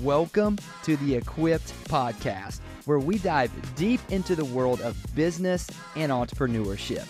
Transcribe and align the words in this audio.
Welcome 0.00 0.58
to 0.82 0.96
the 0.96 1.14
Equipped 1.14 1.72
Podcast, 1.84 2.58
where 2.84 2.98
we 2.98 3.16
dive 3.18 3.52
deep 3.76 4.00
into 4.10 4.34
the 4.34 4.44
world 4.44 4.80
of 4.80 4.96
business 5.14 5.70
and 5.94 6.10
entrepreneurship. 6.10 7.06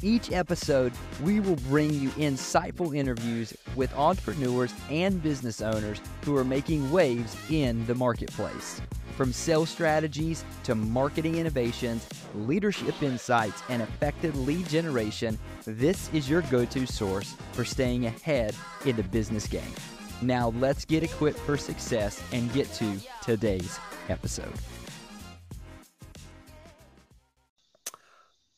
Each 0.00 0.32
episode, 0.32 0.94
we 1.22 1.40
will 1.40 1.56
bring 1.56 1.92
you 1.92 2.08
insightful 2.10 2.96
interviews 2.96 3.54
with 3.76 3.94
entrepreneurs 3.94 4.72
and 4.88 5.22
business 5.22 5.60
owners 5.60 6.00
who 6.24 6.34
are 6.34 6.44
making 6.44 6.90
waves 6.90 7.36
in 7.50 7.86
the 7.86 7.94
marketplace. 7.94 8.80
From 9.14 9.30
sales 9.30 9.68
strategies 9.68 10.42
to 10.64 10.74
marketing 10.74 11.36
innovations, 11.36 12.08
leadership 12.34 13.02
insights, 13.02 13.62
and 13.68 13.82
effective 13.82 14.34
lead 14.40 14.66
generation, 14.70 15.38
this 15.66 16.08
is 16.14 16.30
your 16.30 16.40
go 16.42 16.64
to 16.64 16.86
source 16.86 17.36
for 17.52 17.64
staying 17.64 18.06
ahead 18.06 18.56
in 18.86 18.96
the 18.96 19.04
business 19.04 19.46
game. 19.46 19.74
Now, 20.22 20.50
let's 20.60 20.84
get 20.84 21.02
equipped 21.02 21.40
for 21.40 21.56
success 21.56 22.22
and 22.32 22.52
get 22.52 22.72
to 22.74 22.96
today's 23.22 23.78
episode. 24.08 24.52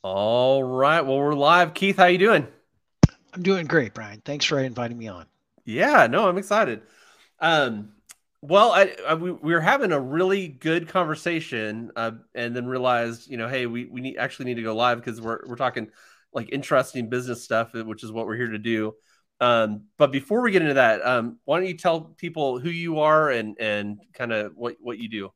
All 0.03 0.63
right. 0.63 1.01
Well, 1.01 1.17
we're 1.17 1.35
live. 1.35 1.73
Keith, 1.73 1.97
how 1.97 2.07
you 2.07 2.19
doing? 2.19 2.47
I'm 3.33 3.43
doing 3.43 3.67
great, 3.67 3.95
Brian. 3.95 4.21
Thanks 4.23 4.45
for 4.45 4.59
inviting 4.59 4.99
me 4.99 5.09
on. 5.09 5.25
Yeah, 5.65 6.07
no, 6.07 6.29
I'm 6.29 6.37
excited. 6.37 6.83
Um, 7.41 7.93
well, 8.43 8.73
I, 8.73 8.95
I, 9.09 9.15
we, 9.15 9.33
we 9.33 9.55
were 9.55 9.61
having 9.61 9.93
a 9.93 9.99
really 9.99 10.47
good 10.47 10.89
conversation, 10.89 11.91
uh, 11.97 12.13
and 12.35 12.55
then 12.55 12.67
realized, 12.67 13.31
you 13.31 13.39
know, 13.39 13.49
hey, 13.49 13.65
we, 13.65 13.87
we 13.87 14.03
need, 14.03 14.19
actually 14.19 14.45
need 14.45 14.57
to 14.57 14.63
go 14.63 14.77
live 14.77 14.99
because 14.99 15.21
we're 15.23 15.41
we're 15.47 15.57
talking 15.57 15.89
like 16.35 16.53
interesting 16.53 17.09
business 17.09 17.43
stuff, 17.43 17.73
which 17.73 18.05
is 18.05 18.13
what 18.13 18.27
we're 18.27 18.37
here 18.37 18.51
to 18.51 18.59
do. 18.59 18.95
Um, 19.41 19.85
but 19.99 20.13
before 20.13 20.41
we 20.41 20.53
get 20.53 20.63
into 20.63 20.75
that, 20.75 21.05
um, 21.05 21.39
why 21.45 21.59
don't 21.59 21.69
you 21.69 21.77
tell 21.77 22.01
people 22.01 22.59
who 22.59 22.71
you 22.71 23.01
are 23.01 23.31
and 23.31 23.57
and 23.59 24.01
kind 24.13 24.33
of 24.33 24.57
what 24.57 24.77
what 24.81 24.99
you 24.99 25.09
do? 25.09 25.31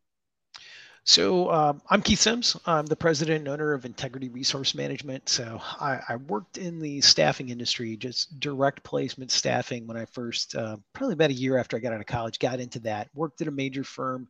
So 1.08 1.50
um, 1.50 1.80
I'm 1.88 2.02
Keith 2.02 2.18
Sims. 2.18 2.54
I'm 2.66 2.84
the 2.84 2.94
president 2.94 3.38
and 3.38 3.48
owner 3.48 3.72
of 3.72 3.86
Integrity 3.86 4.28
Resource 4.28 4.74
Management. 4.74 5.26
So 5.26 5.58
I, 5.80 6.00
I 6.06 6.16
worked 6.16 6.58
in 6.58 6.80
the 6.80 7.00
staffing 7.00 7.48
industry, 7.48 7.96
just 7.96 8.38
direct 8.40 8.82
placement 8.82 9.30
staffing 9.30 9.86
when 9.86 9.96
I 9.96 10.04
first, 10.04 10.54
uh, 10.54 10.76
probably 10.92 11.14
about 11.14 11.30
a 11.30 11.32
year 11.32 11.56
after 11.56 11.78
I 11.78 11.80
got 11.80 11.94
out 11.94 12.00
of 12.00 12.06
college, 12.06 12.38
got 12.38 12.60
into 12.60 12.78
that. 12.80 13.08
Worked 13.14 13.40
at 13.40 13.48
a 13.48 13.50
major 13.50 13.84
firm 13.84 14.28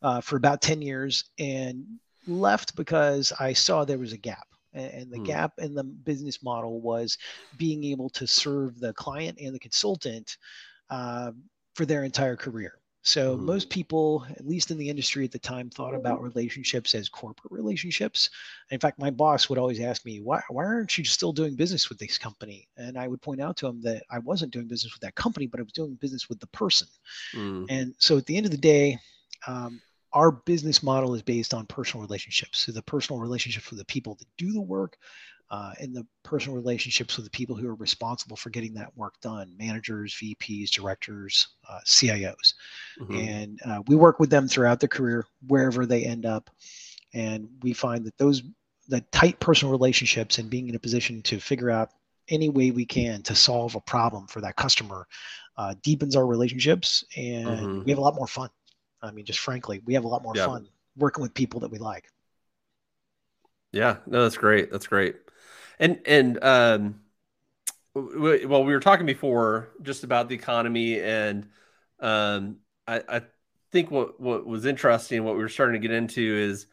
uh, 0.00 0.22
for 0.22 0.36
about 0.36 0.62
10 0.62 0.80
years 0.80 1.24
and 1.38 1.84
left 2.26 2.76
because 2.76 3.30
I 3.38 3.52
saw 3.52 3.84
there 3.84 3.98
was 3.98 4.14
a 4.14 4.18
gap. 4.18 4.46
And 4.76 5.10
the 5.10 5.18
hmm. 5.18 5.24
gap 5.24 5.52
in 5.58 5.74
the 5.74 5.84
business 5.84 6.42
model 6.42 6.80
was 6.80 7.18
being 7.56 7.84
able 7.84 8.10
to 8.10 8.26
serve 8.26 8.78
the 8.78 8.92
client 8.92 9.38
and 9.40 9.54
the 9.54 9.58
consultant 9.58 10.36
uh, 10.90 11.32
for 11.74 11.86
their 11.86 12.04
entire 12.04 12.36
career. 12.36 12.78
So 13.06 13.36
mm-hmm. 13.36 13.46
most 13.46 13.70
people, 13.70 14.26
at 14.30 14.44
least 14.44 14.72
in 14.72 14.78
the 14.78 14.90
industry 14.90 15.24
at 15.24 15.30
the 15.30 15.38
time, 15.38 15.70
thought 15.70 15.94
about 15.94 16.20
relationships 16.20 16.92
as 16.92 17.08
corporate 17.08 17.52
relationships. 17.52 18.30
In 18.70 18.80
fact, 18.80 18.98
my 18.98 19.10
boss 19.10 19.48
would 19.48 19.60
always 19.60 19.78
ask 19.78 20.04
me, 20.04 20.20
"Why, 20.20 20.42
why 20.48 20.64
aren't 20.64 20.98
you 20.98 21.04
still 21.04 21.32
doing 21.32 21.54
business 21.54 21.88
with 21.88 21.98
this 21.98 22.18
company?" 22.18 22.68
And 22.76 22.98
I 22.98 23.06
would 23.06 23.22
point 23.22 23.40
out 23.40 23.56
to 23.58 23.68
him 23.68 23.80
that 23.82 24.02
I 24.10 24.18
wasn't 24.18 24.52
doing 24.52 24.66
business 24.66 24.92
with 24.92 25.02
that 25.02 25.14
company, 25.14 25.46
but 25.46 25.60
I 25.60 25.62
was 25.62 25.72
doing 25.72 25.94
business 25.94 26.28
with 26.28 26.40
the 26.40 26.48
person. 26.48 26.88
Mm. 27.32 27.66
And 27.68 27.94
so 27.98 28.18
at 28.18 28.26
the 28.26 28.36
end 28.36 28.46
of 28.46 28.50
the 28.50 28.58
day, 28.58 28.98
um, 29.46 29.80
our 30.16 30.30
business 30.30 30.82
model 30.82 31.14
is 31.14 31.20
based 31.20 31.52
on 31.52 31.66
personal 31.66 32.02
relationships. 32.02 32.60
So 32.60 32.72
the 32.72 32.82
personal 32.82 33.20
relationships 33.20 33.68
with 33.70 33.78
the 33.78 33.84
people 33.84 34.14
that 34.14 34.26
do 34.38 34.50
the 34.50 34.62
work, 34.62 34.96
uh, 35.50 35.72
and 35.78 35.94
the 35.94 36.06
personal 36.22 36.56
relationships 36.56 37.16
with 37.16 37.24
the 37.24 37.30
people 37.30 37.54
who 37.54 37.68
are 37.68 37.74
responsible 37.74 38.36
for 38.36 38.50
getting 38.50 38.74
that 38.74 38.96
work 38.96 39.14
done 39.20 39.54
managers 39.56 40.12
vps 40.20 40.70
directors 40.70 41.46
uh, 41.68 41.78
cios 41.86 42.54
mm-hmm. 43.00 43.14
and 43.14 43.60
uh, 43.64 43.80
we 43.86 43.94
work 43.94 44.18
with 44.18 44.28
them 44.28 44.48
throughout 44.48 44.80
their 44.80 44.88
career 44.88 45.24
wherever 45.46 45.86
they 45.86 46.04
end 46.04 46.26
up 46.26 46.50
and 47.14 47.48
we 47.62 47.72
find 47.72 48.04
that 48.04 48.18
those 48.18 48.42
the 48.88 49.00
tight 49.12 49.38
personal 49.38 49.70
relationships 49.70 50.38
and 50.38 50.50
being 50.50 50.68
in 50.68 50.74
a 50.74 50.80
position 50.80 51.22
to 51.22 51.38
figure 51.38 51.70
out 51.70 51.90
any 52.28 52.48
way 52.48 52.72
we 52.72 52.84
can 52.84 53.22
to 53.22 53.34
solve 53.34 53.76
a 53.76 53.80
problem 53.82 54.26
for 54.26 54.40
that 54.40 54.56
customer 54.56 55.06
uh, 55.58 55.74
deepens 55.82 56.16
our 56.16 56.26
relationships 56.26 57.04
and 57.16 57.46
mm-hmm. 57.46 57.84
we 57.84 57.90
have 57.90 57.98
a 57.98 58.02
lot 58.02 58.16
more 58.16 58.26
fun 58.26 58.50
i 59.02 59.10
mean 59.10 59.24
just 59.24 59.40
frankly 59.40 59.82
we 59.84 59.94
have 59.94 60.04
a 60.04 60.08
lot 60.08 60.22
more 60.22 60.32
yeah. 60.36 60.46
fun 60.46 60.68
working 60.96 61.22
with 61.22 61.34
people 61.34 61.60
that 61.60 61.70
we 61.70 61.78
like 61.78 62.10
yeah 63.72 63.96
no 64.06 64.22
that's 64.22 64.36
great 64.36 64.70
that's 64.70 64.86
great 64.86 65.16
and 65.78 66.00
and 66.06 66.42
um, 66.42 67.00
well, 67.94 68.64
we 68.64 68.72
were 68.72 68.80
talking 68.80 69.06
before 69.06 69.70
just 69.82 70.04
about 70.04 70.28
the 70.28 70.34
economy, 70.34 71.00
and 71.00 71.48
um, 72.00 72.58
I, 72.86 73.02
I 73.08 73.22
think 73.72 73.90
what 73.90 74.20
what 74.20 74.46
was 74.46 74.66
interesting, 74.66 75.24
what 75.24 75.34
we 75.34 75.42
were 75.42 75.48
starting 75.48 75.80
to 75.80 75.88
get 75.88 75.94
into 75.94 76.22
is, 76.22 76.66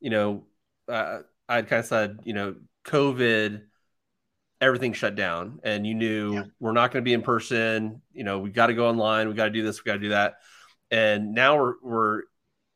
you 0.00 0.10
know, 0.10 0.44
uh, 0.88 1.20
I 1.48 1.62
kind 1.62 1.80
of 1.80 1.86
said, 1.86 2.20
you 2.24 2.34
know, 2.34 2.56
COVID, 2.84 3.62
everything 4.60 4.92
shut 4.92 5.14
down, 5.14 5.60
and 5.62 5.86
you 5.86 5.94
knew 5.94 6.34
yeah. 6.34 6.44
we're 6.60 6.72
not 6.72 6.92
going 6.92 7.02
to 7.02 7.08
be 7.08 7.14
in 7.14 7.22
person. 7.22 8.02
You 8.12 8.24
know, 8.24 8.38
we 8.38 8.50
got 8.50 8.66
to 8.66 8.74
go 8.74 8.88
online. 8.88 9.28
We 9.28 9.34
got 9.34 9.44
to 9.44 9.50
do 9.50 9.62
this. 9.62 9.82
We 9.82 9.88
got 9.88 9.94
to 9.94 10.00
do 10.00 10.08
that. 10.10 10.36
And 10.90 11.34
now 11.34 11.58
we're 11.58 11.74
we're 11.82 12.22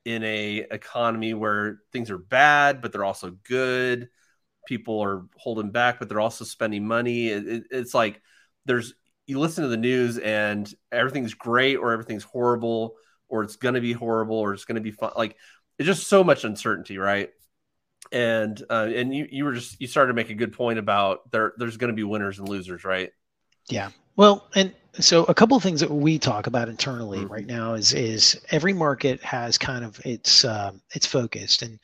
in 0.05 0.25
a 0.25 0.67
economy 0.71 1.35
where 1.35 1.81
things 1.93 2.11
are 2.11 2.19
bad, 2.19 2.81
but 2.81 2.93
they're 2.93 3.05
also 3.05 3.37
good 3.45 4.09
people 4.67 5.01
are 5.01 5.25
holding 5.37 5.71
back, 5.71 5.99
but 5.99 6.09
they're 6.09 6.21
also 6.21 6.45
spending 6.45 6.87
money. 6.87 7.29
It, 7.29 7.49
it, 7.49 7.65
it's 7.71 7.95
like 7.95 8.21
there's 8.67 8.95
you 9.27 9.39
listen 9.39 9.65
to 9.65 9.69
the 9.69 9.77
news 9.77 10.19
and 10.19 10.73
everything's 10.91 11.35
great 11.35 11.77
or 11.77 11.93
everything's 11.93 12.25
horrible 12.25 12.95
or 13.29 13.43
it's 13.43 13.57
going 13.57 13.75
to 13.75 13.81
be 13.81 13.93
horrible 13.93 14.37
or 14.37 14.55
it's 14.55 14.65
going 14.65 14.77
to 14.77 14.81
be 14.81 14.91
fun. 14.91 15.13
Like 15.17 15.37
it's 15.79 15.87
just 15.87 16.09
so 16.09 16.25
much 16.25 16.45
uncertainty, 16.45 16.99
right? 16.99 17.31
And 18.13 18.61
uh, 18.71 18.89
and 18.95 19.15
you 19.15 19.29
you 19.31 19.45
were 19.45 19.55
just 19.55 19.81
you 19.81 19.87
started 19.87 20.09
to 20.09 20.15
make 20.15 20.31
a 20.31 20.35
good 20.35 20.53
point 20.53 20.79
about 20.79 21.31
there 21.31 21.53
there's 21.57 21.77
going 21.77 21.91
to 21.93 21.97
be 21.97 22.05
winners 22.05 22.39
and 22.39 22.49
losers, 22.49 22.85
right? 22.85 23.11
Yeah. 23.71 23.91
Well, 24.17 24.47
and 24.55 24.75
so 24.99 25.25
a 25.25 25.35
couple 25.35 25.57
of 25.57 25.63
things 25.63 25.81
that 25.81 25.91
we 25.91 26.19
talk 26.19 26.47
about 26.47 26.69
internally 26.69 27.21
mm-hmm. 27.21 27.33
right 27.33 27.47
now 27.47 27.75
is 27.75 27.93
is 27.93 28.41
every 28.51 28.73
market 28.73 29.23
has 29.23 29.57
kind 29.57 29.85
of 29.85 30.01
its 30.05 30.45
um, 30.45 30.83
its 30.95 31.07
focused 31.07 31.63
and 31.63 31.79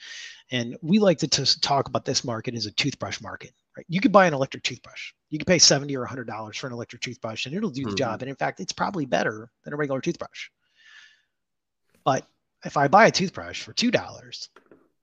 and 0.51 0.77
we 0.83 0.99
like 0.99 1.19
to 1.19 1.29
t- 1.29 1.45
talk 1.61 1.89
about 1.89 2.05
this 2.05 2.25
market 2.25 2.55
as 2.55 2.67
a 2.67 2.71
toothbrush 2.73 3.21
market. 3.21 3.53
Right? 3.77 3.87
You 3.89 4.01
could 4.01 4.13
buy 4.13 4.27
an 4.27 4.35
electric 4.35 4.63
toothbrush. 4.63 5.13
You 5.31 5.39
could 5.39 5.47
pay 5.47 5.59
seventy 5.59 5.97
or 5.97 6.05
hundred 6.05 6.27
dollars 6.27 6.57
for 6.57 6.67
an 6.67 6.73
electric 6.73 7.03
toothbrush, 7.03 7.47
and 7.47 7.55
it'll 7.55 7.71
do 7.71 7.83
the 7.83 7.89
mm-hmm. 7.89 7.97
job. 7.97 8.23
And 8.23 8.29
in 8.29 8.37
fact, 8.37 8.61
it's 8.61 8.73
probably 8.73 9.07
better 9.07 9.51
than 9.65 9.73
a 9.73 9.77
regular 9.77 10.01
toothbrush. 10.01 10.49
But 12.05 12.27
if 12.65 12.77
I 12.77 12.89
buy 12.89 13.07
a 13.07 13.11
toothbrush 13.11 13.63
for 13.63 13.73
two 13.73 13.91
dollars, 13.91 14.49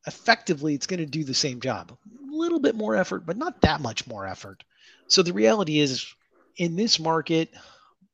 effectively 0.08 0.74
it's 0.74 0.88
going 0.88 1.00
to 1.00 1.06
do 1.06 1.24
the 1.24 1.34
same 1.34 1.60
job. 1.60 1.92
A 1.92 2.36
little 2.36 2.60
bit 2.60 2.76
more 2.76 2.96
effort, 2.96 3.26
but 3.26 3.38
not 3.38 3.62
that 3.62 3.82
much 3.82 4.08
more 4.08 4.26
effort. 4.26 4.64
So 5.08 5.22
the 5.22 5.34
reality 5.34 5.80
is, 5.80 6.06
in 6.58 6.76
this 6.76 7.00
market, 7.00 7.54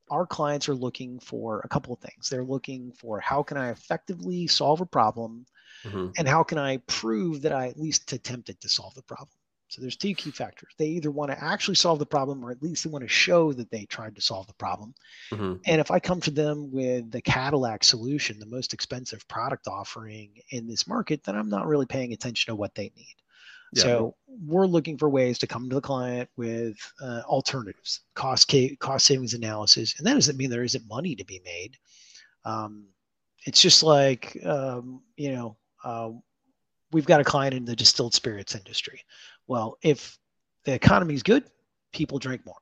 our 0.10 0.26
clients 0.26 0.68
are 0.70 0.76
looking 0.76 1.20
for 1.20 1.62
a 1.64 1.68
couple 1.68 1.94
of 1.94 2.00
things. 2.00 2.30
They're 2.30 2.44
looking 2.44 2.92
for 2.94 3.20
how 3.20 3.44
can 3.44 3.58
I 3.58 3.70
effectively 3.70 4.48
solve 4.48 4.82
a 4.82 4.86
problem 4.86 5.46
Mm-hmm. 5.86 6.08
And 6.18 6.28
how 6.28 6.44
can 6.44 6.58
I 6.58 6.78
prove 6.88 7.42
that 7.44 7.52
I 7.52 7.68
at 7.68 7.80
least 7.80 8.12
attempted 8.12 8.60
to 8.62 8.70
solve 8.70 8.94
the 8.96 9.04
problem? 9.04 9.30
So 9.70 9.82
there's 9.82 9.96
two 9.96 10.16
key 10.16 10.32
factors. 10.32 10.74
They 10.80 10.88
either 10.88 11.12
want 11.12 11.30
to 11.30 11.44
actually 11.44 11.76
solve 11.76 12.00
the 12.00 12.06
problem 12.06 12.44
or 12.44 12.50
at 12.50 12.64
least 12.64 12.84
they 12.84 12.90
want 12.90 13.04
to 13.04 13.08
show 13.08 13.54
that 13.54 13.70
they 13.70 13.86
tried 13.86 14.16
to 14.16 14.22
solve 14.22 14.48
the 14.48 14.54
problem. 14.56 14.96
Mm-hmm. 15.32 15.58
And 15.68 15.80
if 15.80 15.92
I 15.92 16.00
come 16.00 16.20
to 16.22 16.32
them 16.32 16.72
with 16.72 17.12
the 17.12 17.22
Cadillac 17.22 17.84
solution, 17.84 18.40
the 18.40 18.48
most 18.48 18.74
expensive 18.74 19.28
product 19.28 19.68
offering 19.68 20.32
in 20.50 20.68
this 20.68 20.88
market, 20.88 21.24
then 21.24 21.36
I'm 21.36 21.50
not 21.50 21.68
really 21.68 21.86
paying 21.86 22.14
attention 22.14 22.52
to 22.52 22.56
what 22.56 22.74
they 22.74 22.92
need. 22.96 23.16
Yeah. 23.74 23.84
So 23.84 24.16
we're 24.28 24.68
looking 24.68 24.98
for 24.98 25.10
ways 25.10 25.38
to 25.40 25.48
come 25.48 25.70
to 25.70 25.76
the 25.76 25.82
client 25.82 26.30
with 26.38 26.78
uh, 27.02 27.22
alternatives, 27.26 28.02
cost 28.16 28.50
ca- 28.50 28.76
cost 28.78 29.06
savings 29.06 29.34
analysis, 29.34 29.96
and 29.98 30.08
that 30.08 30.14
doesn't 30.14 30.38
mean 30.38 30.50
there 30.50 30.64
isn't 30.64 30.88
money 30.88 31.16
to 31.16 31.26
be 31.26 31.42
made. 31.44 31.78
Um, 32.46 32.88
it's 33.46 33.62
just 33.62 33.84
like 33.84 34.38
um, 34.46 35.02
you 35.18 35.34
know 35.34 35.58
uh, 35.84 36.10
we've 36.92 37.06
got 37.06 37.22
a 37.22 37.26
client 37.26 37.54
in 37.54 37.66
the 37.66 37.76
distilled 37.76 38.14
spirits 38.14 38.56
industry. 38.56 39.02
Well, 39.48 39.78
if 39.82 40.18
the 40.66 40.74
economy 40.74 41.14
is 41.14 41.24
good, 41.24 41.46
people 41.92 42.20
drink 42.20 42.42
more. 42.46 42.56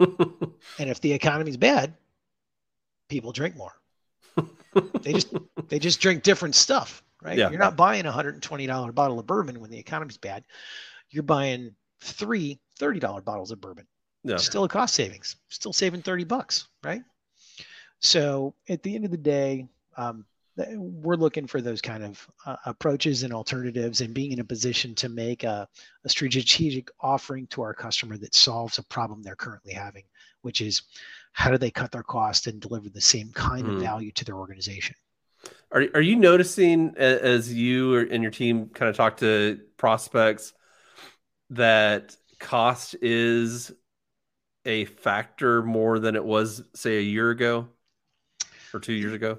and 0.78 0.88
if 0.90 1.00
the 1.00 1.12
economy 1.12 1.50
is 1.50 1.56
bad, 1.56 1.94
people 3.08 3.32
drink 3.32 3.56
more. 3.56 3.72
they 5.02 5.12
just 5.12 5.34
they 5.68 5.78
just 5.78 6.00
drink 6.00 6.22
different 6.22 6.54
stuff, 6.54 7.02
right? 7.22 7.38
Yeah. 7.38 7.50
You're 7.50 7.58
not 7.58 7.76
buying 7.76 8.06
a 8.06 8.12
$120 8.12 8.94
bottle 8.94 9.18
of 9.18 9.26
bourbon 9.26 9.60
when 9.60 9.70
the 9.70 9.78
economy's 9.78 10.16
bad. 10.16 10.44
You're 11.10 11.22
buying 11.22 11.74
three 12.00 12.60
$30 12.78 13.24
bottles 13.24 13.50
of 13.50 13.60
bourbon. 13.60 13.86
Yeah. 14.24 14.36
Still 14.36 14.64
a 14.64 14.68
cost 14.68 14.94
savings. 14.94 15.36
Still 15.48 15.72
saving 15.72 16.02
30 16.02 16.24
bucks, 16.24 16.68
right? 16.82 17.02
So 18.00 18.54
at 18.68 18.82
the 18.82 18.94
end 18.94 19.04
of 19.04 19.10
the 19.10 19.16
day, 19.16 19.66
um, 19.96 20.24
we're 20.76 21.16
looking 21.16 21.46
for 21.46 21.60
those 21.60 21.80
kind 21.80 22.04
of 22.04 22.28
uh, 22.44 22.56
approaches 22.66 23.22
and 23.22 23.32
alternatives 23.32 24.00
and 24.00 24.12
being 24.12 24.32
in 24.32 24.40
a 24.40 24.44
position 24.44 24.94
to 24.96 25.08
make 25.08 25.44
a, 25.44 25.66
a, 26.04 26.08
strategic 26.08 26.90
offering 27.00 27.46
to 27.48 27.62
our 27.62 27.72
customer 27.72 28.16
that 28.18 28.34
solves 28.34 28.78
a 28.78 28.82
problem 28.84 29.22
they're 29.22 29.36
currently 29.36 29.72
having 29.72 30.04
which 30.42 30.60
is 30.60 30.82
how 31.32 31.50
do 31.50 31.58
they 31.58 31.70
cut 31.70 31.92
their 31.92 32.02
cost 32.02 32.46
and 32.46 32.60
deliver 32.60 32.88
the 32.88 33.00
same 33.00 33.30
kind 33.32 33.66
mm. 33.66 33.74
of 33.74 33.80
value 33.80 34.10
to 34.12 34.24
their 34.24 34.36
organization 34.36 34.94
are, 35.72 35.84
are 35.94 36.00
you 36.00 36.16
noticing 36.16 36.94
as 36.96 37.52
you 37.52 37.98
and 37.98 38.22
your 38.22 38.32
team 38.32 38.68
kind 38.68 38.88
of 38.88 38.96
talk 38.96 39.18
to 39.18 39.60
prospects 39.76 40.52
that 41.50 42.16
cost 42.38 42.96
is 43.02 43.72
a 44.64 44.84
factor 44.84 45.62
more 45.62 45.98
than 45.98 46.16
it 46.16 46.24
was 46.24 46.62
say 46.74 46.98
a 46.98 47.02
year 47.02 47.30
ago 47.30 47.68
or 48.74 48.80
two 48.80 48.92
years 48.92 49.12
ago 49.12 49.38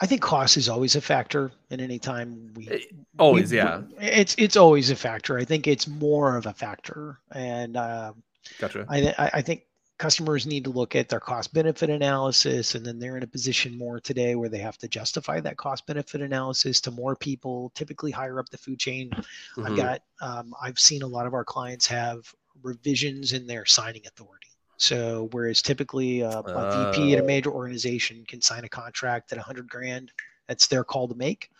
I 0.00 0.06
think 0.06 0.20
cost 0.20 0.56
is 0.56 0.68
always 0.68 0.96
a 0.96 1.00
factor 1.00 1.52
in 1.70 1.80
any 1.80 1.98
time 1.98 2.52
we 2.54 2.68
eh, 2.68 2.78
always 3.18 3.50
we, 3.50 3.58
yeah 3.58 3.82
it's 3.98 4.34
it's 4.38 4.56
always 4.56 4.90
a 4.90 4.96
factor. 4.96 5.38
I 5.38 5.44
think 5.44 5.66
it's 5.66 5.88
more 5.88 6.36
of 6.36 6.46
a 6.46 6.52
factor, 6.52 7.18
and 7.32 7.76
uh, 7.76 8.12
gotcha. 8.58 8.86
I 8.88 9.30
I 9.34 9.42
think 9.42 9.62
customers 9.98 10.46
need 10.46 10.64
to 10.64 10.70
look 10.70 10.94
at 10.94 11.08
their 11.08 11.20
cost 11.20 11.54
benefit 11.54 11.88
analysis, 11.88 12.74
and 12.74 12.84
then 12.84 12.98
they're 12.98 13.16
in 13.16 13.22
a 13.22 13.26
position 13.26 13.78
more 13.78 13.98
today 13.98 14.34
where 14.34 14.48
they 14.48 14.58
have 14.58 14.76
to 14.78 14.88
justify 14.88 15.40
that 15.40 15.56
cost 15.56 15.86
benefit 15.86 16.20
analysis 16.20 16.80
to 16.82 16.90
more 16.90 17.16
people, 17.16 17.72
typically 17.74 18.10
higher 18.10 18.38
up 18.38 18.48
the 18.50 18.58
food 18.58 18.78
chain. 18.78 19.10
Mm-hmm. 19.10 19.66
I've 19.66 19.76
got 19.76 20.02
um, 20.20 20.54
I've 20.62 20.78
seen 20.78 21.02
a 21.02 21.06
lot 21.06 21.26
of 21.26 21.34
our 21.34 21.44
clients 21.44 21.86
have 21.86 22.32
revisions 22.62 23.32
in 23.32 23.46
their 23.46 23.64
signing 23.64 24.02
authority. 24.06 24.48
So 24.78 25.28
whereas 25.32 25.62
typically 25.62 26.22
uh, 26.22 26.42
a 26.42 26.54
uh, 26.54 26.92
VP 26.92 27.14
at 27.14 27.24
a 27.24 27.26
major 27.26 27.50
organization 27.50 28.24
can 28.28 28.42
sign 28.42 28.64
a 28.64 28.68
contract 28.68 29.32
at 29.32 29.38
100 29.38 29.68
grand, 29.68 30.12
that's 30.48 30.66
their 30.66 30.84
call 30.84 31.08
to 31.08 31.14
make. 31.14 31.50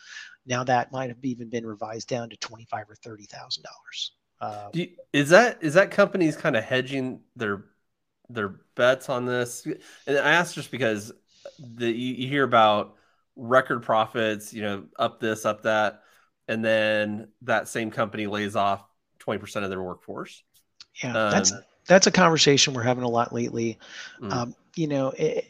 Now 0.45 0.63
that 0.65 0.93
might 0.93 1.09
have 1.09 1.25
even 1.25 1.49
been 1.49 1.67
revised 1.67 2.09
down 2.09 2.29
to 2.31 2.37
25 2.37 2.91
or 2.91 2.95
30 2.95 3.25
thousand 3.25 3.65
um, 4.41 4.51
dollars. 4.51 4.73
Is 5.13 5.31
that 5.31 5.59
is 5.63 5.75
that 5.75 5.91
companies 5.91 6.37
kind 6.37 6.57
of 6.57 6.65
hedging 6.65 7.21
their 7.35 7.65
their 8.29 8.61
bets 8.75 9.09
on 9.09 9.27
this? 9.27 9.67
And 10.07 10.19
I 10.19 10.33
ask 10.33 10.55
just 10.55 10.71
because 10.71 11.13
the 11.59 11.91
you, 11.91 12.15
you 12.15 12.29
hear 12.29 12.45
about 12.45 12.95
record 13.37 13.83
profits, 13.83 14.53
you 14.53 14.63
know, 14.63 14.85
up 14.99 15.21
this, 15.21 15.45
up 15.45 15.63
that, 15.63 16.03
and 16.49 16.65
then 16.65 17.29
that 17.43 17.69
same 17.69 17.91
company 17.91 18.27
lays 18.27 18.57
off 18.57 18.85
20% 19.21 19.65
of 19.65 19.71
their 19.71 19.83
workforce. 19.83 20.43
Yeah, 21.03 21.11
um, 21.11 21.31
that's 21.31 21.53
that's 21.87 22.07
a 22.07 22.11
conversation 22.11 22.75
we're 22.75 22.83
having 22.83 23.05
a 23.05 23.09
lot 23.09 23.33
lately. 23.33 23.79
Mm. 24.21 24.33
Um, 24.33 24.55
you 24.75 24.89
know, 24.89 25.11
it, 25.11 25.47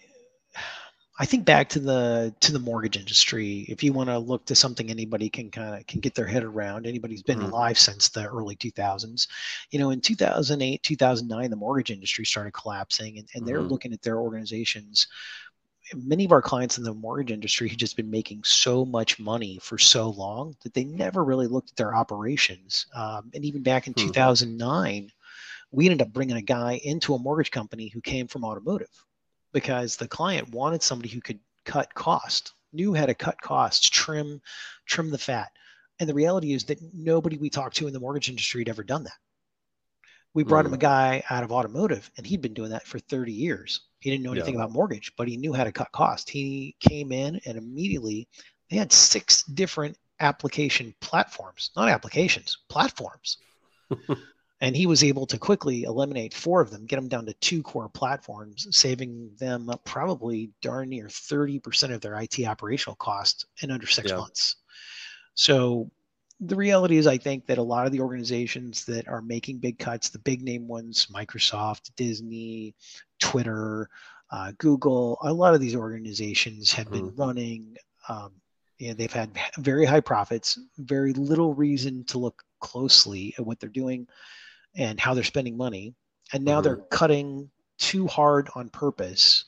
I 1.19 1.25
think 1.25 1.47
back 1.47 1.71
to 1.71 1.79
the 1.79 2.35
to 2.41 2.53
the 2.53 2.59
mortgage 2.59 2.99
industry. 2.99 3.65
If 3.69 3.83
you 3.83 3.93
want 3.93 4.11
to 4.11 4.19
look 4.19 4.45
to 4.47 4.55
something 4.55 4.91
anybody 4.91 5.31
can 5.31 5.51
kind 5.51 5.75
of 5.75 5.87
can 5.87 6.01
get 6.01 6.15
their 6.15 6.27
head 6.27 6.45
around, 6.45 6.87
anybody's 6.87 7.23
been 7.23 7.39
mm. 7.39 7.51
alive 7.51 7.79
since 7.79 8.11
the 8.11 8.27
early 8.27 8.55
2000s. 8.57 9.27
You 9.71 9.79
know, 9.79 9.91
in 9.91 10.01
2008, 10.03 10.83
2009, 10.83 11.51
the 11.51 11.57
mortgage 11.57 11.91
industry 11.91 12.27
started 12.27 12.53
collapsing, 12.53 13.19
and, 13.19 13.29
and 13.35 13.47
they're 13.47 13.63
mm. 13.63 13.71
looking 13.71 13.95
at 13.95 14.03
their 14.03 14.19
organizations. 14.19 15.07
Many 15.95 16.25
of 16.27 16.33
our 16.33 16.43
clients 16.43 16.79
in 16.79 16.85
the 16.85 16.93
mortgage 16.93 17.33
industry 17.33 17.69
had 17.69 17.79
just 17.79 17.97
been 17.97 18.11
making 18.11 18.43
so 18.45 18.85
much 18.85 19.19
money 19.19 19.59
for 19.63 19.79
so 19.79 20.11
long 20.11 20.55
that 20.65 20.75
they 20.75 20.85
never 20.85 21.25
really 21.25 21.47
looked 21.47 21.71
at 21.71 21.77
their 21.77 21.95
operations. 21.95 22.87
Um, 22.95 23.31
and 23.35 23.45
even 23.45 23.63
back 23.63 23.87
in 23.87 23.95
mm. 23.95 24.07
2009, 24.07 25.11
we 25.71 25.87
ended 25.87 26.03
up 26.03 26.13
bringing 26.13 26.37
a 26.37 26.43
guy 26.43 26.81
into 26.85 27.15
a 27.15 27.19
mortgage 27.19 27.53
company 27.53 27.89
who 27.89 28.01
came 28.03 28.27
from 28.27 28.45
automotive 28.45 28.91
because 29.57 29.97
the 29.97 30.07
client 30.07 30.51
wanted 30.51 30.83
somebody 30.83 31.09
who 31.09 31.23
could 31.23 31.41
cut 31.65 31.95
cost, 31.95 32.53
knew 32.75 32.93
how 32.93 33.07
to 33.07 33.15
cut 33.15 33.41
costs, 33.41 33.89
trim, 33.89 34.39
trim 34.85 35.11
the 35.11 35.17
fat. 35.17 35.51
And 35.99 36.07
the 36.07 36.13
reality 36.13 36.53
is 36.53 36.65
that 36.65 36.79
nobody 36.93 37.39
we 37.39 37.49
talked 37.49 37.75
to 37.77 37.87
in 37.87 37.95
the 37.95 37.99
mortgage 37.99 38.29
industry 38.29 38.61
had 38.61 38.69
ever 38.69 38.85
done 38.85 39.05
that. 39.05 39.17
We 40.35 40.45
brought 40.45 40.67
mm. 40.67 40.69
him 40.69 40.75
a 40.75 40.77
mm. 40.77 40.81
guy 40.81 41.23
out 41.31 41.43
of 41.43 41.53
automotive, 41.53 42.11
and 42.19 42.27
he'd 42.27 42.43
been 42.43 42.53
doing 42.53 42.69
that 42.69 42.87
for 42.87 42.99
30 42.99 43.33
years. 43.33 43.81
He 44.01 44.11
didn't 44.11 44.25
know 44.25 44.33
anything 44.33 44.57
yeah. 44.57 44.61
about 44.61 44.75
mortgage, 44.75 45.11
but 45.17 45.27
he 45.27 45.39
knew 45.39 45.55
how 45.55 45.65
to 45.65 45.73
cut 45.73 45.91
cost. 45.91 46.29
He 46.29 46.77
came 46.79 47.11
in 47.11 47.41
and 47.47 47.57
immediately 47.57 48.29
they 48.69 48.77
had 48.77 48.93
six 48.93 49.43
different 49.45 49.97
application 50.21 50.95
platforms, 51.01 51.71
not 51.77 51.89
applications, 51.89 52.59
platforms. 52.69 53.39
and 54.61 54.75
he 54.75 54.87
was 54.87 55.05
able 55.05 55.27
to 55.27 55.39
quickly 55.39 55.83
eliminate 55.83 56.33
four 56.33 56.61
of 56.61 56.71
them 56.71 56.87
get 56.87 56.97
them 56.97 57.09
down 57.09 57.27
to 57.27 57.35
two 57.35 57.63
core 57.63 57.89
platforms 57.89 58.67
saving 58.71 59.31
them 59.39 59.71
probably 59.85 60.51
darn 60.63 60.89
near 60.89 61.07
30% 61.07 61.95
of 61.95 62.01
their 62.01 62.15
it 62.21 62.47
operational 62.47 62.97
costs 62.97 63.47
in 63.63 63.71
under 63.71 63.87
six 63.87 64.11
yeah. 64.11 64.17
months 64.17 64.57
so 65.35 65.91
the 66.41 66.57
reality 66.57 66.97
is 66.97 67.07
i 67.07 67.17
think 67.17 67.47
that 67.47 67.59
a 67.59 67.63
lot 67.63 67.87
of 67.87 67.93
the 67.93 68.01
organizations 68.01 68.85
that 68.85 69.09
are 69.09 69.23
making 69.23 69.59
big 69.59 69.79
cuts 69.79 70.09
the 70.09 70.19
big 70.21 70.43
name 70.43 70.67
ones 70.69 71.09
microsoft 71.13 71.91
disney 71.97 72.75
twitter 73.19 73.89
uh, 74.31 74.53
google 74.59 75.19
a 75.23 75.33
lot 75.33 75.55
of 75.55 75.61
these 75.61 75.77
organizations 75.77 76.73
have 76.73 76.91
been 76.91 77.11
mm. 77.11 77.19
running 77.19 77.77
um, 78.09 78.33
you 78.79 78.89
know, 78.89 78.95
they've 78.95 79.13
had 79.13 79.31
very 79.59 79.87
high 79.87 80.01
profits 80.01 80.59
very 80.79 81.13
little 81.13 81.55
reason 81.55 82.05
to 82.05 82.19
look 82.19 82.43
closely 82.61 83.35
at 83.39 83.47
what 83.47 83.61
they're 83.61 83.71
doing 83.71 84.07
and 84.77 85.01
how 85.01 85.15
they're 85.15 85.25
spending 85.25 85.57
money. 85.57 85.95
And 86.33 86.45
now 86.45 86.57
mm-hmm. 86.57 86.63
they're 86.65 86.77
cutting 86.91 87.51
too 87.79 88.07
hard 88.07 88.49
on 88.55 88.69
purpose. 88.69 89.45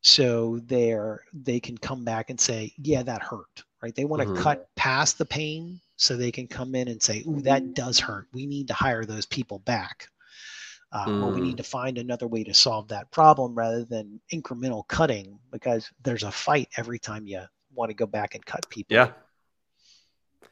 So 0.00 0.60
they're 0.64 1.22
they 1.32 1.60
can 1.60 1.78
come 1.78 2.04
back 2.04 2.30
and 2.30 2.40
say, 2.40 2.72
yeah, 2.76 3.02
that 3.02 3.22
hurt. 3.22 3.64
Right. 3.82 3.94
They 3.94 4.04
want 4.04 4.22
to 4.22 4.28
mm-hmm. 4.28 4.42
cut 4.42 4.68
past 4.76 5.18
the 5.18 5.26
pain 5.26 5.80
so 5.96 6.16
they 6.16 6.32
can 6.32 6.46
come 6.46 6.74
in 6.74 6.88
and 6.88 7.02
say, 7.02 7.22
ooh, 7.28 7.42
that 7.42 7.74
does 7.74 8.00
hurt. 8.00 8.28
We 8.32 8.46
need 8.46 8.68
to 8.68 8.74
hire 8.74 9.04
those 9.04 9.26
people 9.26 9.58
back. 9.60 10.08
Uh, 10.90 11.06
mm. 11.06 11.22
Or 11.22 11.32
we 11.32 11.40
need 11.40 11.54
mm. 11.54 11.58
to 11.58 11.64
find 11.64 11.98
another 11.98 12.26
way 12.26 12.44
to 12.44 12.54
solve 12.54 12.88
that 12.88 13.10
problem 13.10 13.54
rather 13.54 13.84
than 13.84 14.20
incremental 14.32 14.86
cutting 14.86 15.38
because 15.50 15.90
there's 16.02 16.22
a 16.22 16.30
fight 16.30 16.68
every 16.76 16.98
time 16.98 17.26
you 17.26 17.42
want 17.74 17.90
to 17.90 17.94
go 17.94 18.06
back 18.06 18.34
and 18.34 18.46
cut 18.46 18.68
people. 18.70 18.94
Yeah. 18.94 19.10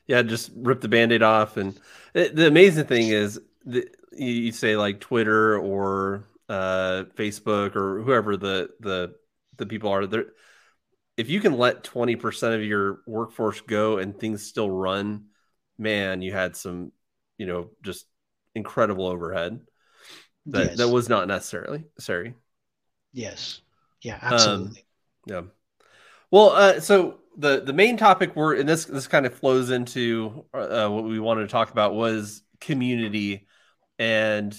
Yeah, 0.07 0.23
just 0.23 0.51
rip 0.57 0.81
the 0.81 0.89
band-aid 0.89 1.23
off. 1.23 1.57
And 1.57 1.79
it, 2.13 2.35
the 2.35 2.49
amazing 2.49 2.87
thing 2.87 3.09
is 3.09 3.41
the, 3.65 3.89
you 4.13 4.53
say 4.53 4.77
like 4.77 5.01
Twitter 5.01 5.59
or 5.59 6.29
uh, 6.49 7.05
Facebook 7.17 7.77
or 7.77 8.03
whoever 8.03 8.37
the 8.37 8.71
the 8.81 9.15
the 9.57 9.67
people 9.67 9.91
are 9.91 10.07
there. 10.07 10.27
If 11.17 11.29
you 11.29 11.41
can 11.41 11.57
let 11.57 11.85
twenty 11.85 12.17
percent 12.17 12.55
of 12.55 12.65
your 12.65 13.01
workforce 13.07 13.61
go 13.61 13.99
and 13.99 14.19
things 14.19 14.47
still 14.47 14.71
run, 14.71 15.27
man, 15.79 16.23
you 16.23 16.33
had 16.33 16.57
some, 16.57 16.93
you 17.39 17.47
know, 17.47 17.71
just 17.83 18.07
incredible 18.55 19.07
overhead 19.07 19.61
that 20.47 20.71
yes. 20.71 20.79
that 20.79 20.89
was 20.89 21.09
not 21.09 21.29
necessarily 21.29 21.85
sorry. 21.99 22.35
Yes. 23.13 23.61
Yeah. 24.03 24.19
Absolutely. 24.21 24.81
Um, 24.81 24.85
yeah. 25.27 25.43
Well, 26.31 26.51
uh, 26.51 26.81
so 26.81 27.19
the 27.37 27.61
the 27.61 27.73
main 27.73 27.97
topic 27.97 28.35
we're 28.35 28.57
and 28.57 28.69
this 28.69 28.85
this 28.85 29.07
kind 29.07 29.27
of 29.27 29.35
flows 29.35 29.71
into 29.71 30.45
uh, 30.53 30.89
what 30.89 31.05
we 31.05 31.21
wanted 31.21 31.43
to 31.43 31.49
talk 31.49 31.71
about 31.71 31.95
was 31.95 32.43
community 32.61 33.47
and 33.99 34.55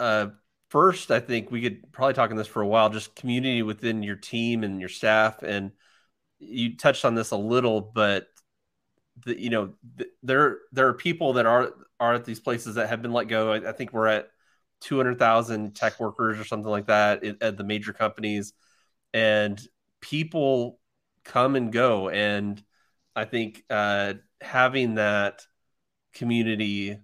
uh, 0.00 0.28
first, 0.70 1.10
I 1.10 1.20
think 1.20 1.50
we 1.50 1.62
could 1.62 1.92
probably 1.92 2.14
talk 2.14 2.30
on 2.30 2.36
this 2.36 2.46
for 2.46 2.62
a 2.62 2.66
while, 2.66 2.90
just 2.90 3.16
community 3.16 3.62
within 3.62 4.02
your 4.02 4.16
team 4.16 4.64
and 4.64 4.80
your 4.80 4.88
staff. 4.88 5.42
And 5.42 5.72
you 6.38 6.76
touched 6.76 7.04
on 7.04 7.14
this 7.14 7.30
a 7.30 7.36
little, 7.36 7.80
but 7.80 8.26
the, 9.24 9.40
you 9.40 9.50
know, 9.50 9.74
the, 9.96 10.06
there 10.22 10.58
there 10.72 10.88
are 10.88 10.94
people 10.94 11.34
that 11.34 11.46
are 11.46 11.72
are 11.98 12.14
at 12.14 12.24
these 12.24 12.40
places 12.40 12.74
that 12.74 12.88
have 12.88 13.02
been 13.02 13.12
let 13.12 13.28
go. 13.28 13.52
I, 13.52 13.70
I 13.70 13.72
think 13.72 13.92
we're 13.92 14.06
at 14.08 14.28
two 14.80 14.98
hundred 14.98 15.18
thousand 15.18 15.74
tech 15.74 15.98
workers 15.98 16.38
or 16.38 16.44
something 16.44 16.70
like 16.70 16.86
that 16.88 17.24
at, 17.24 17.42
at 17.42 17.56
the 17.56 17.64
major 17.64 17.94
companies, 17.94 18.52
and 19.14 19.60
people 20.00 20.78
come 21.24 21.56
and 21.56 21.72
go. 21.72 22.10
And 22.10 22.62
I 23.14 23.24
think 23.24 23.64
uh, 23.70 24.14
having 24.42 24.96
that 24.96 25.46
community 26.12 26.98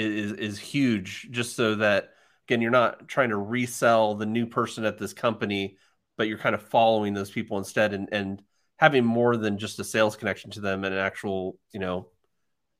is 0.00 0.32
is 0.32 0.58
huge 0.58 1.28
just 1.30 1.56
so 1.56 1.76
that 1.76 2.10
again 2.48 2.60
you're 2.60 2.70
not 2.70 3.08
trying 3.08 3.30
to 3.30 3.36
resell 3.36 4.14
the 4.14 4.26
new 4.26 4.46
person 4.46 4.84
at 4.84 4.98
this 4.98 5.12
company 5.12 5.76
but 6.16 6.28
you're 6.28 6.38
kind 6.38 6.54
of 6.54 6.62
following 6.62 7.14
those 7.14 7.30
people 7.30 7.58
instead 7.58 7.92
and 7.92 8.08
and 8.12 8.42
having 8.76 9.04
more 9.04 9.36
than 9.36 9.58
just 9.58 9.78
a 9.78 9.84
sales 9.84 10.16
connection 10.16 10.50
to 10.50 10.60
them 10.60 10.84
and 10.84 10.94
an 10.94 11.00
actual 11.00 11.58
you 11.72 11.80
know 11.80 12.08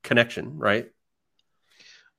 connection 0.03 0.57
right 0.57 0.89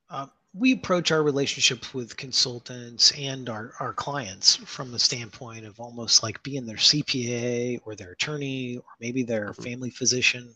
uh, 0.09 0.27
we 0.55 0.73
approach 0.73 1.11
our 1.11 1.23
relationships 1.23 1.93
with 1.95 2.15
consultants 2.15 3.11
and 3.17 3.49
our, 3.49 3.73
our 3.79 3.91
clients 3.93 4.55
from 4.57 4.91
the 4.91 4.99
standpoint 4.99 5.65
of 5.65 5.79
almost 5.79 6.23
like 6.23 6.41
being 6.43 6.65
their 6.65 6.77
cpa 6.77 7.79
or 7.85 7.95
their 7.95 8.11
attorney 8.11 8.77
or 8.77 8.83
maybe 8.99 9.23
their 9.23 9.49
mm-hmm. 9.49 9.63
family 9.63 9.89
physician 9.89 10.53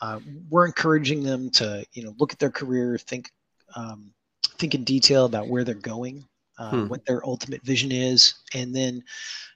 uh, 0.00 0.18
we're 0.50 0.66
encouraging 0.66 1.22
them 1.22 1.50
to 1.50 1.84
you 1.92 2.02
know 2.02 2.14
look 2.18 2.32
at 2.32 2.38
their 2.38 2.50
career 2.50 2.98
think 2.98 3.30
um, 3.76 4.12
think 4.58 4.74
in 4.74 4.84
detail 4.84 5.24
about 5.24 5.48
where 5.48 5.64
they're 5.64 5.74
going, 5.74 6.24
uh, 6.58 6.70
hmm. 6.70 6.88
what 6.88 7.04
their 7.06 7.24
ultimate 7.26 7.62
vision 7.62 7.90
is, 7.92 8.34
and 8.54 8.74
then 8.74 9.02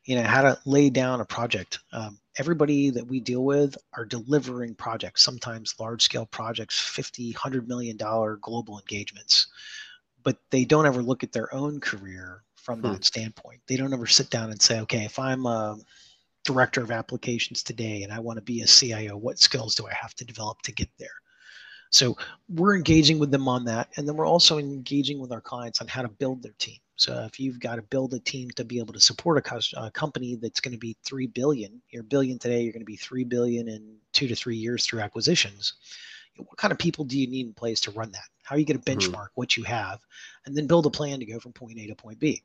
you 0.04 0.16
know 0.16 0.22
how 0.22 0.42
to 0.42 0.58
lay 0.64 0.90
down 0.90 1.20
a 1.20 1.24
project. 1.24 1.78
Um, 1.92 2.18
everybody 2.38 2.90
that 2.90 3.06
we 3.06 3.20
deal 3.20 3.44
with 3.44 3.76
are 3.94 4.04
delivering 4.04 4.74
projects, 4.74 5.22
sometimes 5.22 5.74
large 5.78 6.02
scale 6.02 6.26
projects, 6.26 6.78
50, 6.78 7.32
100 7.32 7.68
million 7.68 7.96
dollar 7.96 8.36
global 8.36 8.78
engagements. 8.78 9.48
But 10.22 10.38
they 10.50 10.64
don't 10.64 10.86
ever 10.86 11.02
look 11.02 11.22
at 11.22 11.32
their 11.32 11.54
own 11.54 11.80
career 11.80 12.42
from 12.56 12.80
hmm. 12.80 12.92
that 12.92 13.04
standpoint. 13.04 13.60
They 13.66 13.76
don't 13.76 13.92
ever 13.92 14.06
sit 14.06 14.30
down 14.30 14.50
and 14.50 14.60
say, 14.60 14.80
okay, 14.80 15.04
if 15.04 15.18
I'm 15.18 15.46
a 15.46 15.78
director 16.44 16.80
of 16.80 16.90
applications 16.90 17.62
today 17.62 18.02
and 18.02 18.12
I 18.12 18.20
want 18.20 18.38
to 18.38 18.42
be 18.42 18.62
a 18.62 18.66
CIO, 18.66 19.16
what 19.16 19.38
skills 19.38 19.74
do 19.74 19.86
I 19.86 19.92
have 19.94 20.14
to 20.14 20.24
develop 20.24 20.62
to 20.62 20.72
get 20.72 20.88
there? 20.98 21.08
So 21.90 22.16
we're 22.48 22.76
engaging 22.76 23.18
with 23.18 23.30
them 23.30 23.48
on 23.48 23.64
that. 23.66 23.88
And 23.96 24.06
then 24.06 24.16
we're 24.16 24.26
also 24.26 24.58
engaging 24.58 25.20
with 25.20 25.32
our 25.32 25.40
clients 25.40 25.80
on 25.80 25.88
how 25.88 26.02
to 26.02 26.08
build 26.08 26.42
their 26.42 26.54
team. 26.58 26.78
So 26.96 27.24
if 27.24 27.38
you've 27.38 27.60
got 27.60 27.76
to 27.76 27.82
build 27.82 28.14
a 28.14 28.20
team 28.20 28.50
to 28.52 28.64
be 28.64 28.78
able 28.78 28.94
to 28.94 29.00
support 29.00 29.46
a, 29.46 29.62
a 29.76 29.90
company 29.90 30.34
that's 30.34 30.60
going 30.60 30.72
to 30.72 30.78
be 30.78 30.96
3 31.04 31.26
billion, 31.28 31.80
you're 31.90 32.02
billion 32.02 32.38
today, 32.38 32.62
you're 32.62 32.72
going 32.72 32.80
to 32.80 32.86
be 32.86 32.96
3 32.96 33.24
billion 33.24 33.68
in 33.68 33.96
two 34.12 34.26
to 34.26 34.34
three 34.34 34.56
years 34.56 34.86
through 34.86 35.00
acquisitions. 35.00 35.74
What 36.38 36.56
kind 36.56 36.72
of 36.72 36.78
people 36.78 37.04
do 37.04 37.18
you 37.18 37.26
need 37.26 37.46
in 37.46 37.52
place 37.54 37.80
to 37.82 37.90
run 37.90 38.12
that? 38.12 38.24
How 38.42 38.56
are 38.56 38.58
you 38.58 38.64
going 38.64 38.80
to 38.80 38.84
mm-hmm. 38.84 38.98
benchmark 38.98 39.14
mm-hmm. 39.14 39.34
what 39.34 39.56
you 39.56 39.64
have 39.64 40.00
and 40.46 40.56
then 40.56 40.66
build 40.66 40.86
a 40.86 40.90
plan 40.90 41.18
to 41.20 41.26
go 41.26 41.38
from 41.38 41.52
point 41.52 41.78
A 41.78 41.86
to 41.86 41.94
point 41.94 42.18
B? 42.18 42.42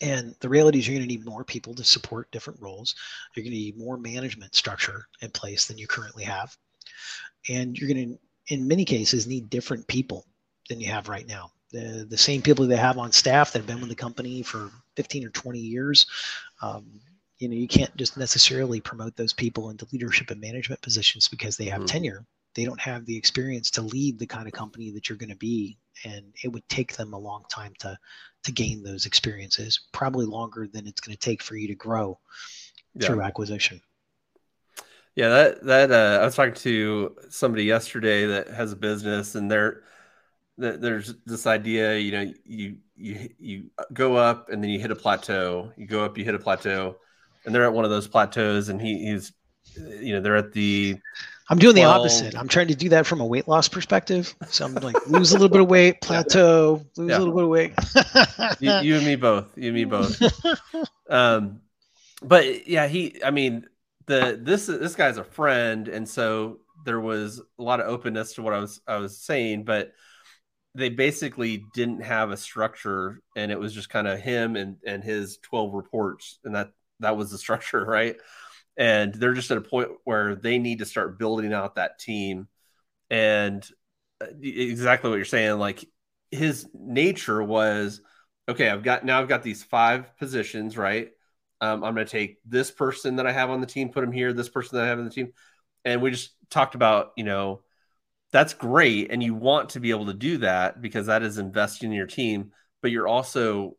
And 0.00 0.34
the 0.40 0.48
reality 0.48 0.78
is, 0.78 0.88
you're 0.88 0.98
going 0.98 1.08
to 1.08 1.14
need 1.14 1.24
more 1.24 1.44
people 1.44 1.74
to 1.74 1.84
support 1.84 2.30
different 2.30 2.60
roles. 2.60 2.94
You're 3.34 3.44
going 3.44 3.52
to 3.52 3.58
need 3.58 3.78
more 3.78 3.96
management 3.96 4.54
structure 4.54 5.06
in 5.20 5.30
place 5.30 5.66
than 5.66 5.78
you 5.78 5.86
currently 5.86 6.24
have. 6.24 6.56
And 7.48 7.78
you're 7.78 7.92
going 7.92 8.16
to, 8.16 8.54
in 8.54 8.68
many 8.68 8.84
cases, 8.84 9.26
need 9.26 9.50
different 9.50 9.86
people 9.86 10.26
than 10.68 10.80
you 10.80 10.90
have 10.90 11.08
right 11.08 11.26
now 11.26 11.50
the, 11.74 12.06
the 12.08 12.16
same 12.16 12.40
people 12.40 12.66
they 12.66 12.76
have 12.76 12.98
on 12.98 13.10
staff 13.10 13.52
that 13.52 13.58
have 13.58 13.66
been 13.66 13.80
with 13.80 13.88
the 13.88 13.96
company 13.96 14.42
for 14.42 14.70
15 14.96 15.26
or 15.26 15.30
20 15.30 15.58
years. 15.58 16.06
Um, 16.62 17.00
you 17.38 17.48
know, 17.48 17.56
you 17.56 17.66
can't 17.66 17.94
just 17.96 18.16
necessarily 18.16 18.80
promote 18.80 19.16
those 19.16 19.32
people 19.32 19.70
into 19.70 19.86
leadership 19.92 20.30
and 20.30 20.40
management 20.40 20.80
positions 20.82 21.26
because 21.26 21.56
they 21.56 21.64
have 21.64 21.80
mm-hmm. 21.80 21.86
tenure. 21.86 22.24
They 22.54 22.64
don't 22.64 22.80
have 22.80 23.04
the 23.04 23.16
experience 23.16 23.72
to 23.72 23.82
lead 23.82 24.20
the 24.20 24.26
kind 24.26 24.46
of 24.46 24.52
company 24.52 24.92
that 24.92 25.08
you're 25.08 25.18
going 25.18 25.30
to 25.30 25.36
be, 25.36 25.76
and 26.04 26.32
it 26.44 26.48
would 26.48 26.66
take 26.68 26.94
them 26.94 27.12
a 27.12 27.18
long 27.18 27.44
time 27.50 27.72
to 27.80 27.98
to 28.44 28.52
gain 28.52 28.84
those 28.84 29.06
experiences. 29.06 29.80
Probably 29.90 30.26
longer 30.26 30.68
than 30.72 30.86
it's 30.86 31.00
going 31.00 31.16
to 31.16 31.20
take 31.20 31.42
for 31.42 31.56
you 31.56 31.66
to 31.66 31.74
grow 31.74 32.20
yeah. 32.94 33.08
through 33.08 33.22
acquisition. 33.22 33.80
Yeah, 35.16 35.28
that 35.28 35.64
that 35.64 35.92
uh, 35.92 36.22
I 36.22 36.24
was 36.24 36.34
talking 36.34 36.54
to 36.54 37.16
somebody 37.30 37.64
yesterday 37.64 38.26
that 38.26 38.48
has 38.48 38.72
a 38.72 38.76
business, 38.76 39.34
and 39.34 39.50
they're 39.50 39.84
there's 40.56 41.14
this 41.26 41.46
idea, 41.46 41.96
you 41.98 42.12
know, 42.12 42.32
you 42.44 42.76
you 42.96 43.28
you 43.38 43.70
go 43.92 44.16
up 44.16 44.50
and 44.50 44.62
then 44.62 44.70
you 44.70 44.78
hit 44.78 44.90
a 44.90 44.96
plateau. 44.96 45.72
You 45.76 45.86
go 45.86 46.04
up, 46.04 46.16
you 46.16 46.24
hit 46.24 46.34
a 46.34 46.38
plateau, 46.38 46.96
and 47.44 47.54
they're 47.54 47.64
at 47.64 47.72
one 47.72 47.84
of 47.84 47.90
those 47.90 48.06
plateaus, 48.06 48.68
and 48.68 48.80
he, 48.80 49.10
he's, 49.10 49.32
you 49.76 50.14
know, 50.14 50.20
they're 50.20 50.36
at 50.36 50.52
the. 50.52 50.96
I'm 51.50 51.58
doing 51.58 51.74
12, 51.74 51.74
the 51.74 52.00
opposite. 52.00 52.38
I'm 52.38 52.48
trying 52.48 52.68
to 52.68 52.74
do 52.74 52.88
that 52.90 53.04
from 53.04 53.20
a 53.20 53.26
weight 53.26 53.48
loss 53.48 53.68
perspective. 53.68 54.34
So 54.48 54.64
I'm 54.64 54.74
like 54.74 55.06
lose 55.06 55.32
a 55.32 55.34
little 55.34 55.50
bit 55.50 55.60
of 55.60 55.68
weight, 55.68 56.00
plateau, 56.00 56.84
lose 56.96 57.10
yeah. 57.10 57.18
a 57.18 57.20
little 57.20 57.34
bit 57.34 57.44
of 57.44 57.50
weight. 57.50 57.72
you, 58.60 58.72
you, 58.80 58.96
and 58.96 59.06
me 59.06 59.16
both. 59.16 59.46
You 59.56 59.66
and 59.66 59.74
me 59.74 59.84
both. 59.84 60.22
um, 61.10 61.60
but 62.22 62.66
yeah, 62.66 62.86
he. 62.86 63.22
I 63.22 63.30
mean, 63.30 63.66
the 64.06 64.38
this 64.42 64.66
this 64.66 64.94
guy's 64.94 65.18
a 65.18 65.24
friend, 65.24 65.88
and 65.88 66.08
so 66.08 66.60
there 66.84 67.00
was 67.00 67.40
a 67.58 67.62
lot 67.62 67.80
of 67.80 67.86
openness 67.88 68.34
to 68.34 68.42
what 68.42 68.54
I 68.54 68.58
was 68.58 68.80
I 68.86 68.96
was 68.96 69.18
saying, 69.18 69.64
but 69.64 69.92
they 70.74 70.88
basically 70.88 71.64
didn't 71.74 72.02
have 72.02 72.30
a 72.30 72.36
structure 72.36 73.20
and 73.36 73.52
it 73.52 73.58
was 73.60 73.72
just 73.74 73.90
kind 73.90 74.08
of 74.08 74.20
him 74.20 74.56
and 74.56 74.76
and 74.86 75.04
his 75.04 75.38
12 75.38 75.72
reports 75.74 76.38
and 76.44 76.54
that 76.54 76.70
that 77.00 77.16
was 77.16 77.30
the 77.30 77.38
structure 77.40 77.84
right? 77.84 78.16
And 78.76 79.14
they're 79.14 79.34
just 79.34 79.50
at 79.52 79.58
a 79.58 79.62
point 79.62 79.90
where 80.04 80.34
they 80.34 80.58
need 80.58 80.80
to 80.80 80.86
start 80.86 81.18
building 81.18 81.52
out 81.52 81.76
that 81.76 81.98
team. 82.00 82.48
And 83.10 83.64
uh, 84.20 84.26
exactly 84.42 85.10
what 85.10 85.16
you're 85.16 85.24
saying 85.24 85.58
like 85.58 85.84
his 86.30 86.68
nature 86.74 87.42
was 87.42 88.00
okay 88.48 88.68
i've 88.68 88.82
got 88.82 89.04
now 89.04 89.20
i've 89.20 89.28
got 89.28 89.42
these 89.42 89.62
five 89.62 90.16
positions 90.18 90.76
right 90.76 91.10
um, 91.64 91.84
i'm 91.84 91.94
going 91.94 92.06
to 92.06 92.10
take 92.12 92.38
this 92.44 92.70
person 92.70 93.16
that 93.16 93.26
i 93.26 93.32
have 93.32 93.50
on 93.50 93.60
the 93.60 93.66
team 93.66 93.88
put 93.88 94.04
him 94.04 94.12
here 94.12 94.32
this 94.32 94.48
person 94.48 94.76
that 94.76 94.84
i 94.84 94.88
have 94.88 94.98
on 94.98 95.04
the 95.04 95.10
team. 95.10 95.32
And 95.86 96.00
we 96.00 96.10
just 96.10 96.30
talked 96.48 96.74
about 96.74 97.12
you 97.16 97.24
know 97.24 97.62
that's 98.32 98.54
great 98.54 99.10
and 99.10 99.22
you 99.22 99.34
want 99.34 99.70
to 99.70 99.80
be 99.80 99.90
able 99.90 100.06
to 100.06 100.14
do 100.14 100.38
that 100.38 100.80
because 100.80 101.06
that 101.06 101.22
is 101.22 101.38
investing 101.38 101.90
in 101.90 101.96
your 101.96 102.06
team 102.06 102.52
but 102.80 102.90
you're 102.90 103.08
also 103.08 103.76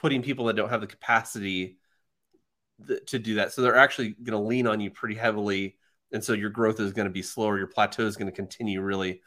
putting 0.00 0.22
people 0.22 0.46
that 0.46 0.56
don't 0.56 0.70
have 0.70 0.80
the 0.80 0.86
capacity 0.86 1.78
th- 2.86 3.04
to 3.06 3.18
do 3.18 3.36
that. 3.36 3.52
So 3.52 3.62
they're 3.62 3.76
actually 3.76 4.10
going 4.10 4.40
to 4.40 4.46
lean 4.46 4.66
on 4.66 4.80
you 4.80 4.90
pretty 4.90 5.14
heavily. 5.14 5.76
And 6.12 6.22
so 6.22 6.32
your 6.32 6.50
growth 6.50 6.80
is 6.80 6.92
going 6.92 7.06
to 7.06 7.12
be 7.12 7.22
slower. 7.22 7.58
Your 7.58 7.66
plateau 7.66 8.06
is 8.06 8.16
going 8.16 8.30
to 8.30 8.34
continue 8.34 8.80
really. 8.80 9.22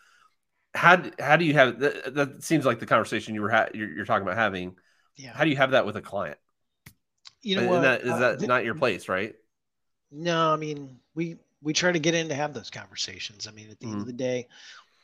How, 0.74 1.04
how 1.20 1.36
do 1.36 1.46
you 1.46 1.54
have 1.54 1.80
that, 1.80 2.16
that 2.16 2.44
seems 2.44 2.66
like 2.66 2.80
the 2.80 2.86
conversation 2.86 3.36
you 3.36 3.42
were 3.42 3.50
ha- 3.50 3.68
you're, 3.74 3.92
you're, 3.94 4.06
talking 4.06 4.24
about 4.24 4.38
having. 4.38 4.76
Yeah. 5.18 5.34
How 5.34 5.44
do 5.44 5.50
you 5.50 5.58
have 5.58 5.72
that 5.72 5.86
with 5.86 5.98
a 5.98 6.02
client 6.02 6.38
you 7.42 7.56
know 7.56 7.68
what? 7.68 7.82
That, 7.82 8.02
is 8.02 8.12
uh, 8.12 8.20
that 8.20 8.40
th- 8.40 8.48
not 8.48 8.66
your 8.66 8.76
place 8.76 9.10
right 9.10 9.36
no 10.12 10.54
i 10.54 10.58
mean 10.58 11.00
we 11.16 11.38
we 11.62 11.74
try 11.74 11.92
to 11.92 12.00
get 12.00 12.16
in 12.16 12.28
to 12.30 12.36
have 12.36 12.54
those 12.54 12.70
conversations. 12.70 13.48
I 13.48 13.52
mean, 13.52 13.70
at 13.70 13.80
the 13.80 13.86
mm-hmm. 13.86 13.94
end 13.94 14.02
of 14.02 14.08
mm-hmm. 14.08 14.18
the 14.18 14.24
day, 14.24 14.48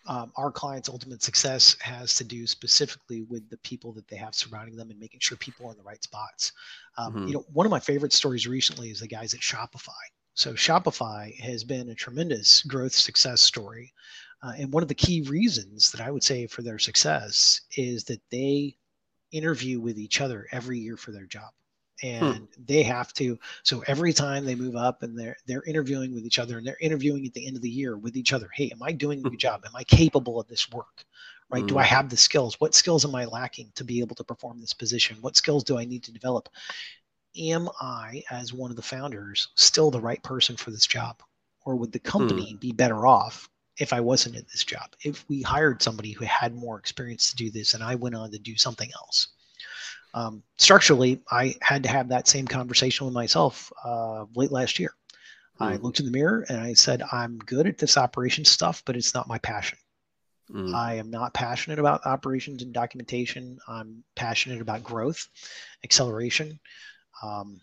um, 0.08 0.32
our 0.38 0.51
clients' 0.51 0.89
ultimate 0.89 1.22
success 1.22 1.75
has 1.82 2.15
to 2.15 2.24
do 2.24 2.48
specifically 2.48 3.24
with 3.24 3.50
the 3.50 3.58
people 3.58 3.91
that 3.94 4.08
they 4.08 4.15
have 4.15 4.34
surrounding 4.34 4.75
them 4.75 4.89
and 4.89 5.00
making 5.00 5.20
sure 5.20 5.38
people 5.38 5.67
are 5.67 5.72
in 5.72 5.77
the 5.77 5.84
right 5.84 6.01
spots. 6.01 6.53
Um, 6.98 7.13
mm-hmm. 7.13 7.27
You 7.27 7.34
know, 7.36 7.46
one 7.51 7.65
of 7.65 7.72
my 7.72 7.79
favorite 7.79 8.13
stories 8.13 8.48
recently 8.48 8.89
is 8.89 9.01
the 9.01 9.08
guys 9.08 9.34
at 9.34 9.41
Shopify. 9.41 9.91
So 10.34 10.53
Shopify 10.53 11.38
has 11.39 11.63
been 11.63 11.89
a 11.89 11.96
tremendous 11.96 12.62
growth 12.62 12.94
success 12.94 13.41
story, 13.41 13.94
uh, 14.44 14.53
and 14.58 14.72
one 14.72 14.84
of 14.84 14.89
the 14.89 14.96
key 14.96 15.24
reasons 15.24 15.91
that 15.91 16.00
I 16.00 16.12
would 16.12 16.24
say 16.24 16.46
for 16.48 16.62
their 16.62 16.79
success 16.79 17.62
is 17.75 18.03
that 18.06 18.22
they 18.32 18.77
interview 19.32 19.82
with 19.82 19.98
each 19.98 20.22
other 20.22 20.48
every 20.51 20.77
year 20.77 20.96
for 20.96 21.12
their 21.12 21.25
job. 21.25 21.50
Hmm. 22.01 22.08
and 22.08 22.38
hmm. 22.38 22.63
they 22.66 22.84
have 22.84 23.13
to 23.13 23.39
so 23.63 23.84
every 23.88 24.13
time 24.13 24.46
they 24.46 24.56
move 24.56 24.75
up 24.75 25.04
and 25.04 25.18
they're 25.18 25.38
they're 25.48 25.63
interviewing 25.63 26.13
with 26.13 26.25
each 26.25 26.39
other 26.39 26.58
and 26.58 26.68
they're 26.68 26.77
interviewing 26.80 27.25
at 27.25 27.34
the 27.34 27.48
end 27.48 27.56
of 27.56 27.62
the 27.62 27.70
year 27.70 27.98
with 27.98 28.16
each 28.16 28.34
other 28.34 28.50
hey 28.54 28.70
am 28.70 28.84
i 28.84 28.92
doing 28.92 29.20
a 29.20 29.24
good 29.24 29.34
hmm. 29.34 29.38
job 29.38 29.63
am 29.66 29.75
i 29.75 29.84
capable 29.84 30.39
of 30.39 30.48
this 30.48 30.72
work 30.72 31.06
right 31.50 31.63
mm. 31.63 31.68
do 31.68 31.77
i 31.77 31.84
hmm. 31.84 31.96
have 31.96 32.10
the 32.10 32.18
skills 32.18 32.60
what 32.60 32.75
skills 32.75 33.06
am 33.06 33.16
i 33.16 33.25
lacking 33.25 33.72
to 33.75 33.84
be 33.84 34.00
able 34.00 34.16
to 34.16 34.24
perform 34.24 34.60
this 34.60 34.74
position 34.74 35.18
what 35.22 35.36
skills 35.36 35.63
do 35.63 35.77
i 35.77 35.86
need 35.86 36.04
to 36.04 36.12
develop 36.12 36.50
am 37.38 37.68
i 37.82 38.22
as 38.30 38.54
one 38.54 38.70
of 38.70 38.75
the 38.75 38.82
founders 38.82 39.50
still 39.56 39.89
the 39.89 40.00
right 40.00 40.22
person 40.24 40.56
for 40.56 40.72
this 40.72 40.86
job 40.86 41.22
or 41.66 41.75
would 41.75 41.92
the 41.92 42.00
company 42.00 42.54
mm. 42.54 42.60
be 42.60 42.72
better 42.72 43.08
off 43.08 43.50
if 43.77 43.92
i 43.92 44.00
wasn't 44.00 44.36
in 44.36 44.46
this 44.51 44.63
job 44.63 44.89
if 45.04 45.27
we 45.30 45.42
hired 45.42 45.82
somebody 45.82 46.12
who 46.12 46.25
had 46.25 46.54
more 46.54 46.77
experience 46.77 47.32
to 47.32 47.36
do 47.36 47.50
this 47.50 47.74
and 47.74 47.84
i 47.84 47.96
went 47.96 48.16
on 48.16 48.30
to 48.30 48.38
do 48.38 48.56
something 48.56 48.89
else 48.94 49.30
um, 50.14 50.44
structurally, 50.58 51.22
I 51.32 51.56
had 51.62 51.84
to 51.84 51.90
have 51.90 52.10
that 52.10 52.28
same 52.28 52.48
conversation 52.48 53.06
with 53.06 53.14
myself 53.14 53.72
uh, 53.84 54.26
late 54.36 54.52
last 54.52 54.80
year. 54.80 54.94
Mm. 55.60 55.66
I 55.66 55.76
looked 55.78 56.00
in 56.00 56.06
the 56.06 56.12
mirror 56.12 56.46
and 56.50 56.60
I 56.60 56.74
said, 56.74 57.04
I'm 57.12 57.38
good 57.40 57.68
at 57.68 57.78
this 57.78 57.98
operations 57.98 58.50
stuff, 58.50 58.84
but 58.86 58.96
it's 58.96 59.14
not 59.14 59.28
my 59.28 59.38
passion. 59.40 59.78
Mm. 60.52 60.74
I 60.74 60.96
am 60.96 61.10
not 61.10 61.34
passionate 61.34 61.80
about 61.80 62.06
operations 62.06 62.64
and 62.64 62.74
documentation. 62.74 63.60
I'm 63.68 64.04
passionate 64.16 64.62
about 64.62 64.84
growth, 64.84 65.28
acceleration. 65.84 66.60
Um, 67.22 67.60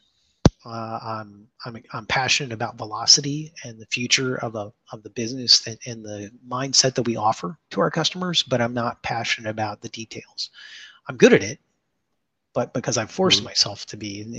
uh, 0.67 0.99
I'm, 1.03 1.47
I'm, 1.67 1.83
I'm 1.93 2.07
passionate 2.07 2.53
about 2.53 2.79
velocity 2.79 3.53
and 3.65 3.79
the 3.79 3.87
future 3.87 4.37
of, 4.37 4.55
a, 4.55 4.73
of 4.93 5.03
the 5.03 5.11
business 5.11 5.67
and, 5.67 5.79
and 5.87 6.03
the 6.03 6.31
mindset 6.49 6.95
that 6.95 7.03
we 7.03 7.17
offer 7.17 7.59
to 7.71 7.81
our 7.81 7.91
customers, 7.91 8.43
but 8.43 8.63
I'm 8.63 8.73
not 8.73 9.03
passionate 9.03 9.51
about 9.51 9.83
the 9.83 9.91
details. 9.91 10.51
I'm 11.07 11.19
good 11.19 11.35
at 11.35 11.43
it 11.43 11.61
but 12.55 12.73
because 12.73 12.97
I've 12.97 13.11
forced 13.11 13.39
mm-hmm. 13.39 13.47
myself 13.47 13.85
to 13.87 13.97
be. 13.97 14.23
And, 14.23 14.35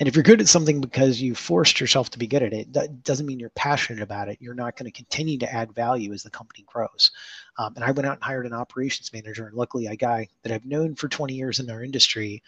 and, 0.00 0.08
if 0.08 0.16
you're 0.16 0.22
good 0.22 0.40
at 0.40 0.48
something 0.48 0.80
because 0.80 1.20
you 1.20 1.34
forced 1.34 1.80
yourself 1.80 2.10
to 2.10 2.18
be 2.18 2.26
good 2.26 2.42
at 2.42 2.52
it, 2.52 2.72
that 2.72 3.04
doesn't 3.04 3.26
mean 3.26 3.38
you're 3.38 3.50
passionate 3.50 4.02
about 4.02 4.28
it. 4.28 4.38
You're 4.40 4.54
not 4.54 4.76
going 4.76 4.90
to 4.90 4.96
continue 4.96 5.38
to 5.38 5.52
add 5.52 5.74
value 5.74 6.12
as 6.12 6.22
the 6.22 6.30
company 6.30 6.64
grows. 6.66 7.10
Um, 7.58 7.74
and 7.76 7.84
I 7.84 7.90
went 7.90 8.06
out 8.06 8.14
and 8.14 8.24
hired 8.24 8.46
an 8.46 8.54
operations 8.54 9.12
manager, 9.12 9.46
and 9.46 9.56
luckily, 9.56 9.86
a 9.86 9.96
guy 9.96 10.28
that 10.42 10.52
I've 10.52 10.64
known 10.64 10.94
for 10.94 11.08
20 11.08 11.34
years 11.34 11.60
in 11.60 11.70
our 11.70 11.82
industry, 11.84 12.42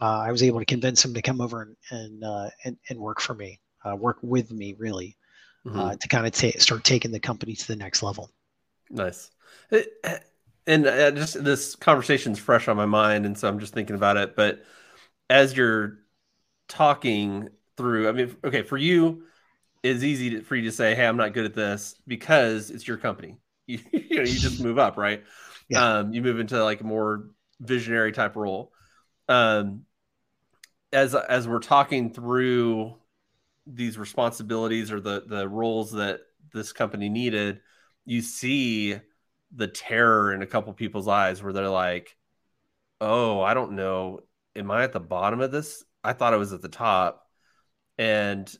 uh, 0.00 0.18
I 0.18 0.30
was 0.30 0.42
able 0.42 0.58
to 0.58 0.66
convince 0.66 1.04
him 1.04 1.14
to 1.14 1.22
come 1.22 1.40
over 1.40 1.62
and 1.62 1.76
and 1.90 2.24
uh, 2.24 2.50
and, 2.64 2.76
and, 2.90 2.98
work 2.98 3.20
for 3.20 3.34
me, 3.34 3.60
uh, 3.84 3.96
work 3.96 4.18
with 4.20 4.52
me, 4.52 4.74
really, 4.78 5.16
uh, 5.64 5.70
mm-hmm. 5.70 5.96
to 5.96 6.08
kind 6.08 6.26
of 6.26 6.32
ta- 6.32 6.58
start 6.58 6.84
taking 6.84 7.10
the 7.10 7.20
company 7.20 7.54
to 7.54 7.66
the 7.66 7.76
next 7.76 8.02
level. 8.02 8.30
Nice 8.90 9.30
and 10.66 10.86
uh, 10.86 11.10
just 11.12 11.42
this 11.42 11.76
conversation's 11.76 12.38
fresh 12.38 12.68
on 12.68 12.76
my 12.76 12.86
mind, 12.86 13.26
and 13.26 13.36
so 13.38 13.48
I'm 13.48 13.58
just 13.58 13.74
thinking 13.74 13.96
about 13.96 14.16
it. 14.16 14.36
But 14.36 14.64
as 15.30 15.56
you're 15.56 15.98
talking 16.68 17.48
through, 17.76 18.08
I 18.08 18.12
mean, 18.12 18.36
okay, 18.44 18.62
for 18.62 18.78
you, 18.78 19.24
it's 19.82 20.02
easy 20.02 20.30
to, 20.30 20.42
for 20.42 20.56
you 20.56 20.64
to 20.64 20.72
say, 20.72 20.94
"Hey, 20.94 21.06
I'm 21.06 21.16
not 21.16 21.34
good 21.34 21.46
at 21.46 21.54
this," 21.54 21.96
because 22.06 22.70
it's 22.70 22.86
your 22.86 22.98
company. 22.98 23.38
You, 23.68 23.80
you 23.92 24.16
know, 24.18 24.22
you 24.22 24.38
just 24.38 24.62
move 24.62 24.78
up, 24.78 24.96
right? 24.96 25.24
Yeah. 25.68 25.98
Um, 25.98 26.12
you 26.14 26.22
move 26.22 26.38
into 26.38 26.62
like 26.62 26.82
a 26.82 26.84
more 26.84 27.30
visionary 27.58 28.12
type 28.12 28.36
role. 28.36 28.72
Um, 29.28 29.82
as 30.92 31.14
as 31.14 31.48
we're 31.48 31.58
talking 31.58 32.10
through 32.12 32.94
these 33.66 33.98
responsibilities 33.98 34.92
or 34.92 35.00
the 35.00 35.24
the 35.26 35.48
roles 35.48 35.92
that 35.92 36.20
this 36.52 36.72
company 36.72 37.08
needed, 37.08 37.60
you 38.04 38.22
see 38.22 39.00
the 39.54 39.68
terror 39.68 40.32
in 40.32 40.42
a 40.42 40.46
couple 40.46 40.72
people's 40.72 41.08
eyes 41.08 41.42
where 41.42 41.52
they're 41.52 41.68
like, 41.68 42.16
"Oh, 43.00 43.40
I 43.40 43.54
don't 43.54 43.72
know, 43.72 44.20
am 44.54 44.70
I 44.70 44.84
at 44.84 44.92
the 44.92 45.00
bottom 45.00 45.40
of 45.40 45.52
this? 45.52 45.84
I 46.04 46.12
thought 46.12 46.34
I 46.34 46.38
was 46.38 46.52
at 46.52 46.62
the 46.62 46.68
top." 46.68 47.28
And 47.98 48.52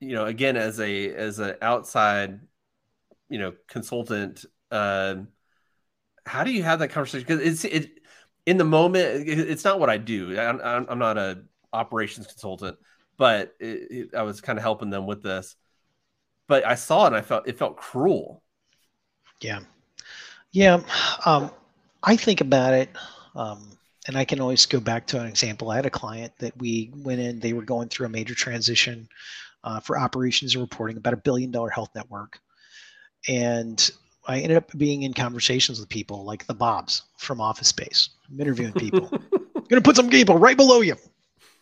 you 0.00 0.14
know, 0.14 0.26
again, 0.26 0.56
as 0.56 0.80
a 0.80 1.12
as 1.14 1.38
an 1.38 1.56
outside, 1.62 2.40
you 3.28 3.38
know, 3.38 3.54
consultant, 3.68 4.44
um, 4.70 5.28
how 6.26 6.44
do 6.44 6.52
you 6.52 6.62
have 6.62 6.80
that 6.80 6.88
conversation? 6.88 7.26
Because 7.26 7.42
it's 7.42 7.64
it 7.64 8.00
in 8.46 8.56
the 8.56 8.64
moment. 8.64 9.28
It's 9.28 9.64
not 9.64 9.80
what 9.80 9.90
I 9.90 9.98
do. 9.98 10.38
I'm, 10.38 10.60
I'm 10.60 10.98
not 10.98 11.18
a 11.18 11.42
operations 11.72 12.26
consultant, 12.26 12.78
but 13.16 13.54
it, 13.60 13.90
it, 13.90 14.14
I 14.14 14.22
was 14.22 14.40
kind 14.40 14.58
of 14.58 14.62
helping 14.62 14.90
them 14.90 15.06
with 15.06 15.22
this. 15.22 15.56
But 16.46 16.66
I 16.66 16.76
saw 16.76 17.04
it 17.04 17.06
and 17.08 17.16
I 17.16 17.20
felt 17.20 17.48
it 17.48 17.58
felt 17.58 17.76
cruel. 17.76 18.42
Yeah, 19.40 19.60
yeah. 20.52 20.82
Um, 21.24 21.50
I 22.02 22.16
think 22.16 22.40
about 22.40 22.74
it, 22.74 22.90
um, 23.34 23.70
and 24.06 24.16
I 24.16 24.24
can 24.24 24.40
always 24.40 24.66
go 24.66 24.80
back 24.80 25.06
to 25.08 25.20
an 25.20 25.26
example. 25.26 25.70
I 25.70 25.76
had 25.76 25.86
a 25.86 25.90
client 25.90 26.32
that 26.38 26.56
we 26.58 26.90
went 26.94 27.20
in; 27.20 27.40
they 27.40 27.52
were 27.52 27.62
going 27.62 27.88
through 27.88 28.06
a 28.06 28.10
major 28.10 28.34
transition 28.34 29.08
uh, 29.64 29.80
for 29.80 29.98
operations 29.98 30.54
and 30.54 30.62
reporting, 30.62 30.96
about 30.96 31.14
a 31.14 31.18
billion 31.18 31.50
dollar 31.50 31.70
health 31.70 31.90
network, 31.94 32.38
and 33.28 33.90
I 34.26 34.40
ended 34.40 34.58
up 34.58 34.70
being 34.76 35.02
in 35.02 35.14
conversations 35.14 35.80
with 35.80 35.88
people 35.88 36.24
like 36.24 36.46
the 36.46 36.54
Bobs 36.54 37.02
from 37.16 37.40
Office 37.40 37.68
Space. 37.68 38.10
I'm 38.30 38.40
interviewing 38.40 38.72
people. 38.74 39.08
I'm 39.12 39.64
gonna 39.68 39.82
put 39.82 39.96
some 39.96 40.10
people 40.10 40.38
right 40.38 40.56
below 40.56 40.80
you 40.80 40.96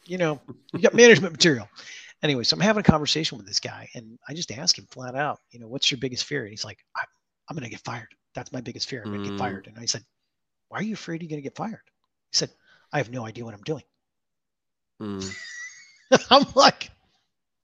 you 0.06 0.18
know, 0.18 0.40
you 0.72 0.80
got 0.80 0.94
management 0.94 1.32
material. 1.32 1.68
Anyway, 2.22 2.44
so 2.44 2.54
I'm 2.54 2.60
having 2.60 2.80
a 2.80 2.84
conversation 2.84 3.36
with 3.36 3.46
this 3.46 3.60
guy, 3.60 3.88
and 3.94 4.18
I 4.28 4.34
just 4.34 4.50
ask 4.50 4.78
him 4.78 4.86
flat 4.90 5.14
out, 5.14 5.40
you 5.50 5.60
know, 5.60 5.68
what's 5.68 5.90
your 5.90 5.98
biggest 5.98 6.24
fear? 6.24 6.42
And 6.42 6.50
he's 6.50 6.64
like, 6.64 6.78
I, 6.96 7.02
am 7.50 7.56
going 7.56 7.64
to 7.64 7.70
get 7.70 7.80
fired. 7.80 8.08
That's 8.36 8.52
my 8.52 8.60
biggest 8.60 8.88
fear. 8.88 9.02
I'm 9.02 9.10
going 9.10 9.24
to 9.24 9.30
get 9.30 9.36
mm. 9.36 9.40
fired. 9.40 9.66
And 9.66 9.78
I 9.78 9.86
said, 9.86 10.04
Why 10.68 10.78
are 10.78 10.82
you 10.82 10.92
afraid 10.92 11.22
you're 11.22 11.30
going 11.30 11.42
to 11.42 11.48
get 11.48 11.56
fired? 11.56 11.80
He 12.30 12.36
said, 12.36 12.50
I 12.92 12.98
have 12.98 13.10
no 13.10 13.24
idea 13.26 13.44
what 13.44 13.54
I'm 13.54 13.62
doing. 13.62 13.82
Mm. 15.00 15.34
I'm 16.30 16.44
like, 16.54 16.90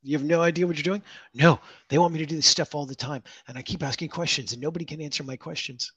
you 0.02 0.16
have 0.16 0.26
no 0.26 0.40
idea 0.40 0.66
what 0.66 0.76
you're 0.76 0.82
doing? 0.82 1.02
No, 1.34 1.60
they 1.88 1.98
want 1.98 2.14
me 2.14 2.20
to 2.20 2.26
do 2.26 2.36
this 2.36 2.46
stuff 2.46 2.74
all 2.74 2.86
the 2.86 2.94
time. 2.94 3.22
And 3.46 3.58
I 3.58 3.62
keep 3.62 3.82
asking 3.82 4.08
questions 4.08 4.52
and 4.52 4.62
nobody 4.62 4.86
can 4.86 5.02
answer 5.02 5.22
my 5.22 5.36
questions. 5.36 5.92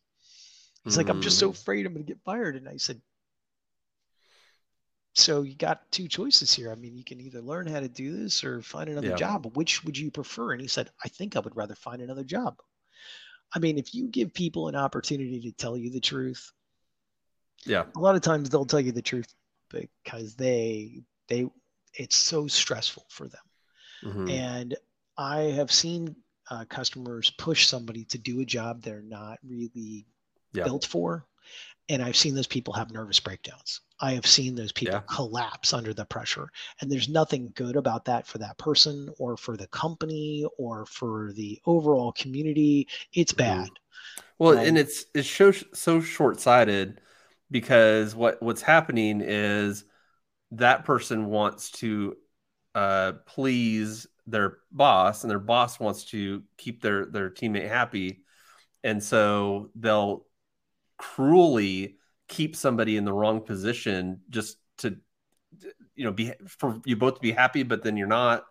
He's 0.84 0.94
mm. 0.94 0.98
like, 0.98 1.10
I'm 1.10 1.22
just 1.22 1.39
so 1.39 1.50
mm. 1.50 1.53
afraid 1.53 1.86
I'm 1.86 1.94
going 1.94 2.05
to 2.05 2.13
get 2.13 2.22
fired. 2.25 2.58
And 2.58 2.67
I 2.67 2.75
said, 2.75 3.01
so 5.13 5.44
you 5.44 5.55
got 5.55 5.89
two 5.89 6.10
choices 6.10 6.53
here. 6.53 6.70
I 6.70 6.75
mean, 6.75 6.98
you 6.98 7.05
can 7.05 7.22
either 7.22 7.41
learn 7.41 7.67
how 7.67 7.79
to 7.79 7.88
do 7.88 8.22
this 8.22 8.44
or 8.44 8.62
find 8.62 8.89
another 8.89 9.12
yeah. 9.12 9.15
job. 9.15 9.55
Which 9.55 9.86
would 9.86 9.98
you 9.98 10.12
prefer? 10.12 10.51
And 10.51 10.62
he 10.62 10.67
said, 10.67 10.89
I 11.03 11.08
think 11.08 11.38
I 11.38 11.39
would 11.39 11.55
rather 11.55 11.75
find 11.75 12.01
another 12.01 12.25
job. 12.25 12.60
I 13.55 13.59
mean, 13.59 13.77
if 13.77 13.95
you 13.95 14.07
give 14.07 14.33
people 14.33 14.67
an 14.67 14.75
opportunity 14.75 15.39
to 15.41 15.51
tell 15.51 15.77
you 15.77 15.89
the 15.89 16.01
truth, 16.01 16.51
yeah, 17.65 17.85
a 17.95 18.00
lot 18.00 18.15
of 18.15 18.21
times 18.21 18.50
they'll 18.50 18.65
tell 18.65 18.81
you 18.81 18.91
the 18.91 19.01
truth 19.01 19.33
because 19.69 20.35
they 20.35 21.01
they 21.29 21.47
it's 21.93 22.17
so 22.17 22.47
stressful 22.47 23.05
for 23.09 23.27
them. 23.27 23.41
Mm-hmm. 24.03 24.29
And 24.29 24.77
I 25.17 25.38
have 25.38 25.71
seen 25.71 26.15
uh, 26.51 26.65
customers 26.65 27.31
push 27.38 27.67
somebody 27.67 28.03
to 28.05 28.17
do 28.17 28.41
a 28.41 28.45
job 28.45 28.81
they're 28.81 29.01
not 29.01 29.39
really 29.47 30.05
yeah. 30.53 30.65
built 30.65 30.85
for, 30.85 31.25
and 31.89 32.01
I've 32.01 32.15
seen 32.15 32.33
those 32.33 32.47
people 32.47 32.73
have 32.73 32.91
nervous 32.91 33.19
breakdowns. 33.19 33.81
I 33.99 34.13
have 34.13 34.25
seen 34.25 34.55
those 34.55 34.71
people 34.71 34.95
yeah. 34.95 35.15
collapse 35.15 35.71
under 35.71 35.93
the 35.93 36.05
pressure. 36.05 36.49
And 36.81 36.91
there's 36.91 37.07
nothing 37.07 37.51
good 37.55 37.75
about 37.75 38.05
that 38.05 38.25
for 38.25 38.39
that 38.39 38.57
person 38.57 39.09
or 39.19 39.37
for 39.37 39.55
the 39.55 39.67
company 39.67 40.45
or 40.57 40.85
for 40.85 41.31
the 41.33 41.61
overall 41.65 42.11
community. 42.11 42.87
It's 43.13 43.33
mm-hmm. 43.33 43.61
bad. 43.61 43.69
Well, 44.39 44.57
um, 44.57 44.65
and 44.65 44.77
it's 44.77 45.05
it's 45.13 45.29
so 45.29 45.51
so 45.51 46.01
short-sighted 46.01 46.99
because 47.51 48.15
what 48.15 48.41
what's 48.41 48.61
happening 48.61 49.21
is 49.21 49.85
that 50.51 50.85
person 50.85 51.27
wants 51.27 51.71
to 51.71 52.17
uh, 52.73 53.13
please 53.25 54.07
their 54.27 54.57
boss 54.71 55.23
and 55.23 55.31
their 55.31 55.39
boss 55.39 55.79
wants 55.79 56.05
to 56.05 56.43
keep 56.58 56.81
their 56.81 57.05
their 57.05 57.29
teammate 57.29 57.69
happy 57.69 58.23
and 58.84 59.03
so 59.03 59.69
they'll 59.75 60.25
cruelly 60.97 61.97
keep 62.27 62.55
somebody 62.55 62.97
in 62.97 63.05
the 63.05 63.13
wrong 63.13 63.41
position 63.41 64.21
just 64.29 64.58
to 64.77 64.97
you 65.95 66.03
know 66.03 66.12
be 66.12 66.34
for 66.47 66.81
you 66.86 66.95
both 66.95 67.15
to 67.15 67.21
be 67.21 67.31
happy 67.31 67.63
but 67.63 67.84
then 67.84 67.97
you're 67.97 68.08
not 68.08 68.45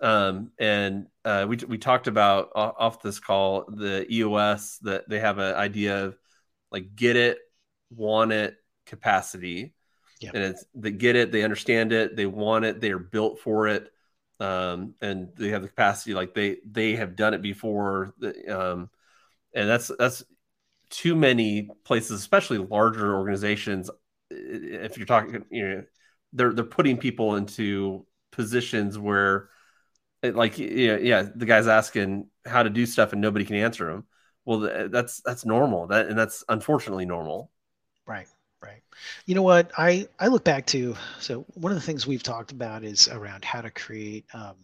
um, 0.00 0.50
and 0.58 1.06
uh, 1.24 1.46
we 1.48 1.56
we 1.68 1.78
talked 1.78 2.06
about 2.06 2.50
off 2.54 3.00
this 3.00 3.18
call 3.18 3.64
the 3.68 4.06
EOS 4.12 4.78
that 4.82 5.08
they 5.08 5.20
have 5.20 5.38
an 5.38 5.54
idea 5.54 6.04
of 6.04 6.18
like 6.70 6.94
get 6.94 7.16
it, 7.16 7.38
want 7.90 8.32
it, 8.32 8.56
capacity, 8.84 9.74
yeah. 10.20 10.30
and 10.34 10.42
it's 10.42 10.64
they 10.74 10.90
get 10.90 11.16
it, 11.16 11.32
they 11.32 11.42
understand 11.42 11.92
it, 11.92 12.14
they 12.14 12.26
want 12.26 12.66
it, 12.66 12.80
they 12.80 12.90
are 12.90 12.98
built 12.98 13.40
for 13.40 13.68
it, 13.68 13.90
um, 14.38 14.94
and 15.00 15.28
they 15.36 15.48
have 15.48 15.62
the 15.62 15.68
capacity. 15.68 16.12
Like 16.12 16.34
they 16.34 16.58
they 16.70 16.96
have 16.96 17.16
done 17.16 17.32
it 17.32 17.40
before, 17.40 18.14
um, 18.50 18.90
and 19.54 19.68
that's 19.68 19.90
that's 19.98 20.22
too 20.90 21.16
many 21.16 21.70
places, 21.84 22.20
especially 22.20 22.58
larger 22.58 23.14
organizations. 23.14 23.90
If 24.30 24.96
you're 24.98 25.06
talking, 25.06 25.44
you 25.50 25.68
know, 25.68 25.82
they're 26.32 26.52
they're 26.52 26.64
putting 26.64 26.98
people 26.98 27.36
into 27.36 28.06
positions 28.32 28.98
where, 28.98 29.48
like, 30.22 30.58
yeah, 30.58 30.96
yeah, 30.96 31.26
the 31.34 31.46
guy's 31.46 31.68
asking 31.68 32.28
how 32.44 32.62
to 32.62 32.70
do 32.70 32.86
stuff 32.86 33.12
and 33.12 33.20
nobody 33.20 33.44
can 33.44 33.56
answer 33.56 33.90
him. 33.90 34.04
Well, 34.44 34.88
that's 34.90 35.20
that's 35.22 35.44
normal. 35.44 35.88
That 35.88 36.06
and 36.08 36.18
that's 36.18 36.44
unfortunately 36.48 37.06
normal. 37.06 37.50
Right. 38.06 38.28
Right. 38.62 38.82
You 39.26 39.34
know 39.34 39.42
what? 39.42 39.70
I 39.76 40.08
I 40.18 40.28
look 40.28 40.44
back 40.44 40.66
to 40.66 40.96
so 41.20 41.44
one 41.54 41.72
of 41.72 41.76
the 41.76 41.84
things 41.84 42.06
we've 42.06 42.22
talked 42.22 42.52
about 42.52 42.84
is 42.84 43.08
around 43.08 43.44
how 43.44 43.60
to 43.60 43.70
create 43.70 44.24
um, 44.32 44.56